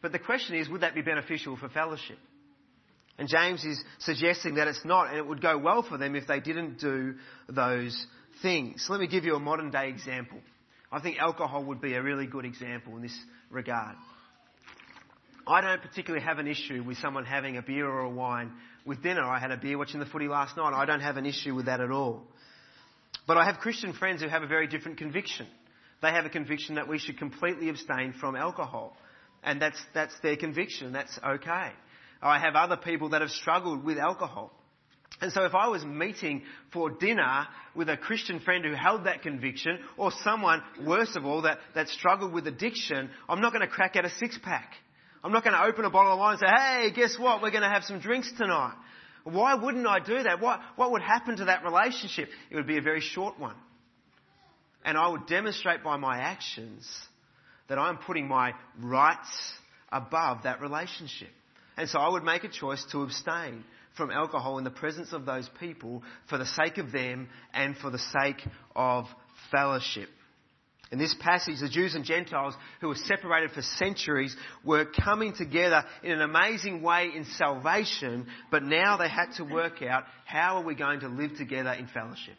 But 0.00 0.12
the 0.12 0.18
question 0.18 0.56
is, 0.56 0.68
would 0.68 0.80
that 0.80 0.94
be 0.94 1.02
beneficial 1.02 1.56
for 1.56 1.68
fellowship? 1.68 2.18
And 3.18 3.28
James 3.28 3.64
is 3.64 3.82
suggesting 3.98 4.54
that 4.54 4.68
it's 4.68 4.84
not, 4.84 5.08
and 5.08 5.18
it 5.18 5.26
would 5.26 5.42
go 5.42 5.58
well 5.58 5.82
for 5.82 5.98
them 5.98 6.14
if 6.14 6.26
they 6.26 6.40
didn't 6.40 6.78
do 6.78 7.16
those 7.48 8.06
things. 8.42 8.86
Let 8.88 9.00
me 9.00 9.06
give 9.06 9.24
you 9.24 9.34
a 9.34 9.40
modern 9.40 9.70
day 9.70 9.88
example. 9.88 10.38
I 10.90 11.00
think 11.00 11.18
alcohol 11.18 11.64
would 11.64 11.80
be 11.80 11.94
a 11.94 12.02
really 12.02 12.26
good 12.26 12.44
example 12.44 12.96
in 12.96 13.02
this 13.02 13.18
regard. 13.50 13.96
I 15.46 15.60
don't 15.60 15.80
particularly 15.80 16.24
have 16.24 16.38
an 16.38 16.48
issue 16.48 16.82
with 16.82 16.98
someone 16.98 17.24
having 17.24 17.56
a 17.56 17.62
beer 17.62 17.88
or 17.88 18.00
a 18.00 18.10
wine 18.10 18.52
with 18.84 19.02
dinner. 19.02 19.22
I 19.22 19.38
had 19.38 19.52
a 19.52 19.56
beer 19.56 19.78
watching 19.78 20.00
the 20.00 20.06
footy 20.06 20.28
last 20.28 20.56
night. 20.56 20.72
I 20.74 20.86
don't 20.86 21.00
have 21.00 21.16
an 21.16 21.26
issue 21.26 21.54
with 21.54 21.66
that 21.66 21.80
at 21.80 21.90
all. 21.90 22.22
But 23.26 23.36
I 23.36 23.44
have 23.44 23.58
Christian 23.58 23.92
friends 23.92 24.22
who 24.22 24.28
have 24.28 24.42
a 24.42 24.46
very 24.46 24.66
different 24.66 24.98
conviction. 24.98 25.46
They 26.02 26.10
have 26.10 26.24
a 26.24 26.30
conviction 26.30 26.76
that 26.76 26.88
we 26.88 26.98
should 26.98 27.18
completely 27.18 27.68
abstain 27.68 28.14
from 28.20 28.36
alcohol. 28.36 28.96
And 29.42 29.60
that's, 29.62 29.80
that's 29.94 30.14
their 30.20 30.36
conviction. 30.36 30.92
That's 30.92 31.18
okay. 31.24 31.70
I 32.22 32.38
have 32.38 32.54
other 32.54 32.76
people 32.76 33.10
that 33.10 33.20
have 33.20 33.30
struggled 33.30 33.84
with 33.84 33.98
alcohol. 33.98 34.52
And 35.20 35.32
so 35.32 35.44
if 35.44 35.54
I 35.54 35.68
was 35.68 35.84
meeting 35.84 36.42
for 36.72 36.90
dinner 36.90 37.46
with 37.74 37.88
a 37.88 37.96
Christian 37.96 38.40
friend 38.40 38.64
who 38.64 38.74
held 38.74 39.04
that 39.04 39.22
conviction, 39.22 39.78
or 39.96 40.12
someone, 40.22 40.62
worse 40.84 41.16
of 41.16 41.24
all, 41.24 41.42
that, 41.42 41.58
that 41.74 41.88
struggled 41.88 42.32
with 42.32 42.46
addiction, 42.46 43.10
I'm 43.28 43.40
not 43.40 43.52
going 43.52 43.62
to 43.62 43.68
crack 43.68 43.96
out 43.96 44.04
a 44.04 44.10
six 44.10 44.38
pack. 44.42 44.72
I'm 45.24 45.32
not 45.32 45.42
going 45.42 45.54
to 45.54 45.64
open 45.64 45.84
a 45.84 45.90
bottle 45.90 46.12
of 46.12 46.18
wine 46.18 46.38
and 46.38 46.40
say, 46.40 46.46
hey, 46.46 46.90
guess 46.94 47.18
what? 47.18 47.42
We're 47.42 47.50
going 47.50 47.62
to 47.62 47.68
have 47.68 47.84
some 47.84 47.98
drinks 47.98 48.30
tonight. 48.36 48.74
Why 49.24 49.54
wouldn't 49.54 49.86
I 49.86 49.98
do 49.98 50.22
that? 50.22 50.40
What, 50.40 50.60
what 50.76 50.92
would 50.92 51.02
happen 51.02 51.38
to 51.38 51.46
that 51.46 51.64
relationship? 51.64 52.28
It 52.50 52.56
would 52.56 52.66
be 52.66 52.78
a 52.78 52.82
very 52.82 53.00
short 53.00 53.40
one. 53.40 53.56
And 54.84 54.96
I 54.96 55.08
would 55.08 55.26
demonstrate 55.26 55.82
by 55.82 55.96
my 55.96 56.18
actions 56.18 56.86
that 57.68 57.78
I'm 57.78 57.98
putting 57.98 58.28
my 58.28 58.52
rights 58.80 59.52
above 59.90 60.44
that 60.44 60.60
relationship. 60.60 61.30
And 61.76 61.88
so 61.88 61.98
I 61.98 62.08
would 62.08 62.22
make 62.22 62.44
a 62.44 62.48
choice 62.48 62.84
to 62.92 63.02
abstain 63.02 63.64
from 63.96 64.10
alcohol 64.10 64.58
in 64.58 64.64
the 64.64 64.70
presence 64.70 65.12
of 65.12 65.24
those 65.24 65.48
people 65.58 66.02
for 66.28 66.38
the 66.38 66.46
sake 66.46 66.78
of 66.78 66.92
them 66.92 67.28
and 67.52 67.76
for 67.76 67.90
the 67.90 67.98
sake 67.98 68.42
of 68.74 69.06
fellowship. 69.50 70.08
In 70.92 70.98
this 70.98 71.16
passage, 71.18 71.58
the 71.60 71.68
Jews 71.68 71.96
and 71.96 72.04
Gentiles 72.04 72.54
who 72.80 72.88
were 72.88 72.94
separated 72.94 73.50
for 73.50 73.62
centuries 73.62 74.36
were 74.64 74.84
coming 74.84 75.32
together 75.34 75.84
in 76.04 76.12
an 76.12 76.20
amazing 76.20 76.80
way 76.80 77.10
in 77.14 77.24
salvation, 77.24 78.28
but 78.52 78.62
now 78.62 78.96
they 78.96 79.08
had 79.08 79.32
to 79.38 79.44
work 79.44 79.82
out 79.82 80.04
how 80.24 80.58
are 80.58 80.64
we 80.64 80.76
going 80.76 81.00
to 81.00 81.08
live 81.08 81.36
together 81.36 81.72
in 81.72 81.88
fellowship. 81.88 82.36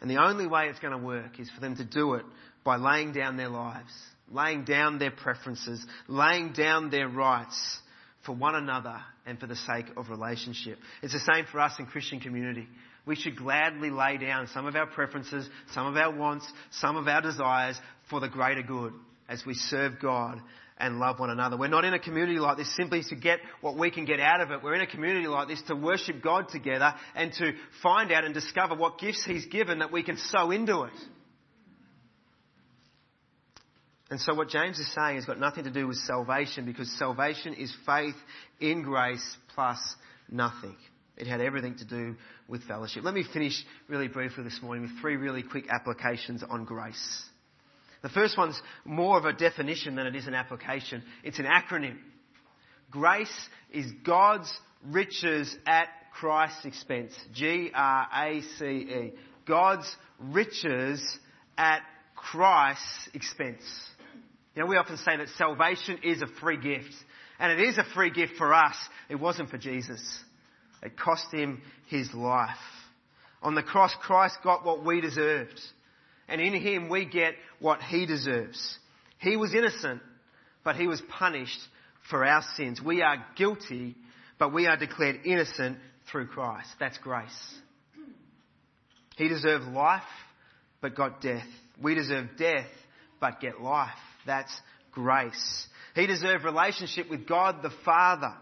And 0.00 0.08
the 0.08 0.22
only 0.22 0.46
way 0.46 0.68
it's 0.68 0.78
going 0.78 0.96
to 0.96 1.04
work 1.04 1.40
is 1.40 1.50
for 1.50 1.60
them 1.60 1.76
to 1.76 1.84
do 1.84 2.14
it 2.14 2.24
by 2.62 2.76
laying 2.76 3.12
down 3.12 3.36
their 3.36 3.48
lives, 3.48 3.92
laying 4.30 4.64
down 4.64 5.00
their 5.00 5.10
preferences, 5.10 5.84
laying 6.06 6.52
down 6.52 6.90
their 6.90 7.08
rights 7.08 7.80
for 8.24 8.34
one 8.34 8.54
another 8.54 9.00
and 9.26 9.38
for 9.38 9.46
the 9.46 9.56
sake 9.56 9.86
of 9.96 10.10
relationship. 10.10 10.78
It's 11.02 11.12
the 11.12 11.32
same 11.32 11.46
for 11.50 11.60
us 11.60 11.74
in 11.78 11.86
Christian 11.86 12.20
community. 12.20 12.66
We 13.06 13.16
should 13.16 13.36
gladly 13.36 13.90
lay 13.90 14.18
down 14.18 14.48
some 14.48 14.66
of 14.66 14.76
our 14.76 14.86
preferences, 14.86 15.48
some 15.72 15.86
of 15.86 15.96
our 15.96 16.14
wants, 16.14 16.46
some 16.70 16.96
of 16.96 17.08
our 17.08 17.22
desires 17.22 17.80
for 18.10 18.20
the 18.20 18.28
greater 18.28 18.62
good 18.62 18.92
as 19.28 19.44
we 19.46 19.54
serve 19.54 20.00
God 20.00 20.40
and 20.78 20.98
love 20.98 21.18
one 21.18 21.30
another. 21.30 21.56
We're 21.56 21.68
not 21.68 21.84
in 21.84 21.94
a 21.94 21.98
community 21.98 22.38
like 22.38 22.56
this 22.56 22.74
simply 22.76 23.02
to 23.08 23.16
get 23.16 23.40
what 23.60 23.76
we 23.76 23.90
can 23.90 24.04
get 24.04 24.20
out 24.20 24.40
of 24.40 24.50
it. 24.50 24.62
We're 24.62 24.74
in 24.74 24.80
a 24.80 24.86
community 24.86 25.26
like 25.26 25.48
this 25.48 25.62
to 25.62 25.74
worship 25.74 26.22
God 26.22 26.48
together 26.50 26.94
and 27.14 27.32
to 27.34 27.52
find 27.82 28.12
out 28.12 28.24
and 28.24 28.34
discover 28.34 28.74
what 28.74 28.98
gifts 28.98 29.24
He's 29.24 29.46
given 29.46 29.80
that 29.80 29.92
we 29.92 30.02
can 30.02 30.16
sow 30.16 30.50
into 30.50 30.82
it. 30.82 30.92
And 34.10 34.20
so 34.20 34.34
what 34.34 34.48
James 34.48 34.78
is 34.78 34.90
saying 34.94 35.16
has 35.16 35.26
got 35.26 35.38
nothing 35.38 35.64
to 35.64 35.70
do 35.70 35.86
with 35.86 35.98
salvation 35.98 36.64
because 36.64 36.90
salvation 36.98 37.54
is 37.54 37.74
faith 37.84 38.14
in 38.58 38.82
grace 38.82 39.36
plus 39.54 39.78
nothing. 40.30 40.76
It 41.16 41.26
had 41.26 41.40
everything 41.40 41.76
to 41.78 41.84
do 41.84 42.16
with 42.46 42.62
fellowship. 42.64 43.04
Let 43.04 43.12
me 43.12 43.24
finish 43.24 43.64
really 43.88 44.08
briefly 44.08 44.44
this 44.44 44.60
morning 44.62 44.84
with 44.84 45.00
three 45.00 45.16
really 45.16 45.42
quick 45.42 45.66
applications 45.68 46.42
on 46.48 46.64
grace. 46.64 47.24
The 48.02 48.08
first 48.08 48.38
one's 48.38 48.60
more 48.84 49.18
of 49.18 49.24
a 49.24 49.32
definition 49.32 49.96
than 49.96 50.06
it 50.06 50.14
is 50.14 50.26
an 50.26 50.34
application. 50.34 51.02
It's 51.24 51.40
an 51.40 51.46
acronym. 51.46 51.96
Grace 52.90 53.48
is 53.72 53.90
God's 54.04 54.50
riches 54.86 55.54
at 55.66 55.88
Christ's 56.14 56.64
expense. 56.64 57.12
G-R-A-C-E. 57.34 59.12
God's 59.46 59.96
riches 60.18 61.18
at 61.58 61.82
Christ's 62.14 63.08
expense. 63.14 63.62
You 64.58 64.64
know, 64.64 64.70
we 64.70 64.76
often 64.76 64.96
say 64.96 65.16
that 65.16 65.28
salvation 65.36 66.00
is 66.02 66.20
a 66.20 66.26
free 66.26 66.56
gift. 66.56 66.92
And 67.38 67.52
it 67.52 67.60
is 67.64 67.78
a 67.78 67.84
free 67.94 68.10
gift 68.10 68.32
for 68.38 68.52
us. 68.52 68.74
It 69.08 69.14
wasn't 69.14 69.50
for 69.50 69.56
Jesus. 69.56 70.00
It 70.82 70.98
cost 70.98 71.32
him 71.32 71.62
his 71.86 72.12
life. 72.12 72.56
On 73.40 73.54
the 73.54 73.62
cross, 73.62 73.94
Christ 74.00 74.38
got 74.42 74.64
what 74.64 74.84
we 74.84 75.00
deserved. 75.00 75.60
And 76.26 76.40
in 76.40 76.54
him, 76.54 76.88
we 76.88 77.04
get 77.04 77.34
what 77.60 77.80
he 77.82 78.04
deserves. 78.04 78.76
He 79.20 79.36
was 79.36 79.54
innocent, 79.54 80.02
but 80.64 80.74
he 80.74 80.88
was 80.88 81.00
punished 81.02 81.60
for 82.10 82.24
our 82.24 82.42
sins. 82.56 82.82
We 82.82 83.00
are 83.00 83.24
guilty, 83.36 83.94
but 84.40 84.52
we 84.52 84.66
are 84.66 84.76
declared 84.76 85.20
innocent 85.24 85.78
through 86.10 86.26
Christ. 86.26 86.70
That's 86.80 86.98
grace. 86.98 87.54
He 89.16 89.28
deserved 89.28 89.66
life, 89.66 90.02
but 90.80 90.96
got 90.96 91.20
death. 91.20 91.46
We 91.80 91.94
deserve 91.94 92.30
death, 92.36 92.66
but 93.20 93.40
get 93.40 93.60
life. 93.60 93.94
That's 94.28 94.54
grace. 94.92 95.66
He 95.94 96.06
deserved 96.06 96.44
relationship 96.44 97.08
with 97.10 97.26
God 97.26 97.62
the 97.62 97.72
Father. 97.84 98.34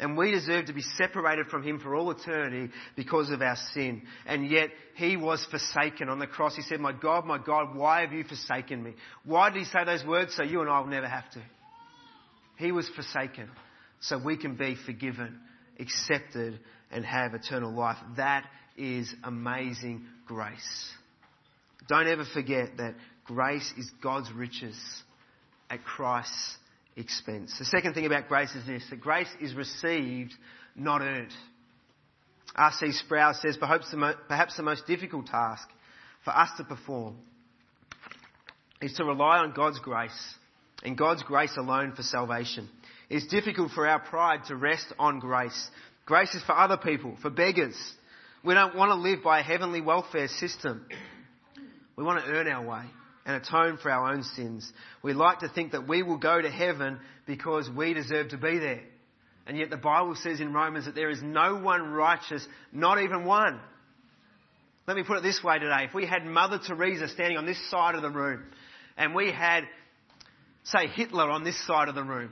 And 0.00 0.16
we 0.16 0.32
deserve 0.32 0.66
to 0.66 0.72
be 0.72 0.82
separated 0.82 1.46
from 1.46 1.62
Him 1.62 1.78
for 1.78 1.94
all 1.94 2.10
eternity 2.10 2.72
because 2.96 3.30
of 3.30 3.40
our 3.40 3.56
sin. 3.72 4.02
And 4.26 4.50
yet, 4.50 4.70
He 4.96 5.16
was 5.16 5.46
forsaken 5.50 6.08
on 6.08 6.18
the 6.18 6.26
cross. 6.26 6.56
He 6.56 6.62
said, 6.62 6.80
My 6.80 6.92
God, 6.92 7.24
my 7.24 7.38
God, 7.38 7.76
why 7.76 8.00
have 8.00 8.12
you 8.12 8.24
forsaken 8.24 8.82
me? 8.82 8.94
Why 9.24 9.50
did 9.50 9.60
He 9.60 9.64
say 9.66 9.84
those 9.84 10.04
words? 10.04 10.34
So 10.34 10.42
you 10.42 10.60
and 10.60 10.68
I 10.68 10.80
will 10.80 10.88
never 10.88 11.08
have 11.08 11.30
to. 11.32 11.42
He 12.56 12.72
was 12.72 12.88
forsaken 12.88 13.48
so 14.00 14.18
we 14.18 14.36
can 14.36 14.56
be 14.56 14.74
forgiven, 14.86 15.38
accepted, 15.78 16.58
and 16.90 17.04
have 17.04 17.34
eternal 17.34 17.72
life. 17.72 17.98
That 18.16 18.44
is 18.76 19.14
amazing 19.22 20.06
grace. 20.26 20.90
Don't 21.88 22.08
ever 22.08 22.24
forget 22.24 22.76
that 22.78 22.94
grace 23.34 23.72
is 23.78 23.88
God's 24.02 24.32
riches 24.32 24.76
at 25.70 25.84
Christ's 25.84 26.56
expense. 26.96 27.56
The 27.60 27.64
second 27.64 27.94
thing 27.94 28.04
about 28.04 28.26
grace 28.26 28.52
is 28.56 28.66
this 28.66 28.82
that 28.90 29.00
grace 29.00 29.28
is 29.40 29.54
received, 29.54 30.32
not 30.74 31.00
earned. 31.00 31.32
R.C. 32.56 32.90
Sproul 32.90 33.32
says 33.34 33.56
perhaps 33.56 33.88
the, 33.92 34.16
perhaps 34.26 34.56
the 34.56 34.64
most 34.64 34.84
difficult 34.88 35.26
task 35.26 35.68
for 36.24 36.36
us 36.36 36.50
to 36.56 36.64
perform 36.64 37.18
is 38.82 38.94
to 38.94 39.04
rely 39.04 39.38
on 39.38 39.52
God's 39.52 39.78
grace 39.78 40.34
and 40.82 40.98
God's 40.98 41.22
grace 41.22 41.56
alone 41.56 41.92
for 41.92 42.02
salvation. 42.02 42.68
It's 43.08 43.28
difficult 43.28 43.70
for 43.70 43.86
our 43.86 44.00
pride 44.00 44.46
to 44.46 44.56
rest 44.56 44.86
on 44.98 45.20
grace. 45.20 45.70
Grace 46.04 46.34
is 46.34 46.42
for 46.42 46.58
other 46.58 46.76
people, 46.76 47.16
for 47.22 47.30
beggars. 47.30 47.76
We 48.44 48.54
don't 48.54 48.74
want 48.74 48.90
to 48.90 48.96
live 48.96 49.22
by 49.22 49.38
a 49.38 49.42
heavenly 49.44 49.80
welfare 49.80 50.26
system. 50.26 50.84
We 51.94 52.02
want 52.02 52.24
to 52.24 52.30
earn 52.32 52.48
our 52.48 52.66
way 52.66 52.86
and 53.26 53.36
atone 53.36 53.76
for 53.76 53.90
our 53.90 54.12
own 54.12 54.22
sins. 54.22 54.70
We 55.02 55.12
like 55.12 55.40
to 55.40 55.48
think 55.48 55.72
that 55.72 55.86
we 55.86 56.02
will 56.02 56.18
go 56.18 56.40
to 56.40 56.50
heaven 56.50 56.98
because 57.26 57.68
we 57.68 57.94
deserve 57.94 58.30
to 58.30 58.38
be 58.38 58.58
there. 58.58 58.82
And 59.46 59.58
yet 59.58 59.70
the 59.70 59.76
Bible 59.76 60.14
says 60.16 60.40
in 60.40 60.52
Romans 60.52 60.86
that 60.86 60.94
there 60.94 61.10
is 61.10 61.22
no 61.22 61.56
one 61.56 61.90
righteous, 61.90 62.46
not 62.72 63.02
even 63.02 63.24
one. 63.24 63.60
Let 64.86 64.96
me 64.96 65.02
put 65.02 65.18
it 65.18 65.22
this 65.22 65.42
way 65.42 65.58
today. 65.58 65.84
If 65.88 65.94
we 65.94 66.06
had 66.06 66.24
Mother 66.24 66.58
Teresa 66.64 67.08
standing 67.08 67.38
on 67.38 67.46
this 67.46 67.70
side 67.70 67.94
of 67.94 68.02
the 68.02 68.10
room 68.10 68.44
and 68.96 69.14
we 69.14 69.30
had, 69.30 69.64
say, 70.64 70.88
Hitler 70.88 71.30
on 71.30 71.44
this 71.44 71.58
side 71.66 71.88
of 71.88 71.94
the 71.94 72.02
room, 72.02 72.30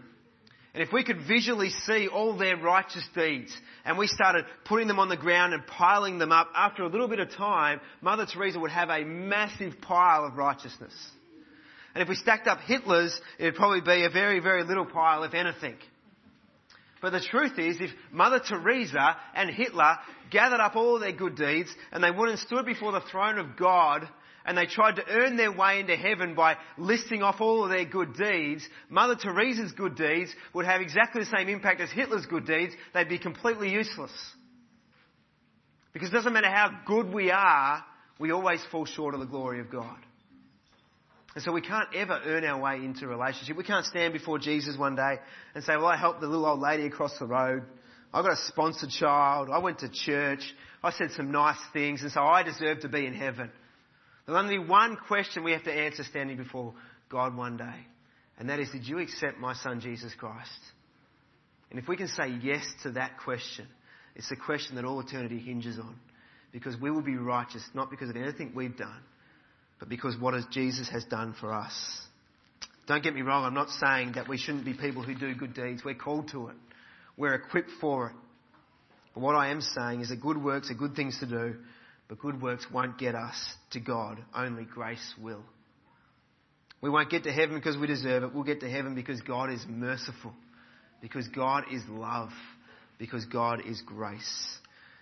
and 0.74 0.82
if 0.82 0.92
we 0.92 1.02
could 1.02 1.26
visually 1.26 1.70
see 1.70 2.08
all 2.08 2.36
their 2.36 2.56
righteous 2.56 3.06
deeds 3.14 3.56
and 3.84 3.96
we 3.96 4.06
started 4.06 4.44
putting 4.64 4.86
them 4.86 4.98
on 4.98 5.08
the 5.08 5.16
ground 5.16 5.54
and 5.54 5.66
piling 5.66 6.18
them 6.18 6.30
up, 6.30 6.50
after 6.54 6.82
a 6.82 6.88
little 6.88 7.08
bit 7.08 7.20
of 7.20 7.30
time, 7.30 7.80
Mother 8.00 8.26
Teresa 8.26 8.60
would 8.60 8.70
have 8.70 8.90
a 8.90 9.04
massive 9.04 9.80
pile 9.80 10.24
of 10.24 10.36
righteousness. 10.36 10.94
And 11.94 12.02
if 12.02 12.08
we 12.08 12.14
stacked 12.14 12.46
up 12.46 12.60
Hitler's, 12.60 13.18
it 13.38 13.44
would 13.44 13.54
probably 13.54 13.80
be 13.80 14.04
a 14.04 14.10
very, 14.10 14.40
very 14.40 14.62
little 14.62 14.84
pile, 14.84 15.24
if 15.24 15.34
anything. 15.34 15.76
But 17.00 17.10
the 17.10 17.20
truth 17.20 17.58
is, 17.58 17.80
if 17.80 17.90
Mother 18.12 18.40
Teresa 18.40 19.16
and 19.34 19.50
Hitler 19.50 19.96
gathered 20.30 20.60
up 20.60 20.76
all 20.76 20.98
their 20.98 21.12
good 21.12 21.36
deeds 21.36 21.74
and 21.92 22.02
they 22.02 22.10
went 22.10 22.30
and 22.30 22.38
stood 22.38 22.66
before 22.66 22.92
the 22.92 23.00
throne 23.00 23.38
of 23.38 23.56
God 23.56 24.08
and 24.48 24.56
they 24.56 24.64
tried 24.64 24.96
to 24.96 25.04
earn 25.06 25.36
their 25.36 25.52
way 25.52 25.78
into 25.78 25.94
heaven 25.94 26.34
by 26.34 26.56
listing 26.78 27.22
off 27.22 27.38
all 27.38 27.64
of 27.64 27.68
their 27.68 27.84
good 27.84 28.14
deeds, 28.14 28.66
Mother 28.88 29.14
Teresa's 29.14 29.72
good 29.72 29.94
deeds 29.94 30.34
would 30.54 30.64
have 30.64 30.80
exactly 30.80 31.22
the 31.22 31.30
same 31.30 31.50
impact 31.50 31.82
as 31.82 31.90
Hitler's 31.90 32.24
good 32.24 32.46
deeds. 32.46 32.72
They'd 32.94 33.10
be 33.10 33.18
completely 33.18 33.70
useless. 33.70 34.10
Because 35.92 36.08
it 36.08 36.12
doesn't 36.12 36.32
matter 36.32 36.48
how 36.48 36.70
good 36.86 37.12
we 37.12 37.30
are, 37.30 37.84
we 38.18 38.30
always 38.30 38.64
fall 38.72 38.86
short 38.86 39.12
of 39.12 39.20
the 39.20 39.26
glory 39.26 39.60
of 39.60 39.70
God. 39.70 39.98
And 41.34 41.44
so 41.44 41.52
we 41.52 41.60
can't 41.60 41.94
ever 41.94 42.18
earn 42.24 42.42
our 42.44 42.58
way 42.58 42.76
into 42.76 43.04
a 43.04 43.08
relationship. 43.08 43.54
We 43.54 43.64
can't 43.64 43.84
stand 43.84 44.14
before 44.14 44.38
Jesus 44.38 44.78
one 44.78 44.96
day 44.96 45.16
and 45.54 45.62
say, 45.62 45.76
well, 45.76 45.88
I 45.88 45.98
helped 45.98 46.22
the 46.22 46.26
little 46.26 46.46
old 46.46 46.60
lady 46.60 46.86
across 46.86 47.18
the 47.18 47.26
road. 47.26 47.64
I 48.14 48.22
got 48.22 48.32
a 48.32 48.42
sponsored 48.46 48.88
child. 48.88 49.50
I 49.52 49.58
went 49.58 49.80
to 49.80 49.90
church. 49.90 50.54
I 50.82 50.90
said 50.90 51.10
some 51.10 51.32
nice 51.32 51.60
things 51.74 52.00
and 52.00 52.10
so 52.10 52.22
I 52.22 52.42
deserve 52.44 52.80
to 52.80 52.88
be 52.88 53.04
in 53.04 53.12
heaven. 53.12 53.50
There's 54.28 54.38
only 54.38 54.58
one 54.58 54.98
question 55.08 55.42
we 55.42 55.52
have 55.52 55.64
to 55.64 55.72
answer 55.72 56.04
standing 56.04 56.36
before 56.36 56.74
God 57.08 57.34
one 57.34 57.56
day. 57.56 57.86
And 58.38 58.50
that 58.50 58.60
is, 58.60 58.68
did 58.68 58.86
you 58.86 58.98
accept 58.98 59.38
my 59.38 59.54
son 59.54 59.80
Jesus 59.80 60.12
Christ? 60.18 60.50
And 61.70 61.80
if 61.80 61.88
we 61.88 61.96
can 61.96 62.08
say 62.08 62.36
yes 62.42 62.62
to 62.82 62.90
that 62.92 63.12
question, 63.24 63.66
it's 64.14 64.30
a 64.30 64.36
question 64.36 64.76
that 64.76 64.84
all 64.84 65.00
eternity 65.00 65.38
hinges 65.38 65.78
on. 65.78 65.96
Because 66.52 66.78
we 66.78 66.90
will 66.90 67.00
be 67.00 67.16
righteous, 67.16 67.62
not 67.72 67.90
because 67.90 68.10
of 68.10 68.16
anything 68.16 68.52
we've 68.54 68.76
done, 68.76 69.00
but 69.78 69.88
because 69.88 70.14
what 70.20 70.34
Jesus 70.50 70.90
has 70.90 71.04
done 71.04 71.34
for 71.40 71.54
us. 71.54 71.72
Don't 72.86 73.02
get 73.02 73.14
me 73.14 73.22
wrong, 73.22 73.46
I'm 73.46 73.54
not 73.54 73.70
saying 73.70 74.12
that 74.16 74.28
we 74.28 74.36
shouldn't 74.36 74.66
be 74.66 74.74
people 74.74 75.02
who 75.02 75.14
do 75.14 75.34
good 75.34 75.54
deeds. 75.54 75.82
We're 75.82 75.94
called 75.94 76.28
to 76.32 76.48
it. 76.48 76.56
We're 77.16 77.34
equipped 77.34 77.70
for 77.80 78.08
it. 78.08 78.16
But 79.14 79.22
what 79.22 79.36
I 79.36 79.48
am 79.48 79.62
saying 79.62 80.02
is 80.02 80.10
that 80.10 80.20
good 80.20 80.36
works 80.36 80.70
are 80.70 80.74
good 80.74 80.94
things 80.94 81.18
to 81.20 81.26
do, 81.26 81.54
but 82.08 82.18
good 82.18 82.40
works 82.40 82.66
won't 82.72 82.98
get 82.98 83.14
us 83.14 83.36
to 83.72 83.80
God. 83.80 84.22
Only 84.34 84.64
grace 84.64 85.14
will. 85.20 85.44
We 86.80 86.90
won't 86.90 87.10
get 87.10 87.24
to 87.24 87.32
heaven 87.32 87.56
because 87.56 87.76
we 87.76 87.86
deserve 87.86 88.22
it. 88.22 88.34
We'll 88.34 88.44
get 88.44 88.60
to 88.60 88.70
heaven 88.70 88.94
because 88.94 89.20
God 89.20 89.50
is 89.50 89.64
merciful. 89.68 90.32
Because 91.00 91.28
God 91.28 91.64
is 91.72 91.82
love. 91.88 92.30
Because 92.98 93.24
God 93.26 93.62
is 93.66 93.82
grace. 93.84 94.58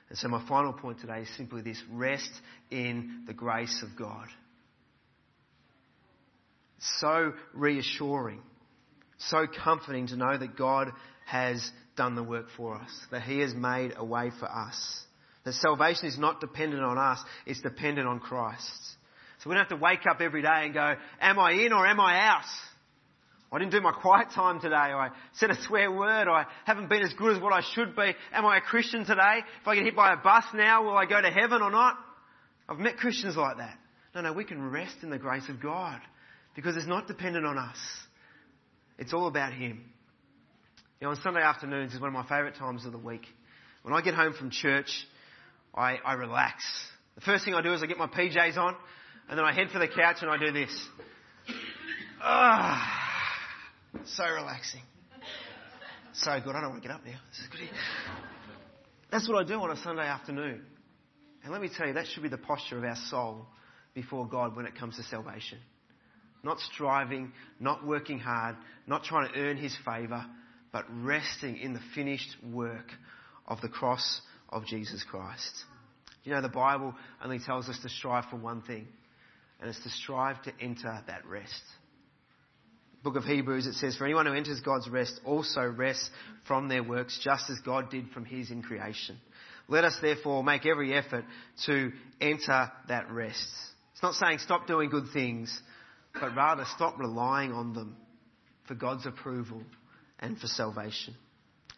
And 0.09 0.19
so 0.19 0.29
my 0.29 0.47
final 0.49 0.73
point 0.73 1.01
today 1.01 1.21
is 1.21 1.37
simply 1.37 1.63
this. 1.63 1.81
Rest 1.93 2.31
in 2.71 3.25
the 3.27 3.35
grace 3.35 3.83
of 3.83 3.97
God. 3.99 4.27
so 7.01 7.33
reassuring. 7.55 8.41
So 9.19 9.47
comforting 9.65 10.09
to 10.09 10.17
know 10.17 10.37
that 10.37 10.57
God 10.57 10.89
has 11.27 11.71
done 11.97 12.15
the 12.15 12.23
work 12.23 12.47
for 12.57 12.77
us. 12.77 12.91
That 13.11 13.23
He 13.23 13.41
has 13.41 13.55
made 13.55 13.95
a 13.97 14.05
way 14.05 14.31
for 14.39 14.47
us. 14.47 15.06
That 15.47 15.55
salvation 15.55 16.07
is 16.07 16.19
not 16.19 16.41
dependent 16.41 16.83
on 16.83 16.99
us, 16.99 17.21
it's 17.47 17.61
dependent 17.61 18.09
on 18.09 18.19
Christ. 18.19 18.69
So 19.39 19.49
we 19.49 19.55
don't 19.55 19.69
have 19.69 19.79
to 19.79 19.83
wake 19.83 20.01
up 20.11 20.21
every 20.21 20.43
day 20.43 20.63
and 20.65 20.75
go, 20.75 20.95
am 21.21 21.39
I 21.39 21.53
in 21.53 21.73
or 21.73 21.87
am 21.87 22.01
I 22.01 22.19
out? 22.27 22.43
I 23.53 23.59
didn't 23.61 23.71
do 23.71 23.81
my 23.81 23.93
quiet 23.93 24.31
time 24.35 24.61
today. 24.61 24.75
I 24.75 25.11
said 25.35 25.51
a 25.51 25.63
swear 25.63 25.91
word. 25.93 26.27
I 26.27 26.47
haven't 26.65 26.89
been 26.89 27.03
as 27.03 27.13
good 27.15 27.37
as 27.37 27.41
what 27.41 27.53
I 27.53 27.63
should 27.75 27.95
be. 27.95 28.13
Am 28.33 28.45
I 28.45 28.59
a 28.59 28.61
Christian 28.61 29.07
today? 29.07 29.39
If 29.63 29.69
I 29.69 29.77
get 29.77 29.85
hit 29.85 29.95
by 29.95 30.13
a 30.13 30.17
bus 30.17 30.43
now, 30.53 30.83
will 30.83 30.97
I 30.97 31.07
go 31.07 31.23
to 31.23 31.31
heaven 31.31 31.63
or 31.63 31.71
not? 31.71 31.97
I've 32.69 32.81
met 32.81 32.97
Christians 32.97 33.37
like 33.37 33.59
that. 33.59 33.79
No, 34.17 34.23
no, 34.23 34.33
we 34.33 34.45
can 34.45 34.61
rest 34.69 34.97
in 35.03 35.11
the 35.11 35.19
grace 35.19 35.49
of 35.49 35.63
God 35.63 36.01
because 36.57 36.77
it's 36.77 36.89
not 36.89 37.07
dependent 37.07 37.47
on 37.47 37.57
us. 37.57 37.79
It's 38.99 39.15
all 39.15 39.29
about 39.29 39.53
Him. 39.53 39.85
You 41.01 41.07
know, 41.07 41.11
on 41.11 41.17
Sunday 41.23 41.43
afternoons 41.43 41.95
is 41.95 42.01
one 42.01 42.09
of 42.09 42.15
my 42.15 42.25
favourite 42.25 42.57
times 42.57 42.85
of 42.85 42.91
the 42.91 42.99
week. 42.99 43.27
When 43.85 43.95
I 43.95 44.01
get 44.01 44.15
home 44.15 44.33
from 44.33 44.51
church, 44.51 45.07
I, 45.77 45.99
I 46.05 46.15
relax. 46.15 46.65
The 47.17 47.21
first 47.21 47.45
thing 47.45 47.55
I 47.55 47.63
do 47.63 47.73
is 47.73 47.83
I 47.83 47.87
get 47.87 47.99
my 47.99 48.07
PJs 48.07 48.57
on, 48.57 48.75
and 49.29 49.39
then 49.39 49.45
I 49.45 49.53
head 49.53 49.69
for 49.71 49.79
the 49.79 49.89
couch 49.89 50.17
and 50.23 50.31
I 50.31 50.39
do 50.39 50.53
this. 50.53 50.89
Ah, 52.23 53.03
so 54.05 54.25
relaxing. 54.25 54.83
So 56.13 56.31
good. 56.43 56.57
I 56.57 56.61
don't 56.61 56.71
want 56.71 56.83
to 56.83 56.89
get 56.89 56.95
up 56.95 57.05
now. 57.05 57.19
This 57.31 57.41
is 57.41 57.49
good. 57.49 57.69
That's 59.11 59.29
what 59.29 59.39
I 59.39 59.47
do 59.47 59.61
on 59.61 59.71
a 59.71 59.77
Sunday 59.83 60.07
afternoon. 60.07 60.63
And 61.43 61.53
let 61.53 61.61
me 61.61 61.69
tell 61.75 61.87
you, 61.87 61.93
that 61.95 62.07
should 62.07 62.23
be 62.23 62.29
the 62.29 62.39
posture 62.39 62.79
of 62.79 62.85
our 62.85 62.97
soul 63.11 63.47
before 63.95 64.27
God 64.27 64.57
when 64.57 64.67
it 64.67 64.77
comes 64.77 64.97
to 64.97 65.03
salvation. 65.05 65.59
Not 66.43 66.59
striving, 66.59 67.33
not 67.61 67.87
working 67.87 68.19
hard, 68.19 68.57
not 68.87 69.05
trying 69.05 69.33
to 69.33 69.39
earn 69.39 69.57
His 69.57 69.77
favour, 69.85 70.25
but 70.73 70.85
resting 71.03 71.59
in 71.59 71.73
the 71.73 71.81
finished 71.95 72.37
work 72.51 72.91
of 73.47 73.61
the 73.61 73.69
cross 73.69 74.21
of 74.49 74.67
Jesus 74.67 75.05
Christ. 75.05 75.53
You 76.25 76.33
know, 76.33 76.43
the 76.43 76.49
Bible 76.49 76.95
only 77.23 77.39
tells 77.39 77.69
us 77.69 77.79
to 77.83 77.89
strive 77.89 78.25
for 78.31 78.37
one 78.37 78.63
thing, 78.63 78.89
and 79.61 79.69
it's 79.69 79.83
to 79.85 79.91
strive 79.91 80.43
to 80.43 80.53
enter 80.61 81.03
that 81.07 81.27
rest. 81.27 81.63
Book 83.05 83.17
of 83.17 83.25
Hebrews, 83.25 83.67
it 83.67 83.75
says, 83.75 83.97
For 83.97 84.05
anyone 84.05 84.27
who 84.27 84.33
enters 84.33 84.61
God's 84.61 84.89
rest 84.89 85.21
also 85.25 85.63
rests 85.63 86.11
from 86.49 86.69
their 86.69 86.83
works, 86.83 87.21
just 87.23 87.49
as 87.51 87.59
God 87.61 87.91
did 87.91 88.11
from 88.11 88.25
his 88.25 88.51
in 88.51 88.63
creation. 88.63 89.19
Let 89.69 89.85
us 89.85 89.97
therefore 90.03 90.43
make 90.43 90.67
every 90.67 90.93
effort 90.93 91.25
to 91.67 91.93
enter 92.21 92.73
that 92.89 93.11
rest. 93.11 93.49
It's 93.93 94.03
not 94.03 94.15
saying 94.15 94.39
stop 94.39 94.67
doing 94.67 94.91
good 94.91 95.07
things, 95.13 95.57
but 96.13 96.35
rather 96.35 96.65
stop 96.75 96.99
relying 96.99 97.53
on 97.53 97.75
them 97.75 97.97
for 98.67 98.75
God's 98.75 99.07
approval 99.07 99.63
and 100.19 100.39
for 100.39 100.47
salvation. 100.47 101.15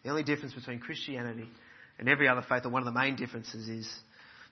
The 0.03 0.09
only 0.09 0.23
difference 0.23 0.53
between 0.53 0.79
Christianity 0.79 1.47
and 1.99 2.07
every 2.07 2.27
other 2.27 2.43
faith, 2.47 2.65
or 2.65 2.69
one 2.69 2.81
of 2.81 2.91
the 2.91 2.99
main 2.99 3.15
differences, 3.15 3.67
is 3.67 3.87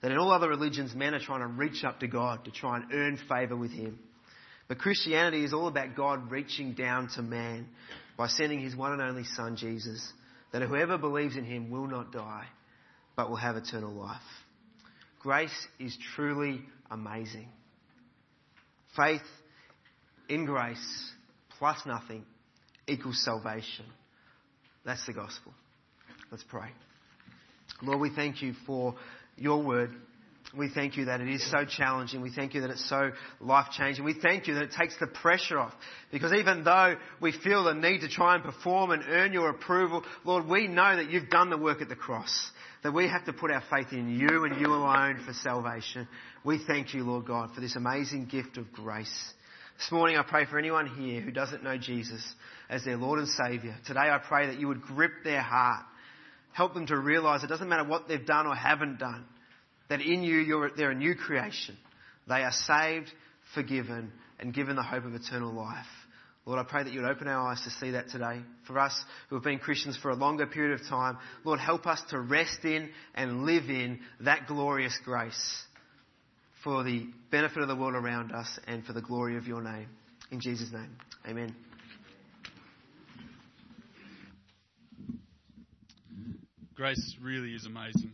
that 0.02 0.12
in 0.12 0.18
all 0.18 0.32
other 0.32 0.50
religions, 0.50 0.94
men 0.94 1.16
are 1.16 1.20
trying 1.20 1.40
to 1.40 1.48
reach 1.48 1.84
up 1.84 2.02
to 2.02 2.08
God 2.08 2.46
to 2.46 2.52
try 2.52 2.78
and 2.78 2.94
earn 2.94 3.18
favour 3.30 3.56
with 3.56 3.72
Him. 3.72 3.98
But 4.68 4.80
Christianity 4.80 5.44
is 5.44 5.54
all 5.54 5.68
about 5.68 5.96
God 5.96 6.30
reaching 6.30 6.74
down 6.74 7.08
to 7.16 7.22
man 7.22 7.68
by 8.18 8.28
sending 8.28 8.60
His 8.60 8.76
one 8.76 8.92
and 8.92 9.02
only 9.02 9.24
Son, 9.24 9.56
Jesus, 9.56 10.12
that 10.52 10.62
whoever 10.62 10.98
believes 10.98 11.38
in 11.38 11.46
Him 11.46 11.72
will 11.72 11.88
not 11.88 12.12
die, 12.12 12.46
but 13.16 13.30
will 13.30 13.38
have 13.38 13.56
eternal 13.56 13.94
life. 13.94 14.22
Grace 15.20 15.68
is 15.80 15.98
truly 16.16 16.62
amazing. 16.92 17.48
Faith 18.96 19.22
in 20.30 20.46
grace 20.46 21.12
plus 21.58 21.78
nothing 21.86 22.26
equals 22.88 23.24
salvation. 23.24 23.86
That's 24.86 25.06
the 25.06 25.14
gospel. 25.14 25.54
Let's 26.32 26.44
pray. 26.44 26.70
Lord, 27.82 28.00
we 28.00 28.10
thank 28.10 28.42
you 28.42 28.54
for 28.66 28.96
your 29.36 29.62
word. 29.64 29.92
We 30.58 30.70
thank 30.70 30.96
you 30.96 31.06
that 31.06 31.20
it 31.20 31.28
is 31.28 31.50
so 31.52 31.66
challenging. 31.66 32.22
We 32.22 32.32
thank 32.32 32.54
you 32.54 32.62
that 32.62 32.70
it's 32.70 32.88
so 32.88 33.12
life 33.42 33.68
changing. 33.72 34.06
We 34.06 34.14
thank 34.14 34.48
you 34.48 34.56
that 34.56 34.64
it 34.64 34.72
takes 34.72 34.98
the 34.98 35.08
pressure 35.08 35.60
off. 35.60 35.74
Because 36.12 36.32
even 36.34 36.64
though 36.64 36.96
we 37.22 37.34
feel 37.34 37.66
the 37.66 37.74
need 37.74 38.02
to 38.02 38.08
try 38.08 38.36
and 38.36 38.44
perform 38.44 38.92
and 38.92 39.04
earn 39.08 39.34
your 39.34 39.50
approval, 39.50 40.04
Lord, 40.24 40.48
we 40.48 40.68
know 40.68 40.96
that 40.96 41.10
you've 41.10 41.30
done 41.30 41.50
the 41.50 41.58
work 41.58 41.82
at 41.82 41.90
the 41.90 41.96
cross. 41.96 42.52
That 42.84 42.94
we 42.94 43.10
have 43.10 43.26
to 43.26 43.34
put 43.34 43.52
our 43.52 43.64
faith 43.70 43.92
in 43.92 44.10
you 44.10 44.46
and 44.46 44.62
you 44.62 44.68
alone 44.68 45.22
for 45.26 45.34
salvation. 45.34 46.08
We 46.46 46.64
thank 46.66 46.94
you, 46.94 47.04
Lord 47.04 47.26
God, 47.26 47.54
for 47.54 47.60
this 47.60 47.76
amazing 47.76 48.28
gift 48.28 48.58
of 48.58 48.72
grace. 48.72 49.34
This 49.78 49.92
morning 49.92 50.18
I 50.18 50.24
pray 50.24 50.46
for 50.46 50.58
anyone 50.58 50.88
here 50.88 51.22
who 51.22 51.32
doesn't 51.32 51.64
know 51.64 51.78
Jesus 51.78 52.24
as 52.70 52.86
their 52.86 52.98
Lord 52.98 53.20
and 53.20 53.28
Saviour. 53.28 53.76
Today 53.86 54.10
I 54.10 54.18
pray 54.18 54.48
that 54.48 54.60
you 54.60 54.70
would 54.70 54.82
grip 54.82 55.12
their 55.24 55.42
heart. 55.42 55.86
Help 56.58 56.74
them 56.74 56.88
to 56.88 56.98
realise 56.98 57.44
it 57.44 57.48
doesn't 57.48 57.70
matter 57.70 57.84
what 57.84 58.08
they've 58.08 58.26
done 58.26 58.48
or 58.48 58.56
haven't 58.56 58.98
done 58.98 59.24
that 59.90 60.02
in 60.02 60.24
you 60.24 60.72
they're 60.76 60.90
a 60.90 60.96
new 60.96 61.14
creation. 61.14 61.78
They 62.28 62.42
are 62.42 62.52
saved, 62.52 63.12
forgiven, 63.54 64.12
and 64.40 64.56
given 64.56 64.76
the 64.76 64.82
hope 64.82 65.06
of 65.06 65.14
eternal 65.14 65.54
life. 65.54 65.86
Lord, 66.48 66.60
I 66.60 66.64
pray 66.64 66.84
that 66.84 66.92
you 66.92 67.02
would 67.02 67.12
open 67.12 67.28
our 67.28 67.48
eyes 67.48 67.62
to 67.66 67.70
see 67.70 67.92
that 67.92 68.10
today. 68.10 68.42
For 68.66 68.80
us 68.80 69.00
who 69.30 69.36
have 69.36 69.44
been 69.44 69.60
Christians 69.60 69.98
for 69.98 70.10
a 70.10 70.16
longer 70.16 70.48
period 70.48 70.80
of 70.80 70.88
time, 70.88 71.20
Lord, 71.44 71.60
help 71.60 71.86
us 71.86 72.02
to 72.10 72.20
rest 72.20 72.66
in 72.66 72.90
and 73.14 73.46
live 73.46 73.70
in 73.70 74.00
that 74.22 74.48
glorious 74.48 74.98
grace 75.06 75.64
for 76.64 76.84
the 76.84 77.06
benefit 77.30 77.62
of 77.62 77.68
the 77.68 77.76
world 77.76 77.94
around 77.94 78.32
us 78.32 78.60
and 78.66 78.84
for 78.84 78.94
the 78.94 79.02
glory 79.02 79.38
of 79.38 79.46
your 79.46 79.62
name. 79.62 79.90
In 80.32 80.40
Jesus' 80.40 80.72
name, 80.72 80.98
amen. 81.28 81.67
Grace 86.78 87.16
really 87.24 87.56
is 87.56 87.66
amazing. 87.66 88.12